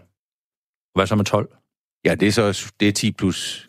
Hvad 0.95 1.07
så 1.07 1.15
med 1.17 1.25
12? 1.25 1.49
Ja, 2.05 2.15
det 2.15 2.29
er 2.29 2.33
så 2.33 2.73
det 2.81 2.89
er 2.89 2.93
10 2.93 3.13
plus. 3.13 3.67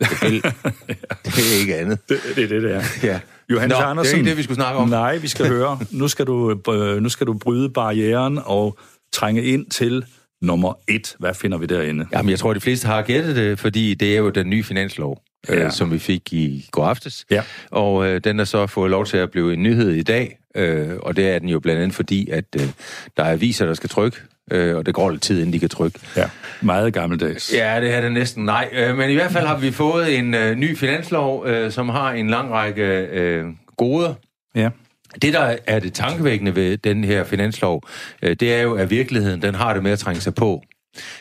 Det 1.24 1.38
er 1.54 1.60
ikke 1.60 1.76
andet. 1.76 1.98
Det, 2.08 2.18
det 2.36 2.44
er 2.44 2.48
det, 2.48 2.62
det 2.62 2.74
er. 2.74 2.82
Ja. 3.02 3.20
Johannes 3.50 3.78
Nå, 3.78 3.84
Andersen. 3.84 4.08
det 4.10 4.14
er 4.14 4.18
ikke 4.18 4.28
det, 4.30 4.36
vi 4.36 4.42
skulle 4.42 4.54
snakke 4.56 4.78
om. 4.80 4.88
Nej, 4.88 5.16
vi 5.16 5.28
skal 5.28 5.46
høre. 5.48 5.78
Nu 5.90 6.08
skal, 6.08 6.26
du, 6.26 6.60
øh, 6.72 7.02
nu 7.02 7.08
skal 7.08 7.26
du 7.26 7.34
bryde 7.34 7.70
barrieren 7.70 8.40
og 8.44 8.78
trænge 9.12 9.42
ind 9.44 9.66
til 9.70 10.04
nummer 10.42 10.72
et. 10.88 11.16
Hvad 11.18 11.34
finder 11.34 11.58
vi 11.58 11.66
derinde? 11.66 12.06
Jamen, 12.12 12.30
jeg 12.30 12.38
tror, 12.38 12.54
de 12.54 12.60
fleste 12.60 12.86
har 12.86 13.02
gættet 13.02 13.36
det, 13.36 13.58
fordi 13.58 13.94
det 13.94 14.14
er 14.14 14.18
jo 14.18 14.30
den 14.30 14.50
nye 14.50 14.64
finanslov, 14.64 15.22
Ja. 15.48 15.54
ja. 15.54 15.64
øh, 15.64 15.72
som 15.72 15.92
vi 15.92 15.98
fik 15.98 16.32
i 16.32 16.68
går 16.70 16.84
aftes. 16.86 17.24
Ja. 17.30 17.42
Og 17.70 18.06
øh, 18.06 18.20
den 18.24 18.40
er 18.40 18.44
så 18.44 18.66
fået 18.66 18.90
lov 18.90 19.06
til 19.06 19.16
at 19.16 19.30
blive 19.30 19.52
en 19.54 19.62
nyhed 19.62 19.90
i 19.90 20.02
dag, 20.02 20.38
øh, 20.56 20.88
og 21.02 21.16
det 21.16 21.28
er 21.28 21.38
den 21.38 21.48
jo 21.48 21.60
blandt 21.60 21.82
andet 21.82 21.94
fordi, 21.94 22.30
at 22.30 22.44
øh, 22.56 22.62
der 23.16 23.22
er 23.24 23.32
aviser, 23.32 23.66
der 23.66 23.74
skal 23.74 23.90
trykke, 23.90 24.18
øh, 24.50 24.76
og 24.76 24.86
det 24.86 24.94
går 24.94 25.10
lidt 25.10 25.22
tid, 25.22 25.38
inden 25.38 25.52
de 25.52 25.58
kan 25.58 25.68
trykke. 25.68 25.98
Ja, 26.16 26.24
meget 26.60 26.94
gammeldags. 26.94 27.54
Ja, 27.54 27.80
det 27.80 27.94
er 27.94 28.00
det 28.00 28.12
næsten. 28.12 28.44
Nej, 28.44 28.68
øh, 28.72 28.96
men 28.96 29.10
i 29.10 29.14
hvert 29.14 29.32
fald 29.32 29.46
har 29.46 29.58
vi 29.58 29.70
fået 29.70 30.18
en 30.18 30.34
øh, 30.34 30.54
ny 30.54 30.76
finanslov, 30.76 31.46
øh, 31.46 31.72
som 31.72 31.88
har 31.88 32.12
en 32.12 32.30
lang 32.30 32.50
række 32.50 32.82
øh, 33.12 33.44
goder. 33.76 34.14
Ja. 34.54 34.70
Det, 35.22 35.32
der 35.32 35.56
er 35.66 35.80
det 35.80 35.92
tankevækkende 35.92 36.56
ved 36.56 36.76
den 36.76 37.04
her 37.04 37.24
finanslov, 37.24 37.82
øh, 38.22 38.36
det 38.40 38.54
er 38.54 38.62
jo, 38.62 38.74
at 38.74 38.90
virkeligheden 38.90 39.42
den 39.42 39.54
har 39.54 39.74
det 39.74 39.82
med 39.82 39.90
at 39.90 39.98
trænge 39.98 40.20
sig 40.20 40.34
på. 40.34 40.62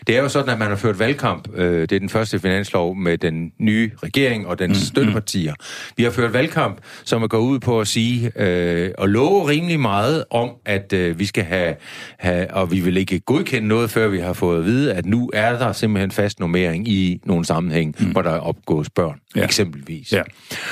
Det 0.08 0.18
er 0.18 0.22
jo 0.22 0.30
sådan, 0.30 0.50
at 0.50 0.60
man 0.60 0.68
har 0.68 0.76
ført 0.76 1.00
valgkamp. 1.00 1.48
Øh, 1.56 1.82
det 1.82 1.92
er 1.92 2.00
den 2.00 2.10
første 2.10 2.40
finanslov 2.40 2.96
med 2.96 3.18
den 3.18 3.52
nye 3.60 3.92
regering 4.04 4.48
og 4.48 4.60
dens 4.60 4.78
mm, 4.78 4.86
støttepartier. 4.86 5.54
Vi 5.98 6.04
har 6.04 6.12
ført 6.12 6.34
valgkamp, 6.34 6.78
som 7.04 7.24
er 7.24 7.28
gået 7.28 7.42
ud 7.42 7.60
på 7.60 7.82
at 7.82 7.88
sige 7.88 8.32
øh, 8.36 8.92
og 8.98 9.10
love 9.10 9.48
rimelig 9.48 9.80
meget 9.80 10.24
om, 10.30 10.50
at 10.66 10.94
øh, 10.94 11.20
vi 11.20 11.26
skal 11.26 11.44
have, 11.44 11.76
have, 12.20 12.54
og 12.54 12.72
vi 12.72 12.80
vil 12.80 12.98
ikke 12.98 13.20
godkende 13.20 13.68
noget, 13.68 13.90
før 13.90 14.08
vi 14.08 14.20
har 14.20 14.34
fået 14.34 14.60
at 14.60 14.66
vide, 14.66 14.94
at 14.94 15.06
nu 15.06 15.30
er 15.34 15.58
der 15.58 15.72
simpelthen 15.72 16.12
fast 16.12 16.40
nummering 16.40 16.88
i 16.88 17.22
nogle 17.26 17.46
sammenhæng, 17.46 17.96
mm. 18.00 18.06
hvor 18.06 18.22
der 18.22 18.32
opgås 18.32 18.90
børn, 18.90 19.20
ja. 19.36 19.44
eksempelvis. 19.44 20.12
Ja. 20.12 20.22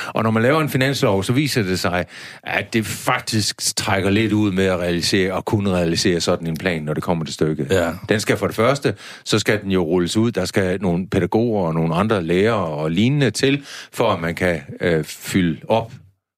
Og 0.06 0.22
når 0.22 0.30
man 0.30 0.42
laver 0.42 0.60
en 0.60 0.68
finanslov, 0.68 1.22
så 1.22 1.32
viser 1.32 1.62
det 1.62 1.78
sig, 1.78 2.04
at 2.42 2.72
det 2.72 2.86
faktisk 2.86 3.76
trækker 3.76 4.10
lidt 4.10 4.32
ud 4.32 4.52
med 4.52 4.64
at 4.64 4.78
realisere 4.78 5.32
og 5.32 5.44
kunne 5.44 5.70
realisere 5.70 6.20
sådan 6.20 6.46
en 6.46 6.56
plan, 6.56 6.82
når 6.82 6.94
det 6.94 7.02
kommer 7.02 7.24
til 7.24 7.34
stykket. 7.34 7.66
Ja. 7.70 7.92
Den 8.08 8.20
skal 8.20 8.36
for 8.36 8.46
det 8.46 8.56
første, 8.56 8.85
så 9.24 9.38
skal 9.38 9.62
den 9.62 9.70
jo 9.70 9.82
rulles 9.82 10.16
ud. 10.16 10.32
Der 10.32 10.44
skal 10.44 10.82
nogle 10.82 11.08
pædagoger 11.08 11.66
og 11.66 11.74
nogle 11.74 11.94
andre 11.94 12.22
lærere 12.22 12.66
og 12.66 12.90
lignende 12.90 13.30
til, 13.30 13.64
for 13.92 14.10
at 14.10 14.20
man 14.20 14.34
kan 14.34 14.60
øh, 14.80 15.04
fylde 15.04 15.60
op. 15.68 15.92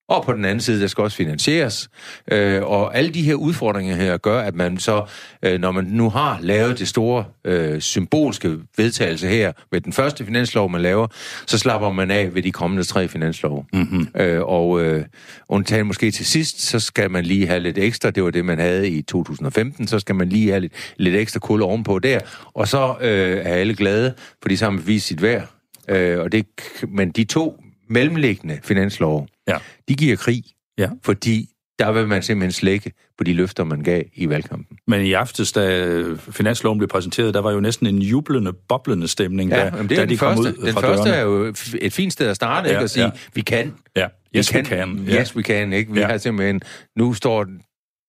Og 0.09 0.25
på 0.25 0.33
den 0.33 0.44
anden 0.44 0.61
side, 0.61 0.81
der 0.81 0.87
skal 0.87 1.05
også 1.05 1.16
finansieres. 1.16 1.90
Øh, 2.33 2.62
og 2.62 2.97
alle 2.97 3.11
de 3.11 3.23
her 3.23 3.35
udfordringer 3.35 3.97
her 3.97 4.16
gør, 4.16 4.40
at 4.40 4.55
man 4.55 4.79
så, 4.79 5.05
øh, 5.42 5.61
når 5.61 5.73
man 5.73 5.85
nu 5.85 6.11
har 6.11 6.38
lavet 6.40 6.79
det 6.79 6.88
store 6.88 7.25
øh, 7.44 7.81
symbolske 7.81 8.59
vedtagelse 8.77 9.29
her 9.29 9.53
med 9.73 9.81
den 9.81 9.92
første 9.92 10.25
finanslov, 10.25 10.71
man 10.71 10.81
laver, 10.81 11.07
så 11.47 11.59
slapper 11.59 11.92
man 11.92 12.11
af 12.11 12.35
ved 12.35 12.42
de 12.42 12.53
kommende 12.53 12.85
tre 12.85 13.09
finanslov. 13.09 13.66
Mm-hmm. 13.73 14.09
Øh, 14.16 14.42
og 14.42 14.85
øh, 14.85 15.05
undtagen 15.49 15.87
måske 15.87 16.11
til 16.11 16.27
sidst, 16.27 16.62
så 16.62 16.81
skal 16.81 17.11
man 17.11 17.25
lige 17.25 17.47
have 17.47 17.61
lidt 17.61 17.79
ekstra. 17.79 18.11
Det 18.11 18.25
var 18.25 18.31
det, 18.31 18.44
man 18.44 18.59
havde 18.59 18.88
i 18.88 19.03
2015. 19.03 19.87
Så 19.87 19.99
skal 19.99 20.14
man 20.14 20.29
lige 20.29 20.49
have 20.49 20.61
lidt, 20.61 20.73
lidt 20.97 21.16
ekstra 21.16 21.40
kul 21.40 21.62
ovenpå 21.62 21.99
der. 21.99 22.21
Og 22.55 22.68
så 22.68 22.94
øh, 23.01 23.37
er 23.37 23.55
alle 23.55 23.75
glade, 23.75 24.14
fordi 24.42 24.57
så 24.57 24.64
har 24.64 24.71
man 24.71 24.87
vist 24.87 25.07
sit 25.07 25.23
værd. 25.23 25.49
Øh, 25.88 26.21
og 26.21 26.33
det, 26.33 26.47
men 26.88 27.11
de 27.11 27.25
to 27.25 27.61
mellemliggende 27.88 28.59
finanslove, 28.64 29.27
Ja. 29.48 29.57
de 29.88 29.94
giver 29.94 30.16
krig, 30.16 30.42
Ja. 30.79 30.88
fordi 31.05 31.48
der 31.79 31.92
vil 31.92 32.09
man 32.09 32.22
simpelthen 32.22 32.53
slække 32.53 32.92
på 33.18 33.24
de 33.24 33.33
løfter, 33.35 33.64
man 33.64 33.83
gav 33.83 34.03
i 34.14 34.29
valgkampen. 34.29 34.79
Men 34.87 35.07
i 35.07 35.12
aftes, 35.12 35.53
da 35.53 36.03
finansloven 36.18 36.79
blev 36.79 36.88
præsenteret, 36.88 37.35
der 37.35 37.40
var 37.40 37.53
jo 37.53 37.61
næsten 37.61 37.87
en 37.87 38.03
jublende, 38.03 38.53
boblende 38.68 39.09
stemning, 39.09 39.51
da, 39.51 39.64
jamen, 39.64 39.88
det 39.88 39.90
da 39.90 39.94
er 40.03 40.05
de 40.05 40.11
den 40.11 40.18
kom 40.18 40.37
første. 40.44 40.61
ud 40.61 40.66
Den 40.66 40.72
fra 40.74 40.81
første 40.81 41.11
dørene. 41.11 41.16
er 41.16 41.22
jo 41.22 41.55
et 41.81 41.92
fint 41.92 42.12
sted 42.12 42.27
at 42.29 42.37
starte, 42.37 42.68
Ja, 42.68 42.74
ikke? 42.74 42.85
At 42.85 42.90
sige, 42.90 43.05
ja. 43.05 43.11
vi 43.35 43.40
kan. 43.40 43.74
Ja, 43.96 44.09
yes, 44.37 44.55
we 44.55 44.64
can. 44.64 45.05
Ja. 45.09 45.20
Yes, 45.20 45.37
we 45.37 45.42
can, 45.42 45.72
ikke? 45.72 45.92
Vi 45.92 46.01
Ja. 46.01 46.07
har 46.07 46.18
simpelthen... 46.18 46.61
Nu 46.96 47.14
står 47.14 47.46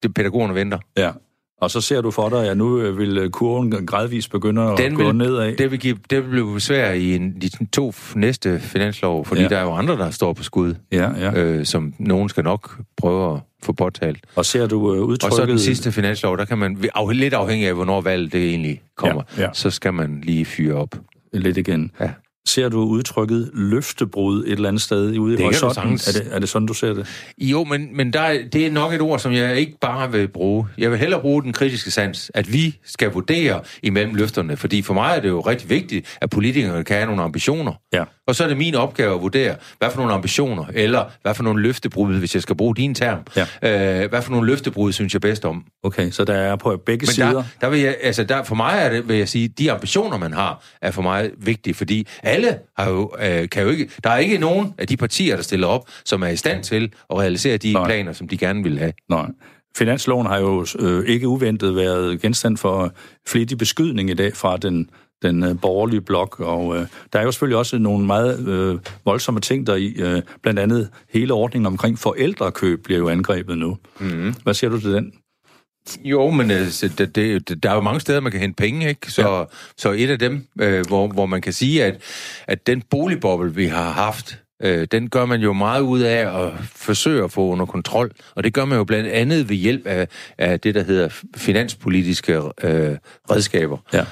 det, 0.03 0.13
pædagogerne 0.13 0.55
venter. 0.55 0.77
ja. 0.97 1.11
Og 1.61 1.71
så 1.71 1.81
ser 1.81 2.01
du 2.01 2.11
for 2.11 2.29
dig, 2.29 2.49
at 2.49 2.57
nu 2.57 2.79
øh, 2.81 2.97
vil 2.97 3.29
kurven 3.31 3.71
gradvist 3.85 4.31
begynde 4.31 4.61
at 4.61 4.77
Den 4.77 4.95
gå 4.95 5.03
vil, 5.03 5.15
nedad. 5.15 5.55
det, 5.55 5.71
vil 5.71 5.79
give, 5.79 5.97
det 6.09 6.23
vil 6.23 6.29
blive 6.29 6.59
svært 6.61 6.97
i 6.97 7.15
en, 7.15 7.41
de 7.41 7.65
to 7.65 7.93
næste 8.15 8.59
finanslov, 8.59 9.25
fordi 9.25 9.41
Ja. 9.41 9.47
der 9.47 9.57
er 9.57 9.61
jo 9.63 9.71
andre, 9.73 9.97
der 9.97 10.09
står 10.09 10.33
på 10.33 10.43
skud, 10.43 10.73
Ja, 10.91 11.09
ja. 11.19 11.33
øh, 11.43 11.65
som 11.65 11.93
nogen 11.99 12.29
skal 12.29 12.43
nok 12.43 12.77
prøve 12.97 13.33
at 13.33 13.39
få 13.63 13.71
påtalt. 13.73 14.25
Og 14.35 14.45
ser 14.45 14.67
du 14.67 14.93
øh, 14.93 15.01
Og 15.01 15.07
udtrykket... 15.07 15.37
så 15.37 15.45
den 15.45 15.59
sidste 15.59 15.91
finanslov, 15.91 16.37
der 16.37 16.45
kan 16.45 16.57
man, 16.57 16.77
af, 16.95 17.15
lidt 17.15 17.33
afhængig 17.33 17.67
af, 17.67 17.73
hvornår 17.75 18.01
valget 18.01 18.33
det 18.33 18.49
egentlig 18.49 18.81
kommer, 18.97 19.23
Ja, 19.37 19.41
ja. 19.43 19.49
så 19.53 19.69
skal 19.69 19.93
man 19.93 20.21
lige 20.23 20.45
fyre 20.45 20.75
op. 20.75 20.95
Lidt 21.33 21.57
igen. 21.57 21.91
Ja. 21.99 22.09
Ser 22.47 22.69
du 22.69 22.79
udtrykket 22.79 23.49
løftebrud 23.53 24.43
et 24.45 24.51
eller 24.51 24.67
andet 24.67 24.81
sted 24.81 25.17
ude 25.17 25.33
i 25.33 25.37
du 25.37 25.43
horisonten? 25.43 25.93
Er 25.93 26.11
det, 26.13 26.27
er 26.31 26.39
det 26.39 26.49
sådan, 26.49 26.65
du 26.65 26.73
ser 26.73 26.93
det? 26.93 27.07
Jo, 27.37 27.63
men, 27.63 27.97
men 27.97 28.13
der, 28.13 28.19
er- 28.21 28.47
det 28.53 28.65
er 28.67 28.71
nok 28.71 28.93
et 28.93 29.01
ord, 29.01 29.19
som 29.19 29.33
jeg 29.33 29.57
ikke 29.57 29.77
bare 29.81 30.11
vil 30.11 30.27
bruge. 30.27 30.67
Jeg 30.77 30.91
vil 30.91 30.99
hellere 30.99 31.21
bruge 31.21 31.43
den 31.43 31.53
kritiske 31.53 31.91
sans, 31.91 32.31
at 32.33 32.53
vi 32.53 32.75
skal 32.85 33.11
vurdere 33.11 33.61
imellem 33.83 34.15
løfterne, 34.15 34.57
fordi 34.57 34.81
for 34.81 34.93
mig 34.93 35.15
er 35.17 35.21
det 35.21 35.29
jo 35.29 35.39
rigtig 35.41 35.69
vigtigt, 35.69 36.17
at 36.21 36.29
politikerne 36.29 36.83
kan 36.83 36.95
have 36.95 37.05
nogle 37.07 37.21
ambitioner. 37.21 37.73
Ja. 37.93 38.03
Og 38.27 38.35
så 38.35 38.43
er 38.43 38.47
det 38.47 38.57
min 38.57 38.75
opgave 38.75 39.15
at 39.15 39.21
vurdere, 39.21 39.55
hvad 39.79 39.89
for 39.91 39.97
nogle 39.97 40.13
ambitioner, 40.13 40.65
eller 40.73 41.03
hvad 41.21 41.33
for 41.35 41.43
nogle 41.43 41.61
løftebrud, 41.61 42.13
hvis 42.13 42.33
jeg 42.35 42.41
skal 42.41 42.55
bruge 42.55 42.75
din 42.75 42.95
term, 42.95 43.19
Ja. 43.61 44.01
øh, 44.03 44.09
hvad 44.09 44.21
for 44.21 44.31
nogle 44.31 44.47
løftebrud 44.47 44.91
synes 44.91 45.13
jeg 45.13 45.21
bedst 45.21 45.45
om. 45.45 45.63
Okay, 45.83 46.11
så 46.11 46.23
der 46.23 46.33
er 46.33 46.55
på 46.55 46.77
begge 46.85 47.03
Men 47.05 47.13
sider... 47.13 47.31
der, 47.31 47.43
der 47.61 47.69
vil 47.69 47.79
jeg, 47.79 47.95
altså 48.03 48.23
der, 48.23 48.43
for 48.43 48.55
mig 48.55 48.73
er 48.79 48.89
det, 48.89 49.09
vil 49.09 49.17
jeg 49.17 49.29
sige, 49.29 49.47
de 49.47 49.71
ambitioner, 49.71 50.17
man 50.17 50.33
har, 50.33 50.63
er 50.81 50.91
for 50.91 51.01
mig 51.01 51.29
vigtige, 51.37 51.73
fordi 51.73 52.07
alle 52.23 52.38
har 52.77 52.89
jo, 52.89 53.11
øh, 53.21 53.49
kan 53.49 53.63
jo 53.63 53.69
ikke, 53.69 53.89
der 54.03 54.09
er 54.09 54.17
ikke 54.17 54.37
nogen 54.37 54.73
af 54.77 54.87
de 54.87 54.97
partier, 54.97 55.35
der 55.35 55.43
stiller 55.43 55.67
op, 55.67 55.89
som 56.05 56.23
er 56.23 56.27
i 56.27 56.35
stand 56.35 56.63
til 56.63 56.93
at 57.09 57.17
realisere 57.17 57.57
de. 57.57 57.73
Nej. 57.73 57.85
planer, 57.85 58.13
som 58.13 58.27
de 58.27 58.37
gerne 58.37 58.63
vil 58.63 58.79
have. 58.79 58.93
Nej. 59.09 59.25
Finansloven 59.75 60.27
har 60.27 60.39
jo 60.39 60.65
øh, 60.79 61.05
ikke 61.05 61.27
uventet 61.27 61.75
været 61.75 62.21
genstand 62.21 62.57
for 62.57 62.93
flittig 63.27 63.57
beskydning 63.57 64.09
i 64.09 64.13
dag 64.13 64.35
fra 64.35 64.57
den, 64.57 64.89
den 65.21 65.43
øh, 65.43 65.61
borgerlige 65.61 66.01
blok, 66.01 66.39
og 66.39 66.77
øh, 66.77 66.85
der 67.13 67.19
er 67.19 67.23
jo 67.23 67.31
selvfølgelig 67.31 67.57
også 67.57 67.77
nogle 67.77 68.05
meget 68.05 68.47
øh, 68.47 68.79
voldsomme 69.05 69.39
ting 69.39 69.67
der 69.67 69.75
i. 69.75 69.93
Øh, 69.97 70.21
blandt 70.41 70.59
andet 70.59 70.89
hele 71.09 71.33
ordningen 71.33 71.65
omkring 71.65 71.99
forældrekøb 71.99 72.83
bliver 72.83 72.97
jo 72.97 73.09
angrebet 73.09 73.57
nu. 73.57 73.77
Mm-hmm. 73.99 74.33
Hvad 74.43 74.53
siger 74.53 74.71
du 74.71 74.79
til 74.79 74.93
den? 74.93 75.13
Jo, 76.03 76.29
men 76.29 76.51
altså, 76.51 76.87
det, 76.87 77.15
det, 77.15 77.63
der 77.63 77.69
er 77.69 77.75
jo 77.75 77.81
mange 77.81 77.99
steder, 77.99 78.19
man 78.19 78.31
kan 78.31 78.41
hente 78.41 78.55
penge, 78.55 78.89
ikke? 78.89 79.11
Så, 79.11 79.37
ja. 79.37 79.43
så 79.77 79.91
et 79.91 80.09
af 80.09 80.19
dem, 80.19 80.47
øh, 80.61 80.87
hvor, 80.87 81.07
hvor 81.07 81.25
man 81.25 81.41
kan 81.41 81.53
sige, 81.53 81.83
at, 81.83 82.01
at 82.47 82.67
den 82.67 82.81
boligboble, 82.81 83.55
vi 83.55 83.65
har 83.65 83.91
haft, 83.91 84.39
øh, 84.63 84.87
den 84.91 85.09
gør 85.09 85.25
man 85.25 85.41
jo 85.41 85.53
meget 85.53 85.81
ud 85.81 85.99
af 85.99 86.43
at 86.45 86.51
forsøge 86.75 87.23
at 87.23 87.31
få 87.31 87.47
under 87.47 87.65
kontrol. 87.65 88.11
Og 88.35 88.43
det 88.43 88.53
gør 88.53 88.65
man 88.65 88.77
jo 88.77 88.83
blandt 88.83 89.09
andet 89.09 89.49
ved 89.49 89.55
hjælp 89.55 89.87
af, 89.87 90.07
af 90.37 90.59
det, 90.59 90.75
der 90.75 90.83
hedder 90.83 91.09
finanspolitiske 91.35 92.33
øh, 92.63 92.97
redskaber. 93.31 93.77
Ja. 93.93 94.05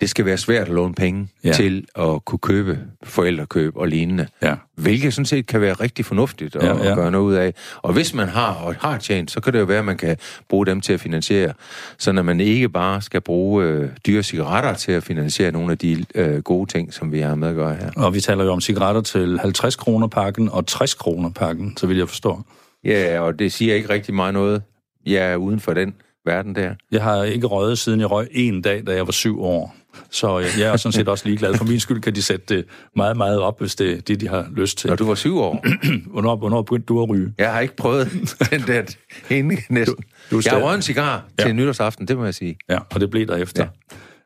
Det 0.00 0.10
skal 0.10 0.24
være 0.24 0.36
svært 0.36 0.68
at 0.68 0.74
låne 0.74 0.94
penge 0.94 1.28
Ja. 1.44 1.52
til 1.52 1.86
at 1.98 2.24
kunne 2.24 2.38
købe 2.38 2.78
forældrekøb 3.04 3.76
og 3.76 3.88
lignende. 3.88 4.26
Ja. 4.42 4.54
Hvilket 4.74 5.14
sådan 5.14 5.26
set 5.26 5.46
kan 5.46 5.60
være 5.60 5.72
rigtig 5.72 6.04
fornuftigt 6.04 6.56
at, 6.56 6.62
Ja, 6.62 6.68
ja, 6.68 6.76
ja. 6.76 6.84
ja. 6.84 6.90
at 6.90 6.96
gøre 6.96 7.10
noget 7.10 7.24
ud 7.24 7.34
af. 7.34 7.54
Og 7.82 7.92
hvis 7.92 8.14
man 8.14 8.28
har 8.28 8.52
og 8.54 8.74
har 8.80 8.98
tjent, 8.98 9.30
så 9.30 9.40
kan 9.40 9.52
det 9.52 9.58
jo 9.60 9.64
være, 9.64 9.78
at 9.78 9.84
man 9.84 9.96
kan 9.96 10.16
bruge 10.48 10.66
dem 10.66 10.80
til 10.80 10.92
at 10.92 11.00
finansiere. 11.00 11.52
Så 11.98 12.12
når 12.12 12.22
man 12.22 12.40
ikke 12.40 12.68
bare 12.68 13.02
skal 13.02 13.20
bruge 13.20 13.64
øh, 13.64 13.88
dyre 14.06 14.22
cigaretter 14.22 14.74
til 14.74 14.92
at 14.92 15.02
finansiere 15.02 15.52
nogle 15.52 15.72
af 15.72 15.78
de 15.78 16.04
øh, 16.14 16.42
gode 16.42 16.72
ting, 16.72 16.94
som 16.94 17.12
vi 17.12 17.20
har 17.20 17.34
med 17.34 17.48
at 17.48 17.54
gøre 17.54 17.74
her. 17.74 17.90
Og 17.96 18.14
vi 18.14 18.20
taler 18.20 18.44
jo 18.44 18.50
om 18.52 18.60
cigaretter 18.60 19.00
til 19.00 19.38
50 19.38 19.76
kroner 19.76 20.06
pakken 20.06 20.48
og 20.48 20.66
60 20.66 20.94
kroner 20.94 21.30
pakken, 21.30 21.76
så 21.76 21.86
vil 21.86 21.96
jeg 21.96 22.08
forstå. 22.08 22.42
Ja, 22.84 23.20
og 23.20 23.38
det 23.38 23.52
siger 23.52 23.74
ikke 23.74 23.88
rigtig 23.90 24.14
meget 24.14 24.34
noget. 24.34 24.62
Jeg 25.06 25.32
er 25.32 25.36
uden 25.36 25.60
for 25.60 25.74
den 25.74 25.94
verden 26.26 26.54
der. 26.54 26.74
Jeg 26.92 27.02
har 27.02 27.22
ikke 27.24 27.46
røget, 27.46 27.78
siden 27.78 28.00
jeg 28.00 28.10
røg 28.10 28.28
en 28.30 28.62
dag, 28.62 28.82
da 28.86 28.92
jeg 28.94 29.06
var 29.06 29.12
syv 29.12 29.42
år. 29.42 29.74
Så 30.10 30.38
øh, 30.40 30.46
jeg 30.58 30.68
er 30.72 30.76
sådan 30.76 30.92
set 30.92 31.08
også 31.08 31.24
ligeglad. 31.28 31.54
For 31.54 31.64
min 31.64 31.80
skyld 31.80 32.00
kan 32.00 32.14
de 32.14 32.22
sætte 32.22 32.56
det 32.56 32.64
meget, 32.96 33.16
meget 33.16 33.40
op, 33.40 33.60
hvis 33.60 33.74
det 33.74 33.92
er 33.92 34.00
det, 34.00 34.20
de 34.20 34.28
har 34.28 34.46
lyst 34.56 34.78
til. 34.78 34.88
Når 34.88 34.96
du 34.96 35.06
var 35.06 35.14
syv 35.14 35.38
år. 35.38 35.64
hvornår, 36.12 36.36
hvornår 36.36 36.62
begyndte 36.62 36.86
du 36.86 37.02
at 37.02 37.08
ryge? 37.08 37.32
Jeg 37.38 37.52
har 37.52 37.60
ikke 37.60 37.76
prøvet 37.76 38.08
den 38.50 38.60
der 38.60 38.82
ene 39.30 39.56
næsten. 39.70 39.96
Du- 39.96 40.02
du 40.30 40.38
er 40.38 40.42
jeg 40.52 40.62
røget 40.62 40.76
en 40.76 40.82
cigar 40.82 41.24
til 41.38 41.46
Ja. 41.48 41.52
nytårsaften, 41.52 42.08
det 42.08 42.16
må 42.16 42.24
jeg 42.24 42.34
sige. 42.34 42.56
Ja, 42.70 42.78
og 42.94 43.00
det 43.00 43.10
blev 43.10 43.26
der 43.26 43.36
efter. 43.36 43.66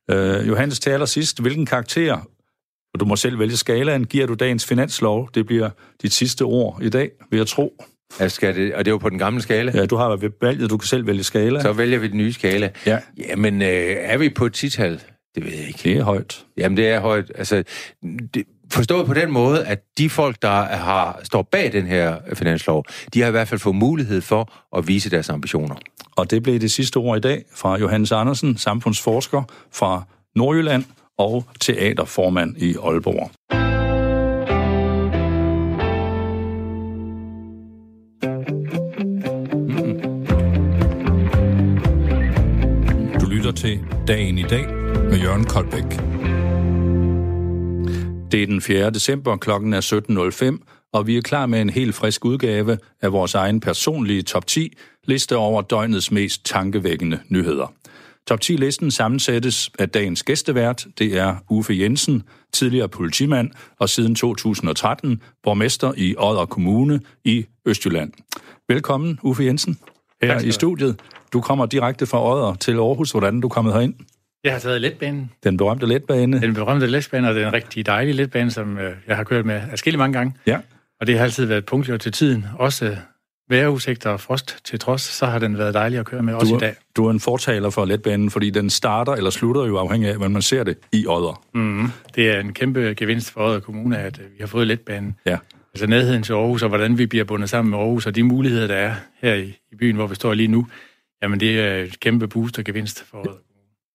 Ja. 0.09 0.15
Øh, 0.15 0.49
Johannes, 0.49 0.81
til 0.81 0.91
allersidst, 0.91 1.41
hvilken 1.43 1.67
karakter, 1.67 2.15
og 2.95 3.01
du 3.01 3.05
må 3.05 3.17
selv 3.17 3.39
vælge 3.39 3.57
skalaen, 3.57 4.05
giver 4.07 4.27
du 4.27 4.35
dagens 4.35 4.67
finanslov? 4.67 5.31
Det 5.35 5.47
bliver 5.47 5.71
dit 6.03 6.13
sidste 6.13 6.43
ord 6.43 6.79
i 6.83 6.89
dag, 6.89 7.11
vil 7.31 7.37
jeg 7.39 7.47
tro. 7.47 7.85
Altså, 8.21 8.37
skal 8.37 8.55
det, 8.57 8.75
og 8.75 8.85
det 8.85 8.93
var 8.93 8.99
på 8.99 9.11
den 9.11 9.19
gamle 9.19 9.43
skala. 9.43 9.73
Ja, 9.75 9.87
du 9.87 9.97
har 9.97 10.29
valget, 10.41 10.71
du 10.71 10.77
kan 10.77 10.87
selv 10.87 11.07
vælge 11.07 11.23
skala. 11.25 11.61
Så 11.61 11.73
vælger 11.73 11.99
vi 11.99 12.09
den 12.09 12.17
nye 12.19 12.33
skala. 12.33 12.71
Ja. 12.87 12.99
Jamen, 13.19 13.63
øh, 13.63 13.69
er 13.99 14.19
vi 14.19 14.29
på 14.29 14.47
et 14.47 14.53
tital? 14.53 15.01
Det 15.35 15.45
ved 15.45 15.53
jeg 15.53 15.67
ikke. 15.67 15.81
Det 15.85 15.97
er 15.99 16.03
højt. 16.03 16.45
Jamen, 16.57 16.77
det 16.77 16.89
er 16.89 17.01
højt. 17.01 17.33
Altså, 17.35 17.65
det, 18.35 18.45
forstået 18.73 19.07
på 19.07 19.15
den 19.15 19.31
måde, 19.33 19.67
at 19.67 19.79
de 19.99 20.11
folk, 20.11 20.43
der 20.43 20.63
har, 20.63 21.21
står 21.23 21.43
bag 21.43 21.73
den 21.73 21.87
her 21.87 22.17
finanslov, 22.35 22.85
de 23.15 23.21
har 23.21 23.29
i 23.29 23.31
hvert 23.31 23.49
fald 23.49 23.61
fået 23.61 23.77
mulighed 23.77 24.21
for 24.21 24.53
at 24.77 24.89
vise 24.89 25.11
deres 25.11 25.29
ambitioner. 25.29 25.75
Og 26.17 26.31
det 26.31 26.43
blev 26.43 26.61
det 26.61 26.71
sidste 26.71 26.97
ord 26.97 27.17
i 27.17 27.21
dag 27.21 27.45
fra 27.55 27.79
Johannes 27.79 28.13
Andersen, 28.13 28.57
samfundsforsker 28.57 29.43
fra 29.73 30.03
Nordjylland 30.37 30.85
og 31.19 31.45
teaterformand 31.61 32.57
i 32.57 32.77
Aalborg. 32.83 33.80
Til 43.61 43.81
Dagen 44.09 44.39
i 44.39 44.43
dag 44.43 44.67
med 45.11 45.19
Jørgen 45.19 45.45
Koldbæk. 45.45 45.85
Det 48.33 48.43
er 48.43 48.47
den 48.47 48.61
4. 48.61 48.91
december, 48.91 49.37
klokken 49.37 49.73
er 49.73 50.61
17.05, 50.61 50.91
og 50.93 51.07
vi 51.07 51.17
er 51.17 51.21
klar 51.21 51.47
med 51.47 51.61
en 51.61 51.71
helt 51.71 51.95
frisk 51.95 52.25
udgave 52.25 52.79
af 53.03 53.13
vores 53.13 53.35
egen 53.35 53.61
personlige 53.61 54.23
top 54.23 54.47
10 54.47 54.73
liste 55.05 55.37
over 55.37 55.63
døgnets 55.63 56.11
mest 56.11 56.45
tankevækkende 56.45 57.19
nyheder. 57.29 57.73
Top 58.27 58.39
10-listen 58.45 58.91
sammensættes 58.91 59.71
af 59.79 59.89
dagens 59.89 60.23
gæstevært. 60.23 60.87
Det 60.99 61.19
er 61.19 61.37
Uffe 61.51 61.79
Jensen, 61.79 62.23
tidligere 62.53 62.89
politimand 62.89 63.51
og 63.79 63.89
siden 63.89 64.15
2013 64.15 65.23
borgmester 65.43 65.93
i 65.97 66.15
Odder 66.19 66.47
Kommune 66.47 67.01
i 67.25 67.47
Østjylland. 67.67 68.13
Velkommen, 68.69 69.19
Uffe 69.23 69.45
Jensen, 69.45 69.79
her 70.23 70.41
i 70.41 70.51
studiet. 70.51 71.01
Du 71.33 71.41
kommer 71.41 71.67
direkte 71.67 72.07
fra 72.07 72.33
Odder 72.33 72.55
til 72.55 72.73
Aarhus. 72.73 73.11
Hvordan 73.11 73.37
er 73.37 73.41
du 73.41 73.49
kommet 73.49 73.75
herind? 73.75 73.95
Jeg 74.45 74.53
har 74.53 74.59
taget 74.59 74.81
letbanen. 74.81 75.31
Den 75.45 75.57
berømte 75.57 75.87
letbane. 75.87 76.41
Den 76.41 76.55
berømte 76.55 76.87
letbane, 76.87 77.29
og 77.29 77.35
det 77.35 77.43
er 77.43 77.47
en 77.47 77.53
rigtig 77.53 77.87
dejlig 77.87 78.15
letbane, 78.15 78.51
som 78.51 78.79
øh, 78.79 78.93
jeg 79.09 79.17
har 79.17 79.25
kørt 79.25 79.47
med 79.47 79.61
adskillige 79.73 79.99
mange 79.99 80.13
gange. 80.19 80.35
Ja. 80.47 80.59
Og 81.01 81.07
det 81.07 81.17
har 81.19 81.25
altid 81.25 81.45
været 81.45 81.67
punktligt 81.67 82.03
til 82.03 82.13
tiden. 82.13 82.47
Også 82.59 82.85
øh, 82.87 82.97
vejrudsigter 83.51 84.11
og 84.11 84.21
frost 84.21 84.57
til 84.65 84.79
trods, 84.79 85.03
så 85.03 85.27
har 85.27 85.39
den 85.39 85.59
været 85.59 85.75
dejlig 85.75 85.99
at 85.99 86.07
køre 86.07 86.23
med, 86.23 86.35
også 86.35 86.51
Du, 86.51 86.57
i 86.57 86.61
dag. 86.61 86.75
du 86.97 87.07
er 87.07 87.11
en 87.11 87.21
fortaler 87.21 87.71
for 87.71 87.85
letbanen, 87.85 88.31
fordi 88.31 88.51
den 88.51 88.71
starter 88.71 89.13
eller 89.13 89.31
slutter 89.31 89.65
jo 89.67 89.77
afhængig 89.79 90.09
af, 90.11 90.17
hvordan 90.17 90.33
man 90.33 90.43
ser 90.43 90.65
det 90.65 90.79
i 90.93 91.07
Odder. 91.07 91.43
Mm-hmm. 91.55 91.89
Det 92.15 92.31
er 92.31 92.41
en 92.41 92.53
kæmpe 92.53 92.95
gevinst 92.97 93.31
for 93.33 93.41
Odder 93.41 93.61
Kommune, 93.61 93.99
at 93.99 94.19
øh, 94.19 94.25
vi 94.25 94.37
har 94.41 94.47
fået 94.47 94.67
letbanen. 94.67 95.17
Ja. 95.27 95.39
Altså 95.75 95.87
nærheden 95.87 96.23
til 96.23 96.33
Aarhus, 96.33 96.63
og 96.63 96.69
hvordan 96.69 96.99
vi 96.99 97.07
bliver 97.07 97.25
bundet 97.25 97.51
sammen 97.51 97.71
med 97.71 97.79
Aarhus, 97.79 98.07
og 98.07 98.15
de 98.15 98.23
muligheder, 98.23 98.67
der 98.67 98.75
er 98.75 98.95
her 99.23 99.35
i, 99.35 99.59
i 99.73 99.77
byen, 99.77 99.97
hvor 99.97 100.07
vi 100.07 100.15
står 100.15 100.35
lige 100.35 100.49
nu, 100.49 100.67
jamen 101.23 101.41
det 101.41 101.61
er 101.61 101.77
et 101.77 102.01
kæmpe 102.01 102.29
boost 102.29 102.59
og 102.59 102.65
gevinst 102.65 103.05
for 103.05 103.19
Odder 103.19 103.33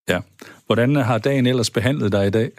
ja. 0.09 0.19
Hvordan 0.65 0.95
har 0.95 1.17
dagen 1.17 1.47
ellers 1.47 1.69
behandlet 1.69 2.11
dig 2.11 2.27
i 2.27 2.29
dag? 2.29 2.51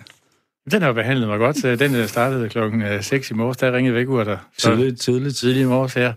Den 0.71 0.83
har 0.83 0.93
behandlet 0.93 1.29
mig 1.29 1.39
godt. 1.39 1.81
Den 1.81 1.95
øh, 1.95 2.07
startede 2.07 2.49
klokken 2.49 3.03
6 3.03 3.31
i 3.31 3.35
morges, 3.35 3.57
der 3.57 3.73
ringede 3.73 3.95
væk 3.95 4.07
der. 4.07 4.37
Så 4.59 4.71
Tidligt, 4.71 5.01
tidligt. 5.01 5.37
tidlig 5.37 5.63
i 5.63 5.65
morges 5.65 5.95
her. 5.95 6.13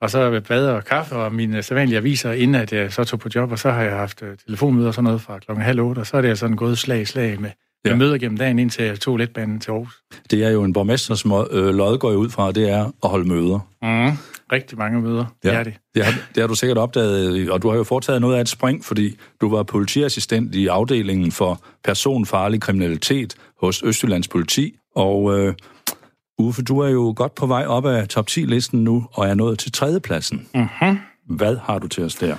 Og 0.00 0.10
så 0.10 0.40
bad 0.48 0.66
og 0.66 0.84
kaffe 0.84 1.16
og 1.16 1.34
mine 1.34 1.62
sædvanlige 1.62 1.98
aviser, 1.98 2.32
inden 2.32 2.54
at 2.54 2.72
jeg 2.72 2.92
så 2.92 3.04
tog 3.04 3.20
på 3.20 3.28
job, 3.34 3.52
og 3.52 3.58
så 3.58 3.70
har 3.70 3.82
jeg 3.82 3.92
haft 3.92 4.22
øh, 4.22 4.36
telefonmøder 4.46 4.88
og 4.88 4.94
sådan 4.94 5.04
noget 5.04 5.20
fra 5.20 5.38
klokken 5.38 5.64
halv 5.64 5.80
otte, 5.80 6.00
og 6.00 6.06
så 6.06 6.16
er 6.16 6.20
det 6.20 6.38
sådan 6.38 6.56
gået 6.56 6.78
slag 6.78 7.00
i 7.00 7.04
slag 7.04 7.40
med, 7.40 7.50
Ja. 7.84 7.96
møder 7.96 8.18
gennem 8.18 8.38
dagen, 8.38 8.58
indtil 8.58 8.84
jeg 8.84 9.00
tog 9.00 9.16
letbanen 9.16 9.60
til 9.60 9.70
Aarhus. 9.70 10.02
Det 10.30 10.44
er 10.44 10.50
jo 10.50 10.64
en 10.64 10.72
borgmesters 10.72 11.24
øh, 11.24 11.74
lod 11.74 11.98
går 11.98 12.10
jeg 12.10 12.18
ud 12.18 12.30
fra, 12.30 12.52
det 12.52 12.70
er 12.70 12.84
at 12.84 13.10
holde 13.10 13.28
møder. 13.28 13.58
Mm. 13.82 14.16
Rigtig 14.52 14.78
mange 14.78 15.00
møder, 15.00 15.24
ja. 15.44 15.50
det 15.50 15.58
er 15.58 15.62
det. 15.62 15.74
Det 15.94 16.04
har, 16.04 16.12
det 16.34 16.40
har 16.40 16.48
du 16.48 16.54
sikkert 16.54 16.78
opdaget, 16.78 17.50
og 17.50 17.62
du 17.62 17.68
har 17.68 17.76
jo 17.76 17.84
foretaget 17.84 18.20
noget 18.20 18.36
af 18.36 18.40
et 18.40 18.48
spring, 18.48 18.84
fordi 18.84 19.16
du 19.40 19.50
var 19.50 19.62
politiassistent 19.62 20.54
i 20.54 20.66
afdelingen 20.66 21.32
for 21.32 21.60
personfarlig 21.84 22.60
kriminalitet 22.60 23.34
hos 23.60 23.82
Østjyllands 23.82 24.28
politi, 24.28 24.76
og 24.96 25.38
øh, 25.38 25.54
Uffe, 26.38 26.62
du 26.62 26.78
er 26.78 26.88
jo 26.88 27.12
godt 27.16 27.34
på 27.34 27.46
vej 27.46 27.66
op 27.66 27.86
af 27.86 28.08
top 28.08 28.26
10-listen 28.30 28.84
nu, 28.84 29.06
og 29.12 29.28
er 29.28 29.34
nået 29.34 29.58
til 29.58 29.72
tredjepladsen. 29.72 30.48
Mm-hmm. 30.54 30.98
Hvad 31.26 31.56
har 31.56 31.78
du 31.78 31.88
til 31.88 32.04
os 32.04 32.14
der? 32.14 32.36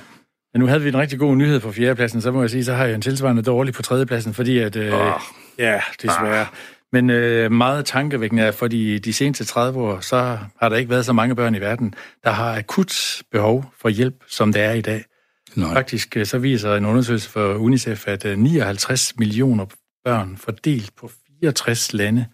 Men 0.54 0.60
nu 0.60 0.68
havde 0.68 0.82
vi 0.82 0.90
en 0.90 0.98
rigtig 0.98 1.20
god 1.20 1.36
nyhed 1.36 1.60
på 1.60 1.72
fjerdepladsen, 1.72 2.22
så 2.22 2.32
må 2.32 2.42
jeg 2.42 2.50
sige, 2.50 2.66
så 2.66 2.74
har 2.74 2.86
jeg 2.86 2.96
en 2.96 3.02
tilsvarende 3.02 3.42
dårlig 3.42 3.74
på 3.74 3.82
tredjepladsen, 3.82 4.34
fordi 4.34 4.58
at... 4.58 4.76
Øh, 4.76 4.94
Åh. 4.94 5.12
Ja, 5.58 5.82
desværre. 6.02 6.46
Men 6.94 7.10
øh, 7.10 7.52
meget 7.52 7.86
tankevækkende 7.86 8.44
er, 8.44 8.52
fordi 8.52 9.00
de 9.00 9.14
seneste 9.14 9.46
30 9.46 9.80
år, 9.80 10.00
så 10.00 10.38
har 10.60 10.70
der 10.70 10.76
ikke 10.76 10.90
været 10.90 11.06
så 11.06 11.14
mange 11.14 11.36
børn 11.36 11.56
i 11.56 11.60
verden, 11.60 11.94
der 12.24 12.30
har 12.30 12.58
akut 12.58 13.22
behov 13.32 13.66
for 13.82 13.90
hjælp, 13.90 14.24
som 14.28 14.54
det 14.54 14.62
er 14.62 14.72
i 14.72 14.82
dag. 14.82 15.04
Nej. 15.56 15.74
Faktisk 15.74 16.18
øh, 16.18 16.26
så 16.26 16.38
viser 16.38 16.76
en 16.76 16.86
undersøgelse 16.86 17.30
for 17.30 17.54
UNICEF, 17.54 18.08
at 18.08 18.26
øh, 18.26 18.38
59 18.38 19.18
millioner 19.18 19.66
børn 20.06 20.38
fordelt 20.38 20.96
på 20.96 21.12
64 21.42 21.94
lande, 21.94 22.26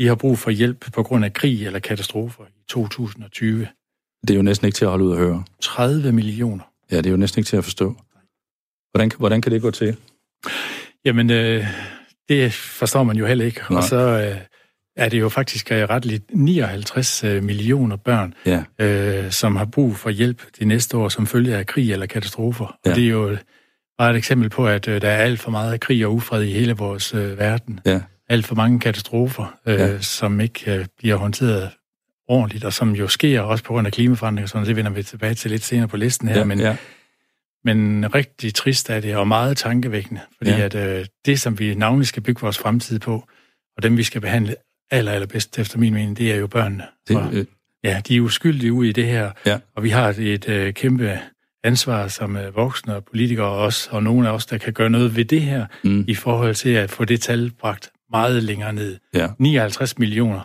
de 0.00 0.06
har 0.06 0.14
brug 0.14 0.38
for 0.38 0.50
hjælp 0.50 0.92
på 0.92 1.02
grund 1.02 1.24
af 1.24 1.32
krig 1.32 1.66
eller 1.66 1.78
katastrofer 1.78 2.44
i 2.44 2.64
2020. 2.68 3.68
Det 4.22 4.30
er 4.30 4.36
jo 4.36 4.42
næsten 4.42 4.66
ikke 4.66 4.76
til 4.76 4.84
at 4.84 4.90
holde 4.90 5.04
ud 5.04 5.12
at 5.12 5.18
høre. 5.18 5.44
30 5.60 6.12
millioner. 6.12 6.64
Ja, 6.90 6.96
det 6.96 7.06
er 7.06 7.10
jo 7.10 7.16
næsten 7.16 7.40
ikke 7.40 7.48
til 7.48 7.56
at 7.56 7.64
forstå. 7.64 7.96
Hvordan, 8.92 9.10
hvordan 9.18 9.40
kan 9.42 9.52
det 9.52 9.62
gå 9.62 9.70
til? 9.70 9.96
Jamen, 11.04 11.30
øh, 11.30 11.66
det 12.28 12.52
forstår 12.52 13.02
man 13.02 13.16
jo 13.16 13.26
heller 13.26 13.44
ikke. 13.44 13.60
Nej. 13.70 13.76
Og 13.76 13.84
så 13.84 13.96
øh, 13.96 14.40
er 14.96 15.08
det 15.08 15.20
jo 15.20 15.28
faktisk 15.28 15.72
øh, 15.72 15.82
retteligt 15.82 16.24
59 16.34 17.24
øh, 17.24 17.42
millioner 17.42 17.96
børn, 17.96 18.34
Ja, 18.46 18.64
øh, 18.78 19.30
som 19.30 19.56
har 19.56 19.64
brug 19.64 19.96
for 19.96 20.10
hjælp 20.10 20.42
de 20.58 20.64
næste 20.64 20.96
år 20.96 21.08
som 21.08 21.26
følge 21.26 21.56
af 21.56 21.66
krig 21.66 21.92
eller 21.92 22.06
katastrofer. 22.06 22.76
Ja. 22.86 22.90
Og 22.90 22.96
det 22.96 23.04
er 23.04 23.08
jo 23.08 23.36
bare 23.98 24.10
et 24.10 24.16
eksempel 24.16 24.50
på, 24.50 24.68
at 24.68 24.88
øh, 24.88 25.00
der 25.02 25.08
er 25.08 25.16
alt 25.16 25.40
for 25.40 25.50
meget 25.50 25.80
krig 25.80 26.06
og 26.06 26.14
ufred 26.14 26.42
i 26.42 26.52
hele 26.52 26.72
vores 26.72 27.14
øh, 27.14 27.38
verden. 27.38 27.80
ja, 27.86 28.00
Alt 28.28 28.46
for 28.46 28.54
mange 28.54 28.80
katastrofer, 28.80 29.54
øh, 29.66 29.74
ja. 29.74 30.00
som 30.00 30.40
ikke 30.40 30.74
øh, 30.74 30.86
bliver 30.98 31.16
håndteret 31.16 31.70
ordentligt, 32.28 32.64
og 32.64 32.72
som 32.72 32.92
jo 32.94 33.08
sker 33.08 33.40
også 33.40 33.64
på 33.64 33.72
grund 33.72 33.86
af 33.86 33.92
klimaforandringer, 33.92 34.46
så 34.46 34.60
det 34.64 34.76
vender 34.76 34.90
vi 34.90 35.02
tilbage 35.02 35.34
til 35.34 35.50
lidt 35.50 35.62
senere 35.64 35.88
på 35.88 35.96
listen 35.96 36.28
her. 36.28 36.38
ja, 36.38 36.44
men, 36.44 36.60
ja. 36.60 36.76
men 37.64 38.14
rigtig 38.14 38.54
trist 38.54 38.90
er 38.90 39.00
det, 39.00 39.16
og 39.16 39.28
meget 39.28 39.56
tankevækkende, 39.56 40.20
fordi 40.36 40.50
Ja. 40.50 40.60
at 40.60 40.74
øh, 40.74 41.06
det, 41.26 41.40
som 41.40 41.58
vi 41.58 41.74
navnlig 41.74 42.06
skal 42.06 42.22
bygge 42.22 42.40
vores 42.40 42.58
fremtid 42.58 42.98
på, 42.98 43.24
og 43.76 43.82
dem 43.82 43.96
vi 43.96 44.02
skal 44.02 44.20
behandle 44.20 44.54
aller, 44.90 45.12
allerbedst 45.12 45.58
efter 45.58 45.78
min 45.78 45.94
mening, 45.94 46.16
det 46.18 46.32
er 46.32 46.36
jo 46.36 46.46
børnene. 46.46 46.84
Og, 47.10 47.22
Det, 47.32 47.38
øh, 47.38 47.46
ja, 47.84 48.00
de 48.08 48.16
er 48.16 48.20
uskyldige 48.20 48.72
ude 48.72 48.88
i 48.88 48.92
det 48.92 49.06
her, 49.06 49.30
Ja. 49.46 49.58
og 49.76 49.82
vi 49.82 49.88
har 49.88 50.14
et 50.18 50.48
øh, 50.48 50.72
kæmpe 50.74 51.18
ansvar 51.64 52.08
som 52.08 52.36
øh, 52.36 52.56
voksne 52.56 52.94
og 52.96 53.04
politikere 53.04 53.46
også, 53.48 53.88
og 53.92 54.02
nogle 54.02 54.28
af 54.28 54.32
os, 54.32 54.46
der 54.46 54.58
kan 54.58 54.72
gøre 54.72 54.90
noget 54.90 55.16
ved 55.16 55.24
det 55.24 55.40
her, 55.40 55.66
mm, 55.84 56.04
i 56.08 56.14
forhold 56.14 56.54
til 56.54 56.68
at 56.70 56.90
få 56.90 57.04
det 57.04 57.20
tal 57.20 57.50
bragt 57.60 57.90
meget 58.10 58.42
længere 58.42 58.72
ned. 58.72 58.98
ja. 59.14 59.28
59 59.38 59.98
millioner. 59.98 60.40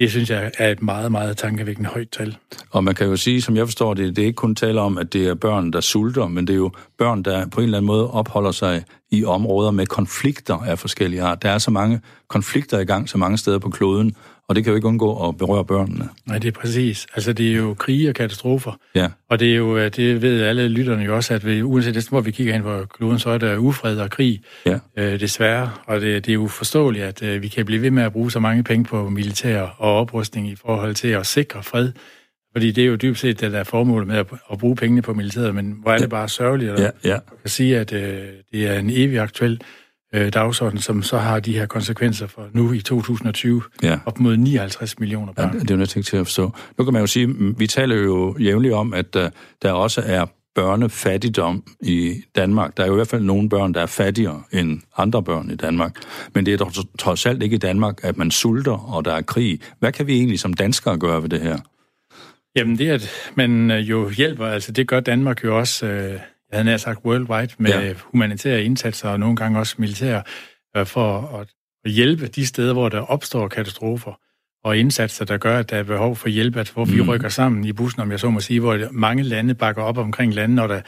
Det 0.00 0.10
synes 0.10 0.30
jeg 0.30 0.52
er 0.58 0.70
et 0.70 0.82
meget, 0.82 1.12
meget 1.12 1.36
tankevækkende 1.36 1.90
højt 1.90 2.10
tal. 2.10 2.36
Og 2.70 2.84
man 2.84 2.94
kan 2.94 3.06
jo 3.06 3.16
sige, 3.16 3.42
som 3.42 3.56
jeg 3.56 3.66
forstår 3.66 3.94
det, 3.94 4.16
det 4.16 4.22
er 4.22 4.26
ikke 4.26 4.36
kun 4.36 4.54
tale 4.54 4.80
om, 4.80 4.98
at 4.98 5.12
det 5.12 5.28
er 5.28 5.34
børn, 5.34 5.72
der 5.72 5.80
sulter, 5.80 6.28
men 6.28 6.46
det 6.46 6.52
er 6.52 6.56
jo 6.56 6.70
børn, 6.98 7.22
der 7.22 7.46
på 7.46 7.60
en 7.60 7.64
eller 7.64 7.78
anden 7.78 7.86
måde 7.86 8.10
opholder 8.10 8.50
sig 8.50 8.84
i 9.10 9.24
områder 9.24 9.70
med 9.70 9.86
konflikter 9.86 10.54
af 10.54 10.78
forskellige 10.78 11.22
art. 11.22 11.42
Der 11.42 11.50
er 11.50 11.58
så 11.58 11.70
mange 11.70 12.00
konflikter 12.28 12.78
i 12.78 12.84
gang 12.84 13.08
så 13.08 13.18
mange 13.18 13.38
steder 13.38 13.58
på 13.58 13.70
kloden, 13.70 14.16
og 14.48 14.54
det 14.54 14.64
kan 14.64 14.70
jo 14.70 14.74
ikke 14.74 14.88
undgå 14.88 15.28
at 15.28 15.36
berøre 15.36 15.64
børnene. 15.64 16.08
Nej, 16.26 16.38
det 16.38 16.48
er 16.48 16.60
præcis. 16.60 17.06
Altså, 17.14 17.32
det 17.32 17.52
er 17.52 17.56
jo 17.56 17.74
krige 17.74 18.08
og 18.08 18.14
katastrofer. 18.14 18.78
Ja, 18.94 19.08
Og 19.30 19.40
det 19.40 19.52
er 19.52 19.56
jo, 19.56 19.76
øh, 19.76 19.90
det 19.90 20.22
ved 20.22 20.42
alle 20.42 20.68
lytterne 20.68 21.04
jo 21.04 21.16
også, 21.16 21.34
at 21.34 21.46
vi, 21.46 21.62
uanset 21.62 21.94
det, 21.94 22.08
hvor 22.08 22.20
vi 22.20 22.30
kigger 22.30 22.54
ind 22.54 22.62
på 22.62 22.84
kloden, 22.98 23.18
så 23.18 23.30
er 23.30 23.38
der 23.38 23.56
ufred 23.56 23.98
og 23.98 24.10
krig, 24.10 24.40
ja, 24.66 24.78
øh, 24.96 25.20
desværre. 25.20 25.70
Og 25.86 26.00
det, 26.00 26.26
det 26.26 26.32
er 26.32 26.34
jo 26.34 26.46
forståeligt, 26.46 27.04
at 27.04 27.22
øh, 27.22 27.42
vi 27.42 27.48
kan 27.48 27.66
blive 27.66 27.82
ved 27.82 27.90
med 27.90 28.02
at 28.02 28.12
bruge 28.12 28.30
så 28.30 28.40
mange 28.40 28.64
penge 28.64 28.84
på 28.84 29.08
militær 29.08 29.60
og 29.62 29.96
oprustning 29.96 30.48
i 30.48 30.56
forhold 30.56 30.94
til 30.94 31.08
at 31.08 31.26
sikre 31.26 31.62
fred. 31.62 31.92
Fordi 32.52 32.70
det 32.70 32.84
er 32.84 32.88
jo 32.88 32.96
dybt 32.96 33.18
set 33.18 33.40
det, 33.40 33.52
der 33.52 33.58
er 33.58 33.64
formålet 33.64 34.08
med 34.08 34.16
at, 34.16 34.26
at 34.52 34.58
bruge 34.58 34.76
pengene 34.76 35.02
på 35.02 35.14
militæret, 35.14 35.54
men 35.54 35.78
hvor 35.82 35.92
er 35.92 35.98
det 35.98 36.10
bare 36.10 36.28
sørgeligt 36.28 36.70
at 36.70 36.80
ja, 36.80 36.90
ja. 37.10 37.18
at 37.44 37.50
sige, 37.50 37.78
at 37.78 37.92
øh, 37.92 38.18
det 38.52 38.66
er 38.66 38.78
en 38.78 38.90
evig 38.90 39.18
aktuel 39.18 39.60
øh, 40.14 40.32
dagsorden, 40.32 40.78
som 40.78 41.02
så 41.02 41.18
har 41.18 41.40
de 41.40 41.52
her 41.52 41.66
konsekvenser 41.66 42.26
for 42.26 42.48
nu 42.52 42.72
i 42.72 42.80
2020, 42.80 43.62
ja. 43.82 43.98
op 44.06 44.20
mod 44.20 44.36
59 44.36 44.98
millioner 44.98 45.32
Ja, 45.38 45.46
børn. 45.46 45.60
det 45.60 45.70
er 45.70 45.74
jo 45.74 45.80
ikke 45.82 46.02
til 46.02 46.16
at 46.16 46.26
forstå. 46.26 46.52
Nu 46.78 46.84
kan 46.84 46.92
man 46.92 47.00
jo 47.02 47.06
sige, 47.06 47.26
mm, 47.26 47.54
vi 47.60 47.66
taler 47.66 47.96
jo 47.96 48.36
jævnligt 48.40 48.74
om, 48.74 48.94
at 48.94 49.16
uh, 49.16 49.22
der 49.62 49.72
også 49.72 50.02
er 50.06 50.26
børnefattigdom 50.54 51.62
i 51.82 52.22
Danmark. 52.36 52.76
Der 52.76 52.82
er 52.82 52.86
jo 52.86 52.92
i 52.92 52.96
hvert 52.96 53.08
fald 53.08 53.22
nogle 53.22 53.48
børn, 53.48 53.74
der 53.74 53.80
er 53.80 53.86
fattigere 53.86 54.42
end 54.52 54.80
andre 54.96 55.22
børn 55.22 55.50
i 55.50 55.56
Danmark. 55.56 55.92
Men 56.34 56.46
det 56.46 56.54
er 56.54 56.58
dog 56.58 56.72
trods 56.98 57.26
alt 57.26 57.42
ikke 57.42 57.54
i 57.54 57.58
Danmark, 57.58 57.98
at 58.02 58.16
man 58.16 58.30
sulter, 58.30 58.94
og 58.94 59.04
der 59.04 59.12
er 59.14 59.22
krig. 59.22 59.60
Hvad 59.78 59.92
kan 59.92 60.06
vi 60.06 60.14
egentlig 60.16 60.40
som 60.40 60.52
danskere 60.54 60.98
gøre 60.98 61.22
ved 61.22 61.28
det 61.28 61.40
her? 61.40 61.58
Jamen 62.56 62.78
det, 62.78 62.88
at 62.90 63.10
man 63.34 63.70
øh, 63.70 63.90
jo 63.90 64.10
hjælper, 64.10 64.46
altså 64.46 64.72
det 64.72 64.88
gør 64.88 65.00
Danmark 65.00 65.44
jo 65.44 65.58
også, 65.58 65.86
øh, 65.86 66.20
jeg 66.50 66.56
havde 66.56 66.64
nær 66.64 66.76
sagt 66.76 67.04
worldwide, 67.04 67.52
med 67.58 67.70
ja. 67.70 67.94
humanitære 67.98 68.62
indsatser 68.62 69.08
og 69.08 69.20
nogle 69.20 69.36
gange 69.36 69.58
også 69.58 69.74
militære, 69.78 70.22
øh, 70.76 70.86
for 70.86 71.38
at 71.40 71.48
hjælpe 71.90 72.26
de 72.26 72.46
steder, 72.46 72.72
hvor 72.72 72.88
der 72.88 73.00
opstår 73.00 73.48
katastrofer 73.48 74.20
og 74.64 74.76
indsatser, 74.76 75.24
der 75.24 75.38
gør, 75.38 75.58
at 75.58 75.70
der 75.70 75.76
er 75.76 75.82
behov 75.82 76.16
for 76.16 76.28
hjælp, 76.28 76.56
at 76.56 76.70
hvor 76.70 76.84
vi 76.84 77.02
mm. 77.02 77.08
rykker 77.08 77.28
sammen 77.28 77.64
i 77.64 77.72
bussen, 77.72 78.02
om 78.02 78.10
jeg 78.10 78.20
så 78.20 78.30
må 78.30 78.40
sige, 78.40 78.60
hvor 78.60 78.88
mange 78.92 79.22
lande 79.22 79.54
bakker 79.54 79.82
op 79.82 79.98
omkring 79.98 80.34
lande, 80.34 80.54
når 80.54 80.66
der 80.66 80.80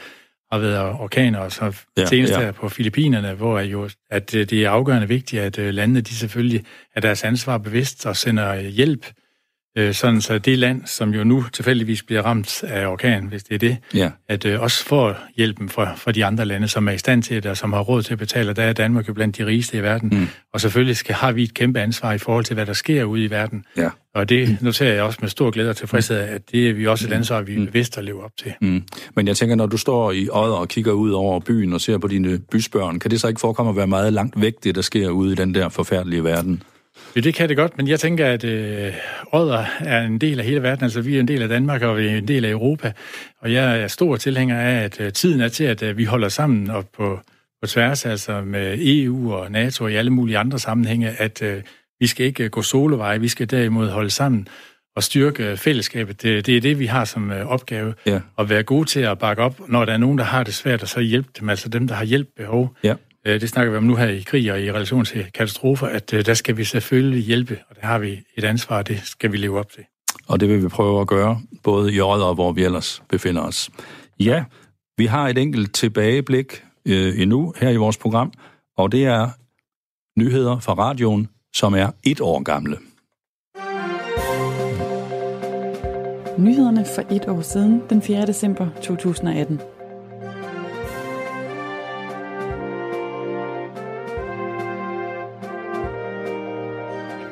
har 0.51 0.59
været 0.59 0.79
orkaner, 0.79 1.39
og 1.39 1.51
så 1.51 1.75
ja, 1.97 2.05
senest 2.05 2.33
ja. 2.33 2.51
på 2.51 2.69
Filippinerne, 2.69 3.33
hvor 3.33 3.59
er 3.59 3.63
jo, 3.63 3.89
at 4.09 4.31
det 4.31 4.53
er 4.53 4.69
afgørende 4.69 5.07
vigtigt, 5.07 5.41
at 5.41 5.73
landene 5.73 6.01
de 6.01 6.13
selvfølgelig 6.13 6.65
er 6.95 7.01
deres 7.01 7.23
ansvar 7.23 7.57
bevidst 7.57 8.05
og 8.05 8.17
sender 8.17 8.55
hjælp 8.59 9.05
Øh, 9.05 9.13
sådan 9.91 10.21
så 10.21 10.37
det 10.37 10.57
land, 10.57 10.85
som 10.85 11.13
jo 11.13 11.23
nu 11.23 11.45
tilfældigvis 11.53 12.03
bliver 12.03 12.21
ramt 12.21 12.63
af 12.63 12.87
orkan, 12.87 13.23
hvis 13.23 13.43
det 13.43 13.55
er 13.55 13.59
det, 13.59 13.77
ja. 13.93 14.11
at 14.27 14.45
øh, 14.45 14.61
også 14.61 14.85
får 14.85 15.15
hjælpen 15.37 15.69
fra, 15.69 15.95
fra 15.95 16.11
de 16.11 16.25
andre 16.25 16.45
lande, 16.45 16.67
som 16.67 16.87
er 16.87 16.91
i 16.91 16.97
stand 16.97 17.23
til 17.23 17.43
det, 17.43 17.51
og 17.51 17.57
som 17.57 17.73
har 17.73 17.81
råd 17.81 18.03
til 18.03 18.13
at 18.13 18.19
betale. 18.19 18.53
Der 18.53 18.63
er 18.63 18.73
Danmark 18.73 19.07
jo 19.07 19.13
blandt 19.13 19.37
de 19.37 19.45
rigeste 19.45 19.77
i 19.77 19.83
verden. 19.83 20.09
Mm. 20.09 20.27
Og 20.53 20.61
selvfølgelig 20.61 20.97
skal, 20.97 21.15
har 21.15 21.31
vi 21.31 21.43
et 21.43 21.53
kæmpe 21.53 21.79
ansvar 21.79 22.13
i 22.13 22.17
forhold 22.17 22.45
til, 22.45 22.53
hvad 22.53 22.65
der 22.65 22.73
sker 22.73 23.03
ude 23.03 23.23
i 23.23 23.29
verden. 23.29 23.63
Ja. 23.77 23.89
Og 24.15 24.29
det 24.29 24.57
noterer 24.61 24.93
jeg 24.93 25.03
også 25.03 25.19
med 25.21 25.29
stor 25.29 25.51
glæde 25.51 25.69
og 25.69 25.77
tilfredshed, 25.77 26.17
at 26.17 26.51
det 26.51 26.69
er 26.69 26.73
vi 26.73 26.87
også 26.87 27.07
et 27.07 27.13
ansvar, 27.13 27.41
vi 27.41 27.55
er 27.55 27.59
mm. 27.59 27.65
bevidst 27.65 27.97
at 27.97 28.03
leve 28.03 28.23
op 28.23 28.31
til. 28.37 28.53
Mm. 28.61 28.83
Men 29.15 29.27
jeg 29.27 29.37
tænker, 29.37 29.55
når 29.55 29.65
du 29.65 29.77
står 29.77 30.11
i 30.11 30.29
Odder 30.31 30.55
og 30.55 30.67
kigger 30.67 30.91
ud 30.91 31.11
over 31.11 31.39
byen 31.39 31.73
og 31.73 31.81
ser 31.81 31.97
på 31.97 32.07
dine 32.07 32.39
bysbørn, 32.51 32.99
kan 32.99 33.11
det 33.11 33.21
så 33.21 33.27
ikke 33.27 33.41
forekomme 33.41 33.69
at 33.69 33.75
være 33.75 33.87
meget 33.87 34.13
langt 34.13 34.41
væk, 34.41 34.53
det 34.63 34.75
der 34.75 34.81
sker 34.81 35.09
ude 35.09 35.31
i 35.31 35.35
den 35.35 35.55
der 35.55 35.69
forfærdelige 35.69 36.23
verden? 36.23 36.63
Ja, 37.15 37.21
det 37.21 37.33
kan 37.33 37.49
det 37.49 37.57
godt, 37.57 37.77
men 37.77 37.87
jeg 37.87 37.99
tænker, 37.99 38.27
at 38.27 38.43
øh, 38.43 38.93
Odder 39.31 39.65
er 39.79 40.01
en 40.01 40.17
del 40.17 40.39
af 40.39 40.45
hele 40.45 40.63
verden. 40.63 40.83
Altså, 40.83 41.01
vi 41.01 41.15
er 41.15 41.19
en 41.19 41.27
del 41.27 41.41
af 41.41 41.49
Danmark, 41.49 41.81
og 41.81 41.97
vi 41.97 42.07
er 42.07 42.17
en 42.17 42.27
del 42.27 42.45
af 42.45 42.49
Europa. 42.49 42.91
Og 43.41 43.53
jeg 43.53 43.81
er 43.81 43.87
stor 43.87 44.15
tilhænger 44.15 44.59
af, 44.59 44.83
at 44.83 45.01
øh, 45.01 45.13
tiden 45.13 45.41
er 45.41 45.47
til, 45.47 45.63
at 45.63 45.83
øh, 45.83 45.97
vi 45.97 46.05
holder 46.05 46.29
sammen 46.29 46.69
op 46.69 46.85
på, 46.97 47.19
på 47.61 47.67
tværs, 47.67 48.05
altså 48.05 48.41
med 48.41 48.77
EU 48.81 49.33
og 49.33 49.51
NATO 49.51 49.83
og 49.83 49.91
i 49.91 49.95
alle 49.95 50.11
mulige 50.11 50.37
andre 50.37 50.59
sammenhænge, 50.59 51.09
at 51.09 51.41
øh, 51.41 51.61
vi 51.99 52.07
skal 52.07 52.25
ikke 52.25 52.49
gå 52.49 52.61
soloveje, 52.61 53.19
vi 53.19 53.27
skal 53.27 53.49
derimod 53.49 53.89
holde 53.89 54.09
sammen 54.09 54.47
og 54.95 55.03
styrke 55.03 55.57
fællesskabet. 55.57 56.21
Det, 56.21 56.45
det 56.45 56.57
er 56.57 56.61
det, 56.61 56.79
vi 56.79 56.85
har 56.85 57.05
som 57.05 57.31
øh, 57.31 57.47
opgave. 57.47 57.93
Ja. 58.05 58.19
At 58.39 58.49
være 58.49 58.63
gode 58.63 58.85
til 58.85 58.99
at 58.99 59.19
bakke 59.19 59.43
op, 59.43 59.69
når 59.69 59.85
der 59.85 59.93
er 59.93 59.97
nogen, 59.97 60.17
der 60.17 60.23
har 60.23 60.43
det 60.43 60.53
svært, 60.53 60.81
og 60.81 60.87
så 60.87 60.99
hjælpe 60.99 61.29
dem, 61.39 61.49
altså 61.49 61.69
dem, 61.69 61.87
der 61.87 61.95
har 61.95 62.05
hjælp 62.05 62.27
behov. 62.37 62.75
Ja. 62.83 62.93
Øh, 63.25 63.41
det 63.41 63.49
snakker 63.49 63.71
vi 63.71 63.77
om 63.77 63.83
nu 63.83 63.95
her 63.95 64.07
i 64.07 64.21
krig 64.21 64.51
og 64.51 64.61
i 64.61 64.71
relation 64.71 65.05
til 65.05 65.25
katastrofer, 65.33 65.87
at 65.87 66.13
øh, 66.13 66.25
der 66.25 66.33
skal 66.33 66.57
vi 66.57 66.63
selvfølgelig 66.63 67.23
hjælpe, 67.23 67.59
og 67.69 67.75
der 67.81 67.87
har 67.87 67.99
vi 67.99 68.19
et 68.35 68.43
ansvar, 68.43 68.77
og 68.77 68.87
det 68.87 69.01
skal 69.03 69.31
vi 69.31 69.37
leve 69.37 69.59
op 69.59 69.71
til. 69.71 69.83
Og 70.27 70.39
det 70.39 70.49
vil 70.49 70.63
vi 70.63 70.67
prøve 70.67 71.01
at 71.01 71.07
gøre, 71.07 71.41
både 71.63 71.93
i 71.93 72.01
Odder 72.01 72.25
og 72.25 72.33
hvor 72.33 72.51
vi 72.51 72.63
ellers 72.63 73.03
befinder 73.09 73.41
os. 73.41 73.69
Ja, 74.19 74.43
vi 74.97 75.05
har 75.05 75.27
et 75.27 75.37
enkelt 75.37 75.73
tilbageblik 75.73 76.63
øh, 76.85 77.21
endnu 77.21 77.53
her 77.57 77.69
i 77.69 77.75
vores 77.75 77.97
program, 77.97 78.33
og 78.77 78.91
det 78.91 79.05
er 79.05 79.29
nyheder 80.19 80.59
fra 80.59 80.73
radioen, 80.73 81.27
som 81.53 81.73
er 81.73 81.91
et 82.03 82.21
år 82.21 82.43
gamle. 82.43 82.77
Nyhederne 86.37 86.85
for 86.95 87.15
et 87.15 87.27
år 87.27 87.41
siden, 87.41 87.81
den 87.89 88.01
4. 88.01 88.25
december 88.25 88.69
2018. 88.81 89.59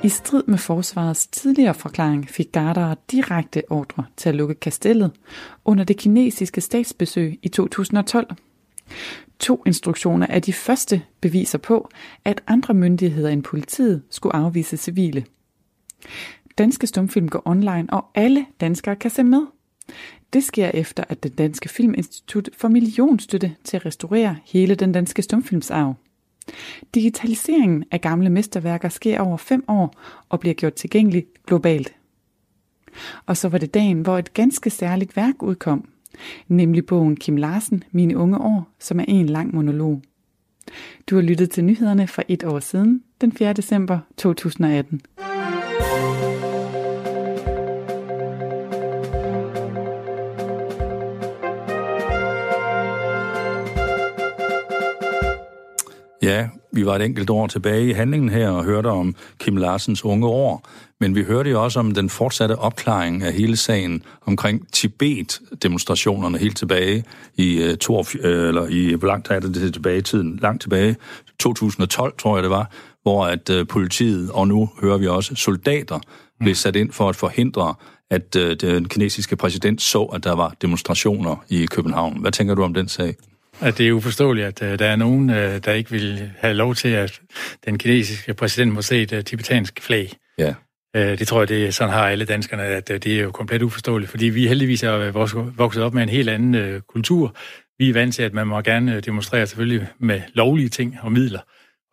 I 0.08 0.10
strid 0.10 0.44
med 0.48 0.58
forsvarets 0.58 1.28
tidligere 1.28 1.74
forklaring 1.74 2.30
fik 2.30 2.52
Gardere 2.52 2.96
direkte 3.12 3.64
ordre 3.70 4.06
til 4.18 4.30
at 4.30 4.36
lukke 4.36 4.56
kastellet 4.56 5.12
under 5.66 5.84
det 5.84 5.98
kinesiske 5.98 6.62
statsbesøg 6.62 7.40
i 7.42 7.48
2012. 7.48 8.36
To 9.40 9.64
instruktioner 9.66 10.28
er 10.30 10.40
de 10.40 10.54
første 10.54 11.02
beviser 11.22 11.58
på, 11.58 11.90
at 12.26 12.44
andre 12.48 12.74
myndigheder 12.74 13.30
end 13.30 13.44
politiet 13.44 14.04
skulle 14.10 14.36
afvise 14.36 14.78
civile. 14.78 15.26
Danske 16.58 16.88
Stumfilm 16.88 17.30
går 17.30 17.42
online, 17.46 17.86
og 17.90 18.06
alle 18.16 18.46
danskere 18.62 18.96
kan 18.96 19.12
se 19.12 19.24
med. 19.24 19.46
Det 20.34 20.44
sker 20.44 20.72
efter, 20.74 21.04
at 21.10 21.24
det 21.24 21.38
Danske 21.38 21.70
Filminstitut 21.70 22.50
får 22.58 22.68
millionstøtte 22.68 23.56
til 23.64 23.78
at 23.78 23.86
restaurere 23.86 24.38
hele 24.46 24.76
den 24.76 24.92
danske 24.92 25.22
stumfilmsarv. 25.22 25.96
Digitaliseringen 26.96 27.84
af 27.92 28.02
gamle 28.02 28.30
mesterværker 28.30 28.90
sker 28.90 29.20
over 29.20 29.38
fem 29.38 29.64
år 29.68 29.94
og 30.30 30.40
bliver 30.40 30.54
gjort 30.54 30.74
tilgængelig 30.74 31.26
globalt. 31.48 31.94
Og 33.26 33.38
så 33.38 33.50
var 33.50 33.58
det 33.58 33.74
dagen, 33.74 34.02
hvor 34.02 34.18
et 34.18 34.34
ganske 34.34 34.70
særligt 34.70 35.16
værk 35.16 35.44
udkom, 35.44 35.90
nemlig 36.48 36.86
bogen 36.86 37.16
Kim 37.16 37.36
Larsen, 37.36 37.84
Mine 37.92 38.18
unge 38.18 38.38
år, 38.38 38.68
som 38.80 39.00
er 39.00 39.06
en 39.08 39.26
lang 39.26 39.56
monolog. 39.56 40.02
Du 41.10 41.16
har 41.16 41.22
lyttet 41.22 41.50
til 41.50 41.64
nyhederne 41.64 42.08
for 42.08 42.24
et 42.28 42.44
år 42.44 42.60
siden, 42.60 43.04
den 43.22 43.32
4. 43.32 43.54
december 43.54 44.00
2018. 44.18 45.02
Ja, 56.28 56.48
vi 56.72 56.86
var 56.86 56.96
et 56.96 57.02
enkelt 57.02 57.30
år 57.30 57.48
tilbage 57.48 57.90
i 57.90 57.92
handlingen 57.92 58.30
her 58.30 58.50
og 58.50 58.64
hørte 58.64 58.88
om 58.88 59.16
Kim 59.40 59.58
Larsens 59.58 60.06
unge 60.06 60.28
år, 60.28 60.70
men 61.00 61.16
vi 61.16 61.24
hørte 61.24 61.50
jo 61.50 61.64
også 61.64 61.80
om 61.80 61.94
den 61.94 62.10
fortsatte 62.10 62.56
opklaring 62.56 63.24
af 63.24 63.34
hele 63.34 63.58
sagen 63.58 64.04
omkring 64.26 64.68
Tibet-demonstrationerne 64.74 66.38
helt 66.38 66.58
tilbage 66.58 67.04
i, 67.36 67.70
uh, 67.70 67.76
to, 67.76 68.00
uh, 68.00 68.06
eller 68.24 68.68
i 68.68 68.94
hvor 68.94 69.08
langt 69.08 69.32
er 69.32 69.40
det 69.40 69.74
tilbage 69.74 69.98
i 69.98 70.02
tiden? 70.02 70.40
Langt 70.42 70.62
tilbage, 70.62 70.96
2012 71.40 72.14
tror 72.18 72.36
jeg 72.36 72.44
det 72.44 72.52
var, 72.52 72.72
hvor 73.02 73.26
at 73.26 73.50
uh, 73.50 73.68
politiet, 73.68 74.32
og 74.32 74.48
nu 74.48 74.70
hører 74.82 74.98
vi 74.98 75.08
også 75.08 75.36
soldater, 75.36 76.00
blev 76.40 76.56
sat 76.56 76.76
ind 76.76 76.92
for 76.92 77.10
at 77.10 77.16
forhindre, 77.16 77.74
at 78.10 78.34
den 78.34 78.88
kinesiske 78.88 79.36
præsident 79.36 79.82
så, 79.82 80.04
at 80.04 80.24
der 80.24 80.36
var 80.36 80.56
demonstrationer 80.62 81.46
i 81.50 81.66
København. 81.66 82.22
Hvad 82.22 82.32
tænker 82.32 82.56
du 82.56 82.64
om 82.64 82.74
den 82.74 82.88
sag? 82.88 83.16
At 83.62 83.78
det 83.78 83.88
er 83.88 83.92
uforståeligt, 83.92 84.48
at 84.48 84.62
uh, 84.62 84.80
der 84.80 84.86
er 84.86 84.96
nogen, 84.96 85.30
uh, 85.30 85.36
der 85.36 85.72
ikke 85.72 85.92
vil 85.92 86.32
have 86.40 86.54
lov 86.54 86.76
til, 86.76 86.88
at 86.88 87.22
den 87.66 87.78
kinesiske 87.78 88.34
præsident 88.34 88.74
må 88.74 88.82
se 88.82 89.02
et 89.02 89.14
uh, 89.14 89.20
tibetansk 89.20 89.82
flag. 89.82 90.12
Ja. 90.38 90.54
Uh, 90.98 91.02
det 91.02 91.28
tror 91.28 91.42
jeg, 91.42 91.50
det 91.50 91.76
sådan 91.76 91.94
har 91.94 92.10
alle 92.10 92.26
danskerne, 92.26 92.64
at 92.64 92.90
uh, 92.90 92.96
det 92.96 93.08
er 93.18 93.22
jo 93.22 93.32
komplet 93.32 93.62
uforståeligt, 93.62 94.12
fordi 94.12 94.26
vi 94.26 94.48
heldigvis 94.48 94.84
er 94.84 95.12
vokset 95.56 95.84
op 95.84 95.94
med 95.94 96.04
en 96.04 96.10
helt 96.10 96.30
anden 96.30 96.76
uh, 96.76 96.82
kultur. 96.90 97.36
Vi 97.80 97.90
er 97.90 97.94
vant 97.94 98.16
til, 98.16 98.24
at 98.24 98.34
man 98.34 98.48
må 98.48 98.62
gerne 98.62 99.00
demonstrere 99.00 99.48
selvfølgelig 99.48 99.88
med 100.00 100.22
lovlige 100.34 100.70
ting 100.70 100.98
og 101.02 101.12
midler 101.12 101.40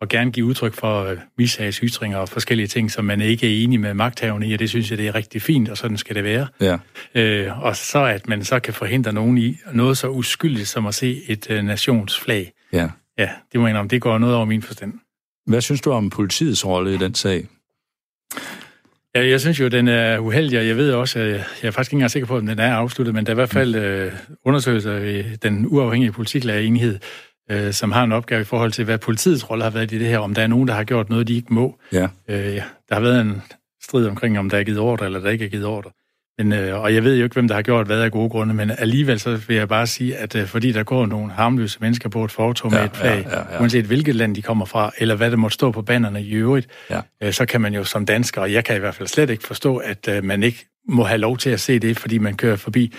og 0.01 0.09
gerne 0.09 0.31
give 0.31 0.45
udtryk 0.45 0.73
for 0.73 1.03
øh, 1.03 1.17
mishagsytringer 1.37 2.17
og 2.17 2.29
forskellige 2.29 2.67
ting, 2.67 2.91
som 2.91 3.05
man 3.05 3.21
ikke 3.21 3.47
er 3.47 3.63
enig 3.63 3.79
med 3.79 3.93
magthaverne 3.93 4.47
i, 4.47 4.53
og 4.53 4.59
det 4.59 4.69
synes 4.69 4.89
jeg, 4.89 4.97
det 4.97 5.07
er 5.07 5.15
rigtig 5.15 5.41
fint, 5.41 5.69
og 5.69 5.77
sådan 5.77 5.97
skal 5.97 6.15
det 6.15 6.23
være. 6.23 6.47
Ja. 6.61 6.77
Øh, 7.15 7.63
og 7.63 7.75
så 7.75 8.05
at 8.05 8.27
man 8.27 8.43
så 8.43 8.59
kan 8.59 8.73
forhindre 8.73 9.13
nogen 9.13 9.37
i 9.37 9.57
noget 9.73 9.97
så 9.97 10.09
uskyldigt 10.09 10.67
som 10.67 10.85
at 10.85 10.95
se 10.95 11.21
et 11.27 11.49
øh, 11.49 11.63
nationsflag. 11.63 12.51
Ja. 12.73 12.89
Ja, 13.17 13.29
det 13.51 13.59
må 13.59 13.67
jeg 13.67 13.75
om, 13.75 13.89
det 13.89 14.01
går 14.01 14.17
noget 14.17 14.35
over 14.35 14.45
min 14.45 14.61
forstand. 14.61 14.93
Hvad 15.47 15.61
synes 15.61 15.81
du 15.81 15.91
om 15.91 16.09
politiets 16.09 16.65
rolle 16.65 16.93
i 16.93 16.97
den 16.97 17.15
sag? 17.15 17.47
Ja, 19.15 19.27
jeg 19.27 19.41
synes 19.41 19.59
jo, 19.59 19.67
den 19.67 19.87
er 19.87 20.19
uheldig, 20.19 20.59
og 20.59 20.67
jeg 20.67 20.77
ved 20.77 20.91
også, 20.91 21.19
at 21.19 21.27
jeg 21.27 21.67
er 21.67 21.71
faktisk 21.71 21.91
ikke 21.91 21.95
engang 21.95 22.11
sikker 22.11 22.27
på, 22.27 22.37
at 22.37 22.43
den 22.43 22.59
er 22.59 22.75
afsluttet, 22.75 23.15
men 23.15 23.25
der 23.25 23.31
er 23.31 23.33
i 23.33 23.35
hvert 23.35 23.49
fald 23.49 23.75
øh, 23.75 24.11
undersøgelser 24.45 24.97
i 24.97 25.35
den 25.35 25.65
uafhængige 25.67 26.11
politiklærer 26.11 26.59
enighed, 26.59 26.99
øh, 27.51 27.73
som 27.73 27.91
har 27.91 28.03
en 28.03 28.11
opgave 28.11 28.41
i 28.41 28.43
forhold 28.43 28.71
til, 28.71 28.85
hvad 28.85 28.97
politiets 28.97 29.49
rolle 29.49 29.63
har 29.63 29.71
været 29.71 29.91
i 29.91 29.99
det 29.99 30.07
her, 30.07 30.19
om 30.19 30.33
der 30.33 30.41
er 30.41 30.47
nogen, 30.47 30.67
der 30.67 30.73
har 30.73 30.83
gjort 30.83 31.09
noget, 31.09 31.27
de 31.27 31.35
ikke 31.35 31.53
må. 31.53 31.79
Ja. 31.93 32.07
Øh, 32.29 32.55
ja. 32.55 32.63
Der 32.89 32.95
har 32.95 33.01
været 33.01 33.21
en 33.21 33.41
strid 33.83 34.07
omkring, 34.07 34.39
om 34.39 34.49
der 34.49 34.57
er 34.57 34.63
givet 34.63 34.79
ordre, 34.79 35.05
eller 35.05 35.19
der 35.19 35.29
ikke 35.29 35.45
er 35.45 35.49
givet 35.49 35.65
ordre. 35.65 35.91
Men, 36.37 36.53
øh, 36.53 36.81
og 36.81 36.93
jeg 36.93 37.03
ved 37.03 37.17
jo 37.17 37.23
ikke, 37.23 37.33
hvem 37.33 37.47
der 37.47 37.55
har 37.55 37.61
gjort 37.61 37.85
hvad 37.85 38.01
af 38.01 38.11
gode 38.11 38.29
grunde, 38.29 38.53
men 38.53 38.71
alligevel 38.77 39.19
så 39.19 39.35
vil 39.47 39.55
jeg 39.55 39.67
bare 39.67 39.87
sige, 39.87 40.17
at 40.17 40.35
øh, 40.35 40.47
fordi 40.47 40.71
der 40.71 40.83
går 40.83 41.05
nogle 41.05 41.31
harmløse 41.31 41.77
mennesker 41.81 42.09
på 42.09 42.25
et 42.25 42.31
fortog 42.31 42.71
med 42.71 42.79
ja, 42.79 42.85
et 42.85 42.95
flag, 42.95 43.25
ja, 43.29 43.37
ja, 43.37 43.53
ja. 43.53 43.61
uanset 43.61 43.85
hvilket 43.85 44.15
land 44.15 44.35
de 44.35 44.41
kommer 44.41 44.65
fra, 44.65 44.91
eller 44.97 45.15
hvad 45.15 45.31
der 45.31 45.37
måtte 45.37 45.53
stå 45.53 45.71
på 45.71 45.81
bannerne 45.81 46.23
i 46.23 46.33
øvrigt, 46.33 46.67
ja. 46.89 47.01
øh, 47.23 47.33
så 47.33 47.45
kan 47.45 47.61
man 47.61 47.73
jo 47.73 47.83
som 47.83 48.05
dansker, 48.05 48.41
og 48.41 48.53
jeg 48.53 48.63
kan 48.63 48.75
i 48.75 48.79
hvert 48.79 48.95
fald 48.95 49.07
slet 49.07 49.29
ikke 49.29 49.43
forstå, 49.43 49.77
at 49.77 50.07
øh, 50.07 50.23
man 50.23 50.43
ikke 50.43 50.65
må 50.89 51.03
have 51.03 51.17
lov 51.17 51.37
til 51.37 51.49
at 51.49 51.59
se 51.59 51.79
det, 51.79 51.99
fordi 51.99 52.17
man 52.17 52.37
kører 52.37 52.55
forbi 52.55 52.93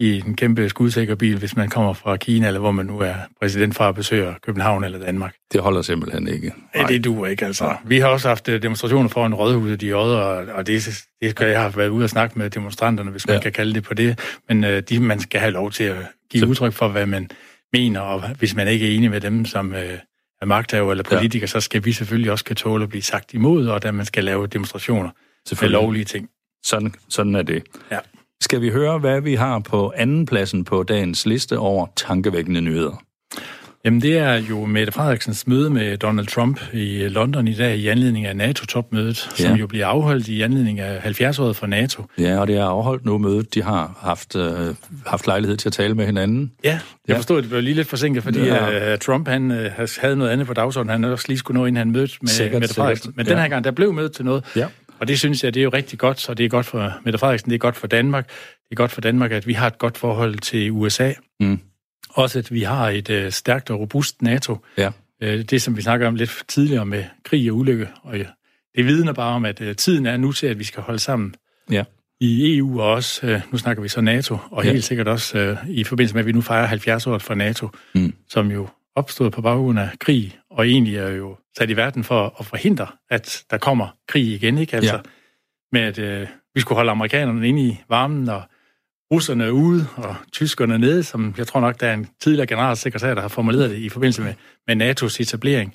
i 0.00 0.18
en 0.26 0.36
kæmpe 0.36 0.68
skudsikker 0.68 1.14
bil, 1.14 1.38
hvis 1.38 1.56
man 1.56 1.68
kommer 1.68 1.92
fra 1.92 2.16
Kina, 2.16 2.46
eller 2.46 2.60
hvor 2.60 2.70
man 2.70 2.86
nu 2.86 2.98
er 2.98 3.14
præsident 3.40 3.74
fra 3.74 3.88
at 3.88 3.94
besøge 3.94 4.34
København 4.42 4.84
eller 4.84 4.98
Danmark. 4.98 5.34
Det 5.52 5.60
holder 5.60 5.82
simpelthen 5.82 6.28
ikke. 6.28 6.52
Nej, 6.74 6.86
det 6.86 7.04
duer 7.04 7.26
ikke, 7.26 7.46
altså. 7.46 7.64
Nej. 7.64 7.76
Vi 7.84 7.98
har 7.98 8.08
også 8.08 8.28
haft 8.28 8.48
øh, 8.48 8.62
demonstrationer 8.62 9.08
foran 9.08 9.34
Rådhuset 9.34 9.82
i 9.82 9.92
Odder, 9.92 10.52
og 10.52 10.66
det, 10.66 11.04
det 11.20 11.30
skal 11.30 11.48
jeg 11.48 11.60
have 11.60 11.76
været 11.76 11.88
ude 11.88 12.04
og 12.04 12.10
snakke 12.10 12.38
med 12.38 12.50
demonstranterne, 12.50 13.10
hvis 13.10 13.26
man 13.26 13.36
ja. 13.36 13.42
kan 13.42 13.52
kalde 13.52 13.74
det 13.74 13.82
på 13.82 13.94
det. 13.94 14.18
Men 14.48 14.64
uh, 14.64 14.70
de, 14.70 15.00
man 15.00 15.20
skal 15.20 15.40
have 15.40 15.52
lov 15.52 15.70
til 15.70 15.84
at 15.84 15.96
give 16.30 16.48
udtryk 16.48 16.72
for, 16.72 16.88
hvad 16.88 17.06
man 17.06 17.30
mener, 17.72 18.00
og 18.00 18.28
hvis 18.28 18.54
man 18.54 18.68
ikke 18.68 18.92
er 18.92 18.96
enig 18.96 19.10
med 19.10 19.20
dem, 19.20 19.44
som 19.44 19.74
øh, 19.74 19.98
er 20.40 20.46
magthaver 20.46 20.90
eller 20.90 21.04
politikere, 21.04 21.42
ja. 21.42 21.46
så 21.46 21.60
skal 21.60 21.84
vi 21.84 21.92
selvfølgelig 21.92 22.32
også 22.32 22.44
kan 22.44 22.56
tåle 22.56 22.82
at 22.82 22.88
blive 22.88 23.02
sagt 23.02 23.34
imod, 23.34 23.66
og 23.66 23.86
at 23.86 23.94
man 23.94 24.06
skal 24.06 24.24
lave 24.24 24.46
demonstrationer 24.46 25.10
med 25.62 25.68
lovlige 25.68 26.04
ting. 26.04 26.28
Sådan, 26.64 26.94
sådan 27.08 27.34
er 27.34 27.42
det. 27.42 27.62
Ja. 27.90 27.98
Skal 28.42 28.60
vi 28.60 28.70
høre, 28.70 28.98
hvad 28.98 29.20
vi 29.20 29.34
har 29.34 29.58
på 29.58 29.92
anden 29.96 30.26
pladsen 30.26 30.64
på 30.64 30.82
dagens 30.82 31.26
liste 31.26 31.58
over 31.58 31.86
tankevækkende 31.96 32.60
nyheder? 32.60 33.02
Jamen 33.84 34.02
det 34.02 34.18
er 34.18 34.34
jo 34.34 34.64
Mette 34.64 34.92
Frederiksens 34.92 35.46
møde 35.46 35.70
med 35.70 35.96
Donald 35.96 36.26
Trump 36.26 36.60
i 36.72 37.08
London 37.08 37.48
i 37.48 37.54
dag 37.54 37.76
i 37.76 37.88
anledning 37.88 38.26
af 38.26 38.36
NATO-topmødet, 38.36 39.28
ja. 39.38 39.44
som 39.44 39.56
jo 39.56 39.66
bliver 39.66 39.86
afholdt 39.86 40.28
i 40.28 40.42
anledning 40.42 40.80
af 40.80 41.20
70-året 41.20 41.56
for 41.56 41.66
NATO. 41.66 42.04
Ja, 42.18 42.40
og 42.40 42.46
det 42.46 42.56
er 42.56 42.64
afholdt 42.64 43.04
nu 43.04 43.18
mødet. 43.18 43.54
De 43.54 43.62
har 43.62 43.98
haft, 44.00 44.36
øh, 44.36 44.74
haft 45.06 45.26
lejlighed 45.26 45.56
til 45.56 45.68
at 45.68 45.72
tale 45.72 45.94
med 45.94 46.06
hinanden. 46.06 46.52
Ja, 46.64 46.70
jeg 46.70 46.80
ja. 47.08 47.16
forstod, 47.16 47.38
at 47.38 47.42
det 47.42 47.50
blev 47.50 47.62
lige 47.62 47.74
lidt 47.74 47.88
forsinket, 47.88 48.22
fordi 48.22 48.40
ja. 48.40 48.92
uh, 48.92 48.98
Trump 48.98 49.28
han 49.28 49.50
uh, 49.50 49.88
havde 50.00 50.16
noget 50.16 50.30
andet 50.30 50.46
på 50.46 50.54
dagsordenen. 50.54 51.02
Han 51.02 51.12
også 51.12 51.24
lige 51.28 51.38
skulle 51.38 51.60
nå, 51.60 51.66
inden 51.66 51.76
han 51.76 51.90
mødte 51.90 52.14
med 52.20 52.28
sikkert, 52.28 52.60
Mette 52.60 52.74
Frederiksen. 52.74 53.12
Men 53.16 53.26
ja. 53.26 53.32
den 53.32 53.40
her 53.40 53.48
gang, 53.48 53.64
der 53.64 53.70
blev 53.70 53.92
mødet 53.92 54.12
til 54.12 54.24
noget. 54.24 54.44
Ja. 54.56 54.66
Og 55.00 55.08
det 55.08 55.18
synes 55.18 55.44
jeg, 55.44 55.54
det 55.54 55.60
er 55.60 55.64
jo 55.64 55.70
rigtig 55.70 55.98
godt, 55.98 56.20
så 56.20 56.34
det 56.34 56.44
er 56.44 56.48
godt 56.48 56.66
for 56.66 56.92
Mette 57.04 57.18
Frederiksen, 57.18 57.50
det 57.50 57.54
er 57.54 57.58
godt 57.58 57.76
for 57.76 57.86
Danmark. 57.86 58.28
Det 58.28 58.70
er 58.70 58.74
godt 58.74 58.90
for 58.90 59.00
Danmark, 59.00 59.32
at 59.32 59.46
vi 59.46 59.52
har 59.52 59.66
et 59.66 59.78
godt 59.78 59.98
forhold 59.98 60.38
til 60.38 60.70
USA. 60.70 61.12
Mm. 61.40 61.60
Også 62.10 62.38
at 62.38 62.52
vi 62.52 62.62
har 62.62 62.88
et 62.88 63.10
øh, 63.10 63.32
stærkt 63.32 63.70
og 63.70 63.80
robust 63.80 64.22
NATO. 64.22 64.56
Ja. 64.78 64.90
Øh, 65.22 65.42
det, 65.42 65.62
som 65.62 65.76
vi 65.76 65.82
snakker 65.82 66.08
om 66.08 66.14
lidt 66.14 66.42
tidligere 66.48 66.86
med 66.86 67.04
krig 67.24 67.50
og 67.50 67.56
ulykke. 67.56 67.88
Og 68.02 68.18
ja, 68.18 68.24
det 68.76 68.86
vidner 68.86 69.12
bare 69.12 69.34
om, 69.34 69.44
at 69.44 69.60
øh, 69.60 69.76
tiden 69.76 70.06
er 70.06 70.16
nu 70.16 70.32
til, 70.32 70.46
at 70.46 70.58
vi 70.58 70.64
skal 70.64 70.82
holde 70.82 70.98
sammen. 70.98 71.34
Ja. 71.70 71.84
I 72.20 72.56
EU 72.56 72.80
og 72.80 72.90
også, 72.90 73.26
øh, 73.26 73.40
nu 73.52 73.58
snakker 73.58 73.82
vi 73.82 73.88
så 73.88 74.00
NATO, 74.00 74.38
og 74.50 74.64
ja. 74.64 74.72
helt 74.72 74.84
sikkert 74.84 75.08
også 75.08 75.38
øh, 75.38 75.56
i 75.68 75.84
forbindelse 75.84 76.14
med, 76.14 76.20
at 76.20 76.26
vi 76.26 76.32
nu 76.32 76.40
fejrer 76.40 76.66
70 76.66 77.06
år 77.06 77.18
for 77.18 77.34
NATO, 77.34 77.68
mm. 77.94 78.14
som 78.28 78.50
jo 78.50 78.68
opstod 78.94 79.30
på 79.30 79.42
baggrund 79.42 79.78
af 79.78 79.88
krig, 80.00 80.39
og 80.50 80.68
egentlig 80.68 80.96
er 80.96 81.08
jo 81.08 81.36
sat 81.58 81.70
i 81.70 81.76
verden 81.76 82.04
for 82.04 82.36
at 82.40 82.46
forhindre, 82.46 82.86
at 83.10 83.44
der 83.50 83.58
kommer 83.58 83.88
krig 84.08 84.24
igen, 84.24 84.58
ikke? 84.58 84.76
Altså, 84.76 84.94
ja. 84.94 85.00
med 85.72 85.80
at 85.80 85.98
øh, 85.98 86.28
vi 86.54 86.60
skulle 86.60 86.76
holde 86.76 86.90
amerikanerne 86.90 87.48
inde 87.48 87.62
i 87.62 87.80
varmen, 87.88 88.28
og 88.28 88.42
russerne 89.12 89.52
ude 89.52 89.86
og 89.96 90.16
tyskerne 90.32 90.78
nede, 90.78 91.02
som 91.02 91.34
jeg 91.38 91.46
tror 91.46 91.60
nok, 91.60 91.80
der 91.80 91.86
er 91.86 91.94
en 91.94 92.08
tidligere 92.20 92.46
generalsekretær, 92.46 93.14
der 93.14 93.20
har 93.20 93.28
formuleret 93.28 93.70
det 93.70 93.76
i 93.76 93.88
forbindelse 93.88 94.22
med, 94.22 94.34
med 94.66 94.90
NATO's 94.90 95.20
etablering. 95.20 95.74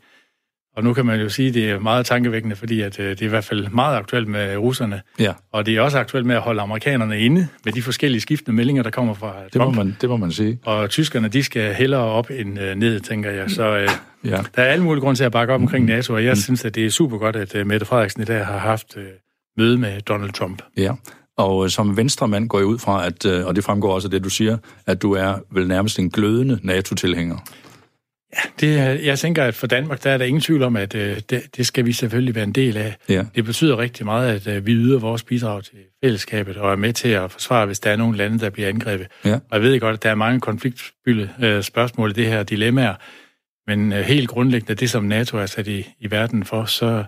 Og 0.76 0.84
nu 0.84 0.94
kan 0.94 1.06
man 1.06 1.22
jo 1.22 1.30
sige, 1.30 1.48
at 1.48 1.54
det 1.54 1.70
er 1.70 1.80
meget 1.80 2.06
tankevækkende, 2.06 2.56
fordi 2.56 2.82
at, 2.82 3.00
øh, 3.00 3.10
det 3.10 3.22
er 3.22 3.26
i 3.26 3.30
hvert 3.30 3.44
fald 3.44 3.68
meget 3.70 3.98
aktuelt 3.98 4.28
med 4.28 4.58
russerne. 4.58 5.02
Ja. 5.20 5.34
Og 5.52 5.66
det 5.66 5.76
er 5.76 5.82
også 5.82 6.00
aktuelt 6.00 6.26
med 6.26 6.36
at 6.36 6.42
holde 6.42 6.62
amerikanerne 6.62 7.20
inde 7.20 7.48
med 7.66 7.74
de 7.74 7.82
forskellige 7.82 8.22
skiftende 8.22 8.56
meldinger, 8.56 8.84
der 8.84 8.90
kommer 8.90 9.14
fra 9.14 9.32
Trump. 9.32 9.52
Det 9.54 9.62
må 9.62 9.72
man, 9.72 9.96
det 10.02 10.10
må 10.10 10.18
man 10.18 10.32
sige. 10.32 10.60
Og 10.66 10.90
tyskerne, 10.90 11.28
de 11.28 11.44
skal 11.44 11.74
hellere 11.74 12.02
op 12.02 12.30
end 12.30 12.60
uh, 12.60 12.66
ned, 12.76 13.00
tænker 13.00 13.32
jeg. 13.32 13.52
Så 13.52 13.76
uh, 13.76 14.30
ja. 14.32 14.38
der 14.56 14.62
er 14.62 14.66
alle 14.66 14.84
mulige 14.84 15.02
grunde 15.02 15.20
til 15.20 15.24
at 15.24 15.32
bakke 15.32 15.54
op 15.54 15.62
omkring 15.62 15.86
NATO, 15.86 16.14
og 16.14 16.24
jeg 16.24 16.32
mm. 16.32 16.36
synes, 16.36 16.66
at 16.66 16.76
det 16.76 16.86
er 16.86 16.90
super 16.90 17.18
godt, 17.18 17.36
at 17.36 17.68
Mette 17.68 17.86
Frederiksen 17.86 18.22
i 18.22 18.26
dag 18.26 18.46
har 18.46 18.58
haft 18.58 18.98
møde 19.58 19.78
med 19.78 20.02
Donald 20.02 20.32
Trump. 20.32 20.62
Ja, 20.78 20.92
og 21.38 21.64
øh, 21.64 21.70
som 21.70 21.98
venstremand 21.98 22.48
går 22.48 22.58
jeg 22.58 22.66
ud 22.66 22.78
fra, 22.78 23.06
at, 23.06 23.26
øh, 23.26 23.46
og 23.46 23.56
det 23.56 23.64
fremgår 23.64 23.94
også 23.94 24.08
af 24.08 24.12
det, 24.12 24.24
du 24.24 24.30
siger, 24.30 24.58
at 24.86 25.02
du 25.02 25.14
er 25.14 25.34
vel 25.52 25.68
nærmest 25.68 26.00
en 26.00 26.10
glødende 26.10 26.60
NATO-tilhænger. 26.64 27.38
Ja, 28.34 28.40
det, 28.60 29.06
jeg 29.06 29.20
tænker, 29.20 29.44
at 29.44 29.56
for 29.56 29.68
Danmark, 29.68 30.04
der 30.04 30.12
er 30.12 30.18
der 30.18 30.26
ingen 30.26 30.42
tvivl 30.42 30.64
om, 30.64 30.76
at 30.76 30.96
øh, 30.96 31.22
det, 31.30 31.58
det 31.58 31.68
skal 31.68 31.86
vi 31.86 31.92
selvfølgelig 31.92 32.36
være 32.36 32.44
en 32.44 32.52
del 32.52 32.78
af. 32.78 32.96
Ja. 33.10 33.26
Det 33.36 33.46
betyder 33.46 33.78
rigtig 33.78 34.06
meget, 34.06 34.48
at 34.48 34.66
vi 34.66 34.72
yder 34.74 35.00
vores 35.00 35.24
bidrag 35.24 35.64
til 35.64 35.78
fællesskabet 36.04 36.58
og 36.58 36.72
er 36.72 36.76
med 36.76 36.94
til 36.94 37.10
at 37.10 37.32
forsvare, 37.32 37.66
hvis 37.66 37.80
der 37.80 37.92
er 37.92 37.96
nogle 37.96 38.18
lande, 38.18 38.40
der 38.40 38.50
bliver 38.50 38.70
angrebet. 38.70 39.08
Ja. 39.26 39.34
Og 39.34 39.42
jeg 39.52 39.62
ved 39.62 39.80
godt, 39.80 39.94
at 39.94 40.04
der 40.04 40.10
er 40.10 40.16
mange 40.16 40.42
konfliktfyldte 40.42 41.64
spørgsmål 41.64 42.10
i 42.10 42.14
det 42.14 42.26
her 42.26 42.44
dilemmaer, 42.44 42.96
men 43.68 43.92
helt 43.92 44.30
grundlæggende, 44.30 44.76
det 44.76 44.90
som 44.90 45.04
NATO 45.04 45.38
er 45.38 45.46
sat 45.46 45.68
i, 45.68 45.88
i 46.00 46.12
verden 46.12 46.44
for, 46.46 46.66
så 46.66 47.04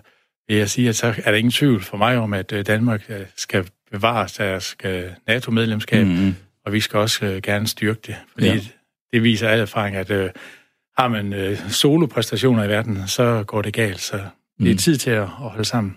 vil 0.48 0.56
jeg 0.56 0.70
sige, 0.70 0.88
at 0.88 0.96
så 0.96 1.06
er 1.06 1.30
der 1.30 1.38
ingen 1.38 1.52
tvivl 1.52 1.82
for 1.82 1.96
mig 1.96 2.16
om, 2.16 2.34
at 2.34 2.50
Danmark 2.66 3.10
skal 3.36 3.66
bevare 3.92 4.28
deres 4.38 4.76
NATO-medlemskab, 5.26 6.06
mm-hmm. 6.06 6.34
og 6.66 6.72
vi 6.72 6.80
skal 6.80 6.98
også 6.98 7.26
uh, 7.26 7.36
gerne 7.42 7.68
styrke 7.68 8.00
det, 8.06 8.16
fordi 8.32 8.46
ja. 8.46 8.60
det 9.12 9.22
viser 9.22 9.48
al 9.48 9.60
erfaring, 9.60 9.96
at 9.96 10.10
uh, 10.10 10.30
har 10.98 11.08
man 11.08 11.32
uh, 11.32 11.70
solopræstationer 11.70 12.64
i 12.64 12.68
verden, 12.68 13.02
så 13.06 13.44
går 13.46 13.62
det 13.62 13.74
galt, 13.74 14.00
så 14.00 14.16
det 14.58 14.68
er 14.68 14.72
mm. 14.72 14.76
tid 14.76 14.96
til 14.96 15.10
at, 15.10 15.22
at 15.22 15.28
holde 15.28 15.64
sammen. 15.64 15.96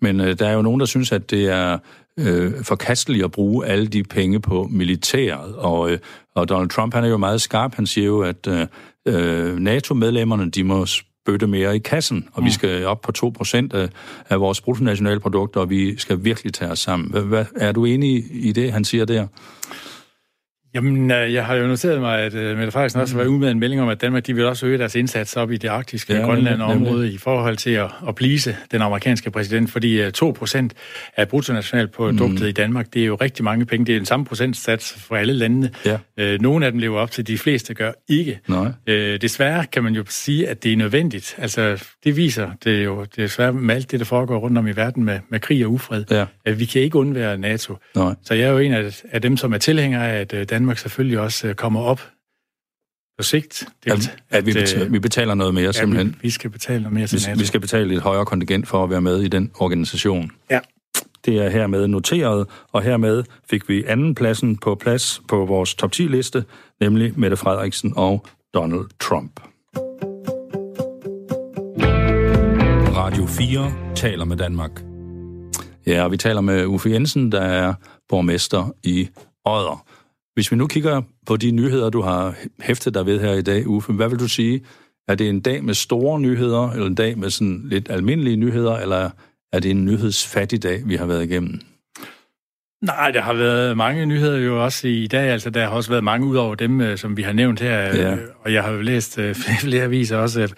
Men 0.00 0.20
uh, 0.20 0.26
der 0.26 0.48
er 0.48 0.52
jo 0.52 0.62
nogen, 0.62 0.80
der 0.80 0.86
synes, 0.86 1.12
at 1.12 1.30
det 1.30 1.48
er 1.48 1.78
øh, 2.18 2.64
forkasteligt 2.64 3.24
at 3.24 3.30
bruge 3.30 3.66
alle 3.66 3.86
de 3.86 4.02
penge 4.02 4.40
på 4.40 4.68
militæret. 4.70 5.56
Og, 5.56 5.90
øh, 5.90 5.98
og 6.34 6.48
Donald 6.48 6.68
Trump, 6.68 6.94
han 6.94 7.04
er 7.04 7.08
jo 7.08 7.16
meget 7.16 7.40
skarp. 7.40 7.74
Han 7.74 7.86
siger 7.86 8.06
jo, 8.06 8.20
at 8.20 8.68
øh, 9.06 9.58
NATO-medlemmerne, 9.58 10.50
de 10.50 10.64
må 10.64 10.86
bøtte 11.26 11.46
mere 11.46 11.76
i 11.76 11.78
kassen, 11.78 12.28
og 12.32 12.42
mm. 12.42 12.46
vi 12.46 12.50
skal 12.50 12.86
op 12.86 13.00
på 13.00 13.12
2% 13.42 13.76
af, 13.76 13.88
af 14.28 14.40
vores 14.40 14.60
bruttonationalprodukter, 14.60 15.60
og 15.60 15.70
vi 15.70 15.98
skal 15.98 16.24
virkelig 16.24 16.54
tage 16.54 16.70
os 16.70 16.78
sammen. 16.78 17.10
Hvad, 17.10 17.22
hvad, 17.22 17.44
er 17.56 17.72
du 17.72 17.84
enig 17.84 18.24
i 18.30 18.52
det, 18.52 18.72
han 18.72 18.84
siger 18.84 19.04
der? 19.04 19.26
Jamen, 20.74 21.10
øh, 21.10 21.34
jeg 21.34 21.46
har 21.46 21.54
jo 21.54 21.66
noteret 21.66 22.00
mig, 22.00 22.20
at 22.20 22.34
uh, 22.34 22.40
Mette 22.40 22.70
Frederiksen 22.70 23.00
også 23.00 23.14
har 23.14 23.18
været 23.18 23.28
ude 23.28 23.38
med 23.38 23.50
en 23.50 23.58
melding 23.58 23.82
om, 23.82 23.88
at 23.88 24.00
Danmark 24.00 24.26
de 24.26 24.34
vil 24.34 24.44
også 24.44 24.66
øge 24.66 24.78
deres 24.78 24.94
indsats 24.94 25.36
op 25.36 25.50
i 25.50 25.56
det 25.56 25.68
arktiske 25.68 26.14
ja, 26.14 26.22
Grønland 26.22 26.62
område 26.62 27.12
i 27.12 27.18
forhold 27.18 27.56
til 27.56 27.70
at, 27.70 27.90
at 28.08 28.14
plise 28.14 28.56
den 28.70 28.82
amerikanske 28.82 29.30
præsident, 29.30 29.70
fordi 29.70 30.00
uh, 30.00 30.06
øh, 30.06 30.12
2% 30.22 30.68
af 31.16 31.28
bruttonationalproduktet 31.28 32.40
mm. 32.40 32.46
i 32.46 32.52
Danmark, 32.52 32.94
det 32.94 33.02
er 33.02 33.06
jo 33.06 33.14
rigtig 33.14 33.44
mange 33.44 33.66
penge. 33.66 33.86
Det 33.86 33.94
er 33.94 33.98
den 33.98 34.06
samme 34.06 34.26
procentsats 34.26 34.92
for 34.98 35.16
alle 35.16 35.32
landene. 35.32 35.70
Ja. 35.84 36.34
Uh, 36.34 36.40
nogle 36.40 36.66
af 36.66 36.72
dem 36.72 36.80
lever 36.80 37.00
op 37.00 37.10
til, 37.10 37.26
de 37.26 37.38
fleste 37.38 37.74
gør 37.74 37.92
ikke. 38.08 38.40
Nej. 38.48 38.72
Desværre 39.20 39.66
kan 39.66 39.84
man 39.84 39.94
jo 39.94 40.04
sige, 40.08 40.48
at 40.48 40.64
det 40.64 40.72
er 40.72 40.76
nødvendigt. 40.76 41.34
Altså, 41.38 41.84
det 42.04 42.16
viser 42.16 42.50
det 42.64 42.78
er 42.78 42.84
jo 42.84 43.06
desværre 43.16 43.52
med 43.52 43.74
alt 43.74 43.90
det, 43.90 44.00
der 44.00 44.06
foregår 44.06 44.38
rundt 44.38 44.58
om 44.58 44.66
i 44.66 44.72
verden 44.72 45.04
med, 45.04 45.18
med 45.28 45.40
krig 45.40 45.66
og 45.66 45.72
ufred. 45.72 46.04
Ja. 46.10 46.24
At 46.44 46.60
vi 46.60 46.64
kan 46.64 46.82
ikke 46.82 46.98
undvære 46.98 47.38
NATO. 47.38 47.76
Nej. 47.96 48.14
Så 48.22 48.34
jeg 48.34 48.48
er 48.48 48.52
jo 48.52 48.58
en 48.58 48.72
af, 48.72 49.02
af 49.12 49.22
dem, 49.22 49.36
som 49.36 49.52
er 49.52 49.58
tilhængere 49.58 50.12
af, 50.12 50.20
at 50.20 50.32
Danmark 50.58 50.78
selvfølgelig 50.78 51.18
også 51.18 51.48
øh, 51.48 51.54
kommer 51.54 51.80
op 51.80 52.00
på 53.18 53.22
sigt. 53.22 53.68
Det, 53.84 53.90
at, 53.90 54.16
at, 54.30 54.46
vi, 54.46 54.52
betaler, 54.52 54.88
vi 54.88 54.98
betaler 54.98 55.34
noget 55.34 55.54
mere, 55.54 55.64
ja, 55.64 55.72
simpelthen. 55.72 56.08
Vi, 56.08 56.14
vi 56.22 56.30
skal 56.30 56.50
betale 56.50 56.82
noget 56.82 56.94
mere 56.94 57.06
til 57.06 57.18
vi, 57.18 57.24
NATO. 57.26 57.38
Vi 57.38 57.46
skal 57.46 57.60
betale 57.60 57.94
et 57.94 58.02
højere 58.02 58.24
kontingent 58.24 58.68
for 58.68 58.84
at 58.84 58.90
være 58.90 59.00
med 59.00 59.20
i 59.22 59.28
den 59.28 59.50
organisation. 59.58 60.30
Ja. 60.50 60.60
Det 61.24 61.38
er 61.38 61.48
hermed 61.50 61.86
noteret, 61.86 62.46
og 62.72 62.82
hermed 62.82 63.24
fik 63.50 63.68
vi 63.68 63.84
anden 63.84 64.14
pladsen 64.14 64.56
på 64.56 64.74
plads 64.74 65.22
på 65.28 65.44
vores 65.44 65.74
top 65.74 65.90
10-liste, 65.94 66.44
nemlig 66.80 67.18
Mette 67.18 67.36
Frederiksen 67.36 67.92
og 67.96 68.26
Donald 68.54 68.86
Trump. 69.00 69.40
Radio 72.96 73.26
4 73.26 73.94
taler 73.94 74.24
med 74.24 74.36
Danmark. 74.36 74.82
Ja, 75.86 76.04
og 76.04 76.12
vi 76.12 76.16
taler 76.16 76.40
med 76.40 76.66
Uffe 76.66 76.90
Jensen, 76.90 77.32
der 77.32 77.40
er 77.40 77.74
borgmester 78.08 78.72
i 78.82 79.08
Odder. 79.44 79.84
Hvis 80.38 80.52
vi 80.52 80.56
nu 80.56 80.66
kigger 80.66 81.02
på 81.26 81.36
de 81.36 81.50
nyheder, 81.50 81.90
du 81.90 82.00
har 82.02 82.34
hæftet 82.60 82.94
dig 82.94 83.06
ved 83.06 83.20
her 83.20 83.32
i 83.32 83.42
dag, 83.42 83.66
Uffe, 83.66 83.92
hvad 83.92 84.08
vil 84.08 84.18
du 84.18 84.28
sige? 84.28 84.60
Er 85.08 85.14
det 85.14 85.28
en 85.28 85.40
dag 85.40 85.64
med 85.64 85.74
store 85.74 86.20
nyheder, 86.20 86.70
eller 86.70 86.86
en 86.86 86.94
dag 86.94 87.18
med 87.18 87.30
sådan 87.30 87.62
lidt 87.64 87.90
almindelige 87.90 88.36
nyheder, 88.36 88.76
eller 88.76 89.10
er 89.52 89.60
det 89.60 89.70
en 89.70 89.84
nyhedsfattig 89.84 90.62
dag, 90.62 90.82
vi 90.84 90.96
har 90.96 91.06
været 91.06 91.24
igennem? 91.24 91.60
Nej, 92.82 93.10
der 93.10 93.20
har 93.20 93.32
været 93.32 93.76
mange 93.76 94.06
nyheder 94.06 94.38
jo 94.38 94.64
også 94.64 94.88
i 94.88 95.06
dag. 95.06 95.30
Altså, 95.30 95.50
der 95.50 95.64
har 95.64 95.70
også 95.70 95.90
været 95.90 96.04
mange 96.04 96.26
ud 96.26 96.36
over 96.36 96.54
dem, 96.54 96.80
øh, 96.80 96.98
som 96.98 97.16
vi 97.16 97.22
har 97.22 97.32
nævnt 97.32 97.60
her. 97.60 97.78
Ja. 97.78 98.14
Øh, 98.14 98.18
og 98.44 98.52
jeg 98.52 98.62
har 98.62 98.70
jo 98.70 98.80
læst 98.80 99.18
øh, 99.18 99.34
flere 99.64 99.82
aviser 99.82 100.16
også. 100.16 100.54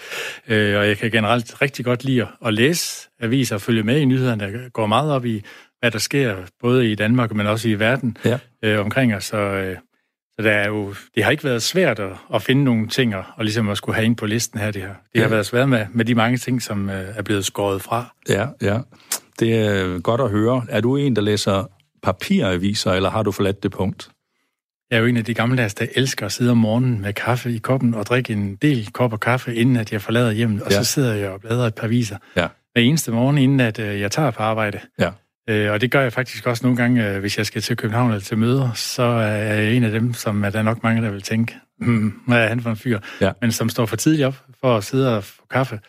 Og 0.48 0.54
jeg 0.88 0.98
kan 0.98 1.10
generelt 1.10 1.62
rigtig 1.62 1.84
godt 1.84 2.04
lide 2.04 2.26
at 2.46 2.54
læse 2.54 3.08
aviser 3.20 3.54
og 3.54 3.60
følge 3.60 3.82
med 3.82 4.00
i 4.00 4.04
nyhederne. 4.04 4.44
Der 4.44 4.68
går 4.68 4.86
meget 4.86 5.12
op 5.12 5.24
i, 5.24 5.42
hvad 5.80 5.90
der 5.90 5.98
sker, 5.98 6.36
både 6.60 6.92
i 6.92 6.94
Danmark, 6.94 7.34
men 7.34 7.46
også 7.46 7.68
i 7.68 7.74
verden 7.74 8.16
ja. 8.24 8.38
øh, 8.64 8.80
omkring 8.80 9.14
os. 9.14 9.24
Så, 9.24 9.36
øh, 9.36 9.76
så 10.32 10.42
der 10.42 10.52
er 10.52 10.68
jo, 10.68 10.94
det 11.14 11.24
har 11.24 11.30
ikke 11.30 11.44
været 11.44 11.62
svært 11.62 11.98
at, 11.98 12.12
at 12.34 12.42
finde 12.42 12.64
nogle 12.64 12.88
ting, 12.88 13.16
og, 13.16 13.24
og 13.36 13.44
ligesom 13.44 13.68
at 13.68 13.76
skulle 13.76 13.96
have 13.96 14.04
ind 14.04 14.16
på 14.16 14.26
listen 14.26 14.60
her. 14.60 14.70
Det, 14.70 14.82
her. 14.82 14.88
det 14.88 14.96
ja. 15.14 15.22
har 15.22 15.28
været 15.28 15.46
svært 15.46 15.68
med, 15.68 15.86
med 15.92 16.04
de 16.04 16.14
mange 16.14 16.38
ting, 16.38 16.62
som 16.62 16.90
øh, 16.90 17.04
er 17.16 17.22
blevet 17.22 17.44
skåret 17.44 17.82
fra. 17.82 18.14
Ja, 18.28 18.46
ja. 18.62 18.78
Det 19.40 19.58
er 19.58 20.00
godt 20.00 20.20
at 20.20 20.30
høre. 20.30 20.66
Er 20.68 20.80
du 20.80 20.96
en, 20.96 21.16
der 21.16 21.22
læser 21.22 21.70
papiraviser, 22.02 22.92
eller 22.92 23.10
har 23.10 23.22
du 23.22 23.32
forladt 23.32 23.62
det 23.62 23.72
punkt? 23.72 24.10
Jeg 24.90 24.96
er 24.96 25.00
jo 25.00 25.06
en 25.06 25.16
af 25.16 25.24
de 25.24 25.34
gamle, 25.34 25.56
der 25.56 25.86
elsker 25.94 26.26
at 26.26 26.32
sidde 26.32 26.50
om 26.50 26.56
morgenen 26.56 27.00
med 27.00 27.12
kaffe 27.12 27.54
i 27.54 27.58
koppen 27.58 27.94
og 27.94 28.06
drikke 28.06 28.32
en 28.32 28.56
del 28.56 28.92
kopper 28.92 29.16
kaffe, 29.16 29.54
inden 29.54 29.76
at 29.76 29.92
jeg 29.92 30.02
forlader 30.02 30.30
hjemmet, 30.30 30.62
og 30.62 30.70
ja. 30.70 30.82
så 30.82 30.84
sidder 30.84 31.14
jeg 31.14 31.30
og 31.30 31.40
bladrer 31.40 31.66
et 31.66 31.74
par 31.74 31.86
aviser. 31.86 32.16
Ja. 32.36 32.48
Hver 32.72 32.82
eneste 32.82 33.12
morgen, 33.12 33.38
inden 33.38 33.60
at 33.60 33.78
øh, 33.78 34.00
jeg 34.00 34.10
tager 34.10 34.30
på 34.30 34.42
arbejde. 34.42 34.80
Ja. 34.98 35.10
Øh, 35.48 35.72
og 35.72 35.80
det 35.80 35.90
gør 35.90 36.00
jeg 36.00 36.12
faktisk 36.12 36.46
også 36.46 36.66
nogle 36.66 36.76
gange, 36.76 37.08
øh, 37.08 37.20
hvis 37.20 37.38
jeg 37.38 37.46
skal 37.46 37.62
til 37.62 37.76
København 37.76 38.10
eller 38.10 38.20
til 38.20 38.38
møder, 38.38 38.72
så 38.72 39.02
er 39.02 39.54
jeg 39.54 39.74
en 39.74 39.84
af 39.84 39.90
dem, 39.90 40.14
som 40.14 40.44
er 40.44 40.50
der 40.50 40.62
nok 40.62 40.82
mange, 40.82 41.02
der 41.02 41.10
vil 41.10 41.22
tænke, 41.22 41.54
hmm, 41.78 42.12
hvad 42.26 42.44
er 42.44 42.48
han 42.48 42.60
for 42.60 42.70
en 42.70 42.76
fyr? 42.76 42.98
Ja. 43.20 43.32
Men 43.40 43.52
som 43.52 43.68
står 43.68 43.86
for 43.86 43.96
tidligt 43.96 44.26
op 44.26 44.44
for 44.60 44.76
at 44.76 44.84
sidde 44.84 45.16
og 45.16 45.24
få 45.24 45.42
kaffe 45.50 45.80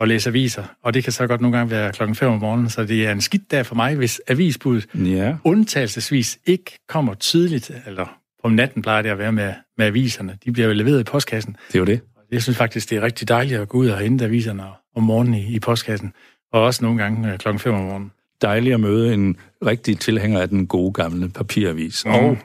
og 0.00 0.08
læse 0.08 0.28
aviser. 0.30 0.64
Og 0.82 0.94
det 0.94 1.04
kan 1.04 1.12
så 1.12 1.26
godt 1.26 1.40
nogle 1.40 1.56
gange 1.56 1.70
være 1.70 1.92
klokken 1.92 2.14
5 2.14 2.28
om 2.28 2.38
morgenen, 2.40 2.70
så 2.70 2.84
det 2.84 3.06
er 3.06 3.12
en 3.12 3.20
skidt 3.20 3.50
dag 3.50 3.66
for 3.66 3.74
mig, 3.74 3.96
hvis 3.96 4.20
avisbuddet 4.28 4.86
ja. 4.94 5.36
undtagelsesvis 5.44 6.38
ikke 6.46 6.78
kommer 6.88 7.14
tidligt, 7.14 7.70
eller 7.86 8.18
Om 8.44 8.52
natten 8.52 8.82
plejer 8.82 9.02
det 9.02 9.08
at 9.08 9.18
være 9.18 9.32
med, 9.32 9.52
med 9.78 9.86
aviserne. 9.86 10.38
De 10.44 10.52
bliver 10.52 10.68
jo 10.68 10.74
leveret 10.74 11.00
i 11.00 11.04
postkassen. 11.04 11.56
Det 11.68 11.74
er 11.74 11.78
jo 11.78 11.84
det. 11.84 12.00
Jeg 12.32 12.42
synes 12.42 12.56
faktisk, 12.58 12.90
det 12.90 12.98
er 12.98 13.02
rigtig 13.02 13.28
dejligt 13.28 13.60
at 13.60 13.68
gå 13.68 13.78
ud 13.78 13.88
og 13.88 13.98
hente 13.98 14.24
aviserne 14.24 14.64
om 14.96 15.02
morgenen 15.02 15.34
i, 15.34 15.54
i 15.54 15.60
postkassen. 15.60 16.12
Og 16.52 16.62
også 16.62 16.84
nogle 16.84 17.02
gange 17.02 17.32
øh, 17.32 17.38
klokken 17.38 17.58
5 17.58 17.74
om 17.74 17.80
morgenen. 17.80 18.10
Dejligt 18.42 18.74
at 18.74 18.80
møde 18.80 19.14
en 19.14 19.36
rigtig 19.66 19.98
tilhænger 19.98 20.40
af 20.40 20.48
den 20.48 20.66
gode 20.66 20.92
gamle 20.92 21.28
papiravis. 21.28 22.04
Mm. 22.04 22.12
Og 22.12 22.38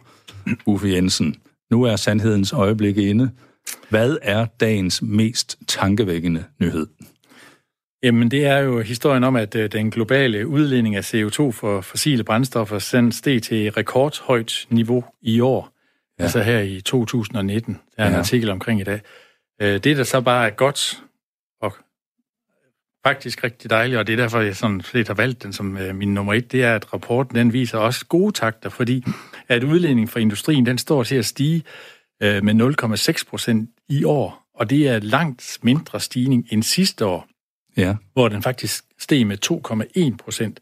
Uffe 0.66 0.88
Jensen, 0.88 1.36
nu 1.72 1.84
er 1.84 1.96
sandhedens 1.96 2.54
øjeblik 2.54 2.98
inde. 2.98 3.32
Hvad 3.89 4.18
er 4.22 4.46
dagens 4.46 5.02
mest 5.02 5.58
tankevækkende 5.68 6.44
nyhed? 6.60 6.88
Jamen, 8.04 8.32
det 8.32 8.46
er 8.46 8.58
jo 8.58 8.82
historien 8.82 9.24
om, 9.24 9.36
at 9.36 9.56
øh, 9.56 9.72
den 9.72 9.91
globale 9.91 10.48
udledning 10.48 10.96
af 10.96 11.14
CO2 11.14 11.52
for 11.52 11.82
fossile 11.82 12.24
brændstoffer 12.24 12.80
sendt 12.80 13.16
steg 13.16 13.41
til 13.41 13.72
rekordhøjt 13.72 14.66
niveau 14.70 15.04
i 15.22 15.39
år. 15.39 15.74
Ja. 16.20 16.24
Altså 16.24 16.41
her 16.41 16.60
i 16.60 16.82
2019. 16.82 17.80
Der 17.98 18.04
er 18.04 18.08
en 18.08 18.14
ja. 18.14 18.20
artikel 18.20 18.50
omkring 18.50 18.82
i 18.82 18.84
dag. 18.84 19.02
Øh, 19.62 19.84
det, 19.84 19.98
der 19.98 20.04
så 20.04 20.22
bare 20.22 20.46
er 20.46 20.50
godt 20.50 21.04
faktisk 23.04 23.43
rigtig 23.43 23.70
dejligt, 23.70 23.99
og 23.99 24.08
det 24.08 24.14
er 24.14 24.18
derfor, 24.18 24.39
jeg 24.39 24.56
sådan 24.56 24.82
set 24.82 25.08
har 25.08 25.14
valgt 25.14 25.43
den 25.43 25.54
som 25.54 25.78
øh, 25.78 25.95
min 25.95 26.14
nummer 26.14 26.34
et, 26.34 26.51
det 26.51 26.64
er, 26.64 26.76
at 26.76 26.93
rapporten 26.93 27.36
den 27.36 27.54
viser 27.54 27.78
også 27.78 28.06
gode 28.06 28.32
takter, 28.32 28.70
fordi 28.70 29.06
at 29.47 29.64
udledningen 29.64 30.08
fra 30.08 30.20
industrien, 30.20 30.66
den 30.66 30.78
står 30.78 31.04
til 31.04 31.16
at 31.16 31.26
stige 31.26 31.64
med 32.22 32.78
0,6 33.18 33.30
procent 33.30 33.70
i 33.89 34.04
år, 34.04 34.43
og 34.56 34.70
det 34.70 34.88
er 34.88 34.99
langt 34.99 35.60
mindre 35.62 35.99
stigning 35.99 36.47
end 36.51 36.64
sidste 36.64 37.06
år 37.06 37.28
ja. 37.78 37.95
hvor 38.14 38.28
den 38.28 38.41
faktisk 38.41 38.84
steg 38.99 39.28
med 39.28 39.38
2,1 40.12 40.18
procent. 40.24 40.60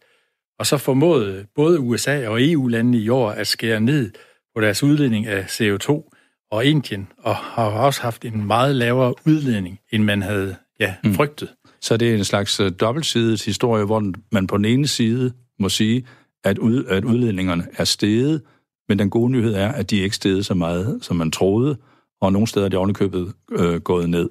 Og 0.60 0.66
så 0.66 0.78
formåede 0.78 1.46
både 1.56 1.80
USA 1.80 2.28
og 2.28 2.44
EU-landene 2.44 2.98
i 2.98 3.10
år 3.10 3.32
at 3.32 3.48
skære 3.48 3.82
ned 3.82 4.12
på 4.56 4.62
deres 4.62 4.84
udledning 4.84 5.28
af 5.28 5.44
CO2, 5.44 6.18
og 6.52 6.66
Indien 6.66 7.08
og 7.18 7.36
har 7.36 7.64
også 7.64 8.02
haft 8.02 8.26
en 8.26 8.46
meget 8.46 8.76
lavere 8.76 9.14
udledning, 9.26 9.80
end 9.92 10.04
man 10.04 10.22
havde 10.22 10.56
ja, 10.80 10.96
mm. 11.04 11.14
frygtet. 11.14 11.50
Så 11.82 11.98
det 11.98 12.12
er 12.12 12.16
en 12.16 12.24
slags 12.24 12.60
uh, 12.60 12.70
dobbeltsidet 12.80 13.44
historie, 13.44 13.86
hvor 13.86 14.12
man 14.32 14.48
på 14.48 14.58
den 14.58 14.66
ene 14.66 14.88
side 14.88 15.32
må 15.60 15.70
sige, 15.70 16.06
at, 16.44 16.58
ud, 16.58 16.86
at 16.86 17.06
udledningerne 17.06 17.68
er 17.78 17.84
steget, 17.84 18.42
men 18.90 19.00
den 19.00 19.10
gode 19.10 19.32
nyhed 19.32 19.54
er, 19.54 19.72
at 19.72 19.90
de 19.90 19.98
ikke 19.98 20.16
steget 20.16 20.46
så 20.46 20.54
meget, 20.54 21.00
som 21.02 21.16
man 21.16 21.32
troede, 21.32 21.78
og 22.22 22.34
nogle 22.34 22.48
steder 22.48 22.66
er 22.66 22.70
de 22.70 22.78
ovenikøbet 22.78 23.34
øh, 23.52 23.76
gået 23.76 24.10
ned. 24.10 24.30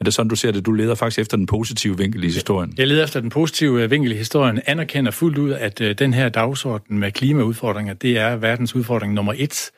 Er 0.00 0.04
det 0.04 0.14
sådan, 0.14 0.28
du 0.28 0.36
ser 0.36 0.50
det? 0.50 0.66
Du 0.66 0.72
leder 0.72 0.94
faktisk 0.94 1.18
efter 1.18 1.36
den 1.36 1.46
positive 1.46 1.98
vinkel 1.98 2.24
i 2.24 2.26
historien. 2.26 2.74
Jeg 2.78 2.86
leder 2.86 3.04
efter 3.04 3.20
den 3.20 3.30
positive 3.30 3.90
vinkel 3.90 4.12
i 4.12 4.16
historien. 4.16 4.60
Anerkender 4.66 5.10
fuldt 5.10 5.38
ud, 5.38 5.50
at 5.50 5.80
uh, 5.80 5.90
den 5.90 6.14
her 6.14 6.28
dagsorden 6.28 6.98
med 6.98 7.12
klimaudfordringer, 7.12 7.94
det 7.94 8.18
er 8.18 8.36
verdens 8.36 8.74
udfordring 8.74 9.14
nummer 9.14 9.34
et, 9.36 9.70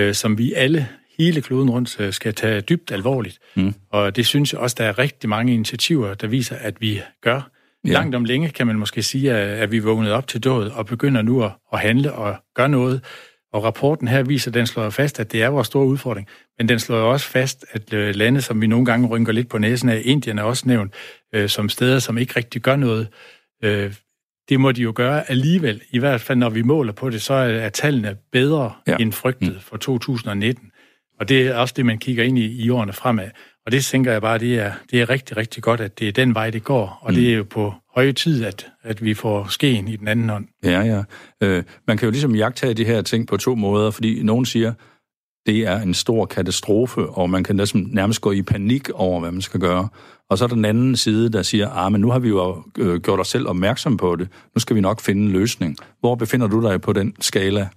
uh, 0.00 0.12
som 0.12 0.38
vi 0.38 0.52
alle 0.52 0.88
hele 1.18 1.42
kloden 1.42 1.70
rundt 1.70 2.00
uh, 2.00 2.10
skal 2.10 2.34
tage 2.34 2.60
dybt 2.60 2.92
alvorligt. 2.92 3.38
Mm. 3.56 3.74
Og 3.90 4.16
det 4.16 4.26
synes 4.26 4.52
jeg 4.52 4.60
også, 4.60 4.76
der 4.78 4.84
er 4.84 4.98
rigtig 4.98 5.28
mange 5.28 5.54
initiativer, 5.54 6.14
der 6.14 6.26
viser, 6.26 6.56
at 6.56 6.80
vi 6.80 7.00
gør. 7.22 7.50
Ja. 7.86 7.92
Langt 7.92 8.14
om 8.14 8.24
længe 8.24 8.50
kan 8.50 8.66
man 8.66 8.78
måske 8.78 9.02
sige, 9.02 9.32
at 9.34 9.70
vi 9.70 9.78
vågnet 9.78 10.12
op 10.12 10.26
til 10.26 10.44
død 10.44 10.70
og 10.70 10.86
begynder 10.86 11.22
nu 11.22 11.44
at, 11.44 11.50
at 11.72 11.80
handle 11.80 12.12
og 12.12 12.36
gøre 12.54 12.68
noget. 12.68 13.04
Og 13.52 13.64
rapporten 13.64 14.08
her 14.08 14.22
viser, 14.22 14.50
at 14.50 14.54
den 14.54 14.66
slår 14.66 14.90
fast, 14.90 15.20
at 15.20 15.32
det 15.32 15.42
er 15.42 15.48
vores 15.48 15.66
store 15.66 15.86
udfordring. 15.86 16.28
Men 16.58 16.68
den 16.68 16.78
slår 16.78 16.96
også 16.98 17.26
fast, 17.26 17.64
at 17.70 17.92
øh, 17.92 18.14
lande, 18.14 18.40
som 18.40 18.60
vi 18.60 18.66
nogle 18.66 18.84
gange 18.84 19.08
rynker 19.08 19.32
lidt 19.32 19.48
på 19.48 19.58
næsen 19.58 19.88
af, 19.88 20.02
Indien 20.04 20.38
er 20.38 20.42
også 20.42 20.68
nævnt, 20.68 20.94
øh, 21.34 21.48
som 21.48 21.68
steder, 21.68 21.98
som 21.98 22.18
ikke 22.18 22.32
rigtig 22.36 22.62
gør 22.62 22.76
noget. 22.76 23.08
Øh, 23.64 23.94
det 24.48 24.60
må 24.60 24.72
de 24.72 24.82
jo 24.82 24.92
gøre 24.96 25.30
alligevel. 25.30 25.82
I 25.90 25.98
hvert 25.98 26.20
fald, 26.20 26.38
når 26.38 26.50
vi 26.50 26.62
måler 26.62 26.92
på 26.92 27.10
det, 27.10 27.22
så 27.22 27.34
er 27.34 27.68
tallene 27.68 28.16
bedre 28.32 28.72
ja. 28.86 28.96
end 29.00 29.12
frygtet 29.12 29.54
mm. 29.54 29.60
for 29.60 29.76
2019. 29.76 30.70
Og 31.20 31.28
det 31.28 31.46
er 31.46 31.54
også 31.54 31.74
det, 31.76 31.86
man 31.86 31.98
kigger 31.98 32.24
ind 32.24 32.38
i 32.38 32.64
i 32.64 32.70
årene 32.70 32.92
fremad. 32.92 33.28
Og 33.66 33.72
det 33.72 33.84
tænker 33.84 34.12
jeg 34.12 34.22
bare, 34.22 34.38
det 34.38 34.58
er, 34.58 34.72
det 34.90 35.00
er 35.00 35.10
rigtig, 35.10 35.36
rigtig 35.36 35.62
godt, 35.62 35.80
at 35.80 35.98
det 35.98 36.08
er 36.08 36.12
den 36.12 36.34
vej, 36.34 36.50
det 36.50 36.64
går. 36.64 36.98
Og 37.00 37.12
mm. 37.12 37.16
det 37.16 37.32
er 37.32 37.36
jo 37.36 37.44
på 37.50 37.74
høje 37.94 38.12
tid, 38.12 38.44
at, 38.44 38.66
at 38.82 39.04
vi 39.04 39.14
får 39.14 39.46
skeen 39.50 39.88
i 39.88 39.96
den 39.96 40.08
anden 40.08 40.28
hånd. 40.28 40.46
Ja, 40.64 40.80
ja. 40.80 41.02
Øh, 41.42 41.62
man 41.86 41.96
kan 41.96 42.06
jo 42.06 42.10
ligesom 42.10 42.34
jagtage 42.34 42.74
de 42.74 42.84
her 42.84 43.02
ting 43.02 43.26
på 43.26 43.36
to 43.36 43.54
måder, 43.54 43.90
fordi 43.90 44.22
nogen 44.22 44.44
siger, 44.46 44.72
det 45.46 45.66
er 45.66 45.80
en 45.80 45.94
stor 45.94 46.26
katastrofe, 46.26 47.08
og 47.08 47.30
man 47.30 47.44
kan 47.44 47.56
næsten 47.56 47.88
nærmest 47.92 48.20
gå 48.20 48.32
i 48.32 48.42
panik 48.42 48.90
over, 48.90 49.20
hvad 49.20 49.30
man 49.30 49.42
skal 49.42 49.60
gøre. 49.60 49.88
Og 50.30 50.38
så 50.38 50.44
er 50.44 50.48
der 50.48 50.54
den 50.54 50.64
anden 50.64 50.96
side, 50.96 51.32
der 51.32 51.42
siger, 51.42 51.68
ah, 51.70 51.92
men 51.92 52.00
nu 52.00 52.10
har 52.10 52.18
vi 52.18 52.28
jo 52.28 52.62
øh, 52.78 53.00
gjort 53.00 53.20
os 53.20 53.28
selv 53.28 53.48
opmærksom 53.48 53.96
på 53.96 54.16
det. 54.16 54.28
Nu 54.54 54.58
skal 54.60 54.76
vi 54.76 54.80
nok 54.80 55.00
finde 55.00 55.22
en 55.22 55.32
løsning. 55.32 55.76
Hvor 56.00 56.14
befinder 56.14 56.46
du 56.46 56.62
dig 56.62 56.80
på 56.80 56.92
den 56.92 57.14
skala? 57.20 57.68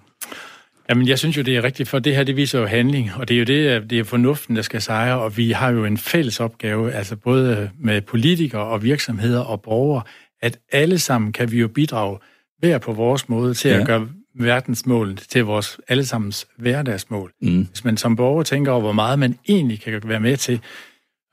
Jamen, 0.92 1.08
jeg 1.08 1.20
synes 1.20 1.38
jo, 1.38 1.42
det 1.42 1.58
er 1.58 1.64
rigtigt, 1.64 1.89
for 1.89 2.00
det 2.00 2.16
her, 2.16 2.24
det 2.24 2.36
viser 2.36 2.60
jo 2.60 2.66
handling, 2.66 3.12
og 3.16 3.28
det 3.28 3.34
er 3.36 3.39
jo 3.39 3.46
det, 3.46 3.89
det 3.89 4.00
er 4.00 4.04
fornuften, 4.04 4.56
der 4.56 4.62
skal 4.62 4.82
sejre, 4.82 5.22
og 5.22 5.38
vi 5.38 5.52
har 5.52 5.70
jo 5.70 5.86
en 5.86 5.98
fælles 5.98 6.39
opgave, 6.39 6.92
altså 6.92 7.16
både 7.16 7.70
med 7.80 8.02
politikere 8.02 8.62
og 8.62 8.84
virksomheder 8.84 9.39
og 9.39 9.62
borgere, 9.62 10.04
at 10.42 10.60
alle 10.72 11.00
sammen 11.00 11.32
kan 11.32 11.52
vi 11.52 11.60
jo 11.60 11.68
bidrage 11.68 12.18
hver 12.60 12.78
på 12.78 12.94
vores 12.94 13.30
måde 13.30 13.54
til 13.54 13.72
ja. 13.72 13.80
at 13.80 13.88
gøre 13.88 14.08
verdensmål 14.36 15.18
til 15.18 15.46
vores 15.46 15.80
allesammens 15.88 16.48
hverdagsmål. 16.58 17.32
Mm. 17.42 17.68
Hvis 17.70 17.84
man 17.84 17.98
som 17.98 18.16
borger 18.16 18.44
tænker 18.44 18.72
over, 18.72 18.82
hvor 18.82 18.92
meget 18.92 19.20
man 19.20 19.39
egentlig 19.48 19.82
kan 19.82 20.02
være 20.06 20.20
med 20.20 20.38
til 20.38 20.62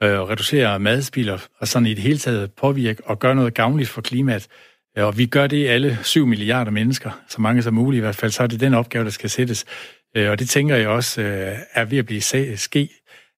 øh, 0.02 0.10
at 0.10 0.28
reducere 0.28 0.78
madspil 0.78 1.30
og 1.30 1.68
sådan 1.68 1.86
i 1.86 1.94
det 1.94 2.02
hele 2.02 2.18
taget 2.18 2.52
påvirke 2.52 3.02
og 3.06 3.18
gøre 3.18 3.34
noget 3.34 3.54
gavnligt 3.54 3.90
for 3.90 4.00
klimaet, 4.00 4.46
og 5.04 5.18
vi 5.18 5.26
gør 5.26 5.46
det 5.46 5.68
alle 5.68 5.98
7 6.02 6.26
milliarder 6.26 6.70
mennesker, 6.70 7.10
så 7.28 7.40
mange 7.40 7.62
som 7.62 7.74
muligt 7.74 7.98
i 7.98 8.00
hvert 8.00 8.16
fald, 8.16 8.30
så 8.30 8.42
er 8.42 8.46
det 8.46 8.60
den 8.60 8.74
opgave, 8.74 9.04
der 9.04 9.10
skal 9.10 9.30
sættes. 9.30 9.64
Øh, 10.16 10.30
og 10.30 10.38
det 10.38 10.48
tænker 10.48 10.76
jeg 10.76 10.88
også 10.88 11.22
øh, 11.22 11.58
er 11.74 11.84
ved 11.84 11.98
at 11.98 12.06
blive 12.06 12.20
ske. 12.56 12.88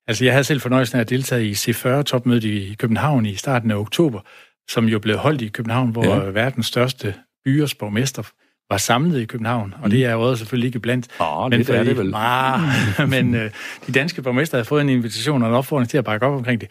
Altså 0.08 0.24
jeg 0.24 0.32
havde 0.32 0.44
selv 0.44 0.60
fornøjelsen 0.60 0.96
af 0.96 1.00
at 1.00 1.10
deltage 1.10 1.46
i 1.46 1.52
C40-topmødet 1.52 2.44
i 2.44 2.74
København 2.78 3.26
i 3.26 3.34
starten 3.34 3.70
af 3.70 3.76
oktober, 3.76 4.20
som 4.68 4.86
jo 4.86 4.98
blev 4.98 5.16
holdt 5.16 5.42
i 5.42 5.48
København, 5.48 5.90
hvor 5.90 6.04
ja. 6.04 6.18
verdens 6.18 6.66
største 6.66 7.14
byers 7.44 7.74
borgmester 7.74 8.22
var 8.70 8.76
samlet 8.76 9.20
i 9.20 9.24
København, 9.24 9.74
og 9.82 9.90
det 9.90 10.04
er 10.04 10.12
jo 10.12 10.36
selvfølgelig 10.36 10.66
ikke 10.66 10.80
blandt. 10.80 11.08
Oh, 11.18 11.50
men, 11.50 11.60
er 11.60 11.84
det 11.84 11.98
vel. 11.98 12.12
Ah, 12.14 12.60
men 13.14 13.34
øh, 13.34 13.50
de 13.86 13.92
danske 13.92 14.22
borgmester 14.22 14.56
havde 14.56 14.64
fået 14.64 14.80
en 14.80 14.88
invitation 14.88 15.42
og 15.42 15.48
en 15.48 15.54
opfordring 15.54 15.90
til 15.90 15.98
at 15.98 16.04
bakke 16.04 16.26
op 16.26 16.34
omkring 16.34 16.60
det. 16.60 16.70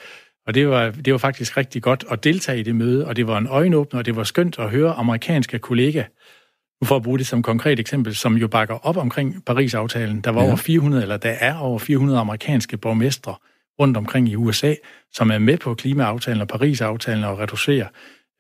Og 0.49 0.55
det 0.55 0.69
var, 0.69 0.89
det 0.89 1.13
var 1.13 1.19
faktisk 1.19 1.57
rigtig 1.57 1.81
godt 1.81 2.05
at 2.11 2.23
deltage 2.23 2.59
i 2.59 2.63
det 2.63 2.75
møde, 2.75 3.07
og 3.07 3.15
det 3.15 3.27
var 3.27 3.37
en 3.37 3.47
øjenåbner, 3.47 3.99
og 3.99 4.05
det 4.05 4.15
var 4.15 4.23
skønt 4.23 4.59
at 4.59 4.69
høre 4.69 4.93
amerikanske 4.93 5.59
kollegaer, 5.59 6.05
for 6.85 6.95
at 6.95 7.03
bruge 7.03 7.17
det 7.17 7.27
som 7.27 7.41
konkret 7.41 7.79
eksempel, 7.79 8.15
som 8.15 8.37
jo 8.37 8.47
bakker 8.47 8.87
op 8.87 8.97
omkring 8.97 9.45
Paris-aftalen. 9.45 10.21
Der 10.21 10.31
var 10.31 10.41
ja. 10.41 10.47
over 10.47 10.55
400, 10.55 11.03
eller 11.03 11.17
der 11.17 11.29
er 11.29 11.57
over 11.57 11.79
400 11.79 12.19
amerikanske 12.19 12.77
borgmestre 12.77 13.35
rundt 13.79 13.97
omkring 13.97 14.29
i 14.29 14.35
USA, 14.35 14.73
som 15.13 15.31
er 15.31 15.37
med 15.37 15.57
på 15.57 15.73
klimaaftalen 15.73 16.41
og 16.41 16.47
Paris-aftalen 16.47 17.23
og 17.23 17.39
reducerer. 17.39 17.87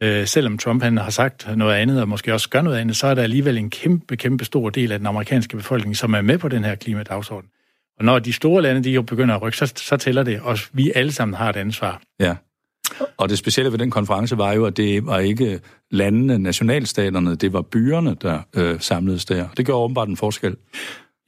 Øh, 0.03 0.27
selvom 0.27 0.57
Trump 0.57 0.83
han 0.83 0.97
har 0.97 1.09
sagt 1.09 1.57
noget 1.57 1.75
andet, 1.75 2.01
og 2.01 2.09
måske 2.09 2.33
også 2.33 2.49
gør 2.49 2.61
noget 2.61 2.77
andet, 2.77 2.95
så 2.95 3.07
er 3.07 3.13
der 3.13 3.23
alligevel 3.23 3.57
en 3.57 3.69
kæmpe, 3.69 4.17
kæmpe 4.17 4.45
stor 4.45 4.69
del 4.69 4.91
af 4.91 4.99
den 4.99 5.07
amerikanske 5.07 5.57
befolkning, 5.57 5.97
som 5.97 6.13
er 6.13 6.21
med 6.21 6.37
på 6.37 6.47
den 6.47 6.63
her 6.63 6.75
klimadagsorden. 6.75 7.49
Og 7.99 8.05
når 8.05 8.19
de 8.19 8.33
store 8.33 8.61
lande, 8.61 8.83
de 8.83 8.91
jo 8.91 9.01
begynder 9.01 9.35
at 9.35 9.41
rykke, 9.41 9.57
så, 9.57 9.73
så 9.75 9.97
tæller 9.97 10.23
det, 10.23 10.41
og 10.41 10.57
vi 10.73 10.91
alle 10.95 11.11
sammen 11.11 11.35
har 11.35 11.49
et 11.49 11.55
ansvar. 11.55 12.01
Ja. 12.19 12.35
Og 13.17 13.29
det 13.29 13.37
specielle 13.37 13.71
ved 13.71 13.79
den 13.79 13.91
konference 13.91 14.37
var 14.37 14.53
jo, 14.53 14.65
at 14.65 14.77
det 14.77 15.05
var 15.05 15.19
ikke 15.19 15.59
landene, 15.91 16.37
nationalstaterne, 16.37 17.35
det 17.35 17.53
var 17.53 17.61
byerne, 17.61 18.15
der 18.21 18.41
øh, 18.55 18.79
samledes 18.79 19.25
der. 19.25 19.47
Det 19.57 19.65
gør 19.65 19.73
åbenbart 19.73 20.07
en 20.07 20.17
forskel. 20.17 20.55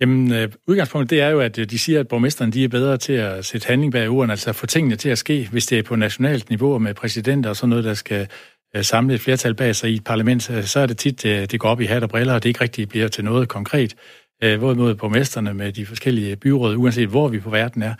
Jamen, 0.01 0.33
øh, 0.33 0.49
udgangspunktet 0.67 1.09
det 1.09 1.21
er 1.21 1.29
jo, 1.29 1.39
at 1.39 1.59
øh, 1.59 1.69
de 1.69 1.79
siger, 1.79 1.99
at 1.99 2.07
borgmesteren 2.07 2.51
de 2.51 2.63
er 2.63 2.67
bedre 2.67 2.97
til 2.97 3.13
at 3.13 3.45
sætte 3.45 3.67
handling 3.67 3.91
bag 3.91 4.09
ordene, 4.09 4.33
altså 4.33 4.53
få 4.53 4.65
tingene 4.65 4.95
til 4.95 5.09
at 5.09 5.17
ske, 5.17 5.47
hvis 5.51 5.65
det 5.65 5.79
er 5.79 5.83
på 5.83 5.95
nationalt 5.95 6.49
niveau 6.49 6.79
med 6.79 6.93
præsidenter 6.93 7.49
og 7.49 7.55
sådan 7.55 7.69
noget, 7.69 7.85
der 7.85 7.93
skal 7.93 8.27
øh, 8.75 8.83
samle 8.83 9.13
et 9.13 9.21
flertal 9.21 9.53
bag 9.53 9.75
sig 9.75 9.91
i 9.91 9.95
et 9.95 10.03
parlament, 10.03 10.43
så 10.43 10.79
er 10.79 10.85
det 10.85 10.97
tit, 10.97 11.25
øh, 11.25 11.45
det 11.45 11.59
går 11.59 11.69
op 11.69 11.81
i 11.81 11.85
hat 11.85 12.03
og 12.03 12.09
briller, 12.09 12.33
og 12.33 12.43
det 12.43 12.49
ikke 12.49 12.61
rigtig 12.61 12.89
bliver 12.89 13.07
til 13.07 13.23
noget 13.23 13.47
konkret 13.47 13.95
øh, 14.43 14.59
hvorimod 14.59 14.95
borgmesterne 14.95 15.53
med 15.53 15.71
de 15.71 15.85
forskellige 15.85 16.35
byråd, 16.35 16.75
uanset 16.75 17.09
hvor 17.09 17.27
vi 17.27 17.39
på 17.39 17.49
verden 17.49 17.83
er, 17.83 17.93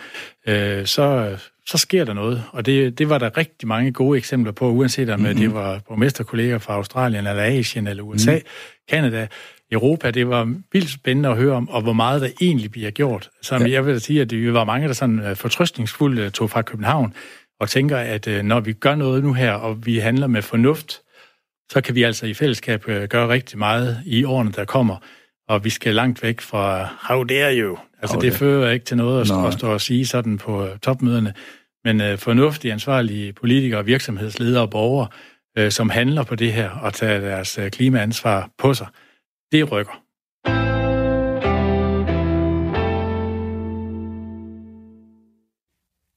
øh, 0.47 0.85
så, 0.85 1.37
så 1.65 1.77
sker 1.77 2.05
der 2.05 2.13
noget. 2.13 2.43
Og 2.51 2.65
det, 2.65 2.97
det 2.97 3.09
var 3.09 3.17
der 3.17 3.37
rigtig 3.37 3.67
mange 3.67 3.91
gode 3.91 4.17
eksempler 4.17 4.51
på, 4.51 4.69
uanset 4.69 5.09
om 5.09 5.19
mm-hmm. 5.19 5.35
det 5.35 5.53
var 5.53 5.81
borgmesterkolleger 5.87 6.57
fra 6.57 6.73
Australien, 6.73 7.27
eller 7.27 7.43
Asien, 7.43 7.87
eller 7.87 8.03
USA, 8.03 8.35
mm. 8.35 8.41
Kanada, 8.89 9.27
Europa. 9.71 10.11
Det 10.11 10.29
var 10.29 10.53
vildt 10.71 10.89
spændende 10.89 11.29
at 11.29 11.37
høre 11.37 11.55
om, 11.55 11.69
og 11.69 11.81
hvor 11.81 11.93
meget 11.93 12.21
der 12.21 12.29
egentlig 12.41 12.71
bliver 12.71 12.91
gjort. 12.91 13.29
Så 13.41 13.55
ja. 13.55 13.69
jeg 13.69 13.85
vil 13.85 14.01
sige, 14.01 14.21
at 14.21 14.29
det 14.29 14.53
var 14.53 14.63
mange, 14.63 14.87
der 14.87 14.93
sådan 14.93 15.19
øh, 15.19 15.35
fortrøstningsfuldt 15.35 16.19
øh, 16.19 16.31
tog 16.31 16.49
fra 16.49 16.61
København, 16.61 17.13
og 17.59 17.69
tænker, 17.69 17.97
at 17.97 18.27
når 18.45 18.59
vi 18.59 18.73
gør 18.73 18.95
noget 18.95 19.23
nu 19.23 19.33
her, 19.33 19.51
og 19.51 19.85
vi 19.85 19.97
handler 19.97 20.27
med 20.27 20.41
fornuft, 20.41 21.01
så 21.71 21.81
kan 21.81 21.95
vi 21.95 22.03
altså 22.03 22.25
i 22.25 22.33
fællesskab 22.33 22.83
gøre 22.83 23.27
rigtig 23.27 23.59
meget 23.59 24.01
i 24.05 24.23
årene, 24.23 24.51
der 24.51 24.65
kommer 24.65 24.97
og 25.51 25.63
vi 25.63 25.69
skal 25.69 25.95
langt 25.95 26.23
væk 26.23 26.41
fra 26.41 26.87
how 27.01 27.23
dare 27.23 27.55
you. 27.57 27.77
Altså, 28.01 28.15
how 28.15 28.21
det 28.21 28.31
dare. 28.31 28.39
fører 28.39 28.71
ikke 28.71 28.85
til 28.85 28.97
noget 28.97 29.21
at, 29.21 29.27
Nej. 29.27 29.47
at 29.47 29.53
stå 29.53 29.73
og 29.73 29.81
sige 29.81 30.05
sådan 30.05 30.37
på 30.37 30.65
øh, 30.65 30.79
topmøderne. 30.79 31.33
Men 31.83 32.01
øh, 32.01 32.17
fornuftige, 32.17 32.71
ansvarlige 32.71 33.33
politikere, 33.33 33.85
virksomhedsledere 33.85 34.61
og 34.61 34.69
borgere, 34.69 35.07
øh, 35.57 35.71
som 35.71 35.89
handler 35.89 36.23
på 36.23 36.35
det 36.35 36.53
her 36.53 36.69
og 36.69 36.93
tager 36.93 37.19
deres 37.19 37.57
øh, 37.57 37.71
klimaansvar 37.71 38.49
på 38.57 38.73
sig, 38.73 38.87
det 39.51 39.71
rykker. 39.71 40.03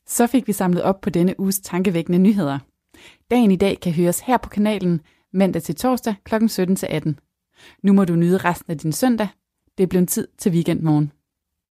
Så 0.07 0.27
fik 0.27 0.47
vi 0.47 0.53
samlet 0.53 0.83
op 0.83 1.01
på 1.01 1.11
denne 1.11 1.41
uges 1.41 1.61
tankevækkende 1.61 2.19
nyheder. 2.19 2.59
Dagen 3.31 3.51
i 3.51 3.57
dag 3.57 3.81
kan 3.81 3.93
høres 3.93 4.21
her 4.21 4.37
på 4.37 4.49
kanalen 4.49 5.01
mandag 5.33 5.63
til 5.63 5.75
torsdag 5.75 6.15
kl. 6.25 6.35
17-18. 6.35 7.24
Nu 7.83 7.93
må 7.93 8.05
du 8.05 8.17
nyde 8.17 8.37
resten 8.37 8.71
af 8.71 8.79
din 8.79 8.93
søndag. 8.93 9.29
Det 9.79 9.83
er 9.83 9.89
blevet 9.89 10.09
tid 10.09 10.29
til 10.39 10.53
weekendmorgen. 10.53 11.13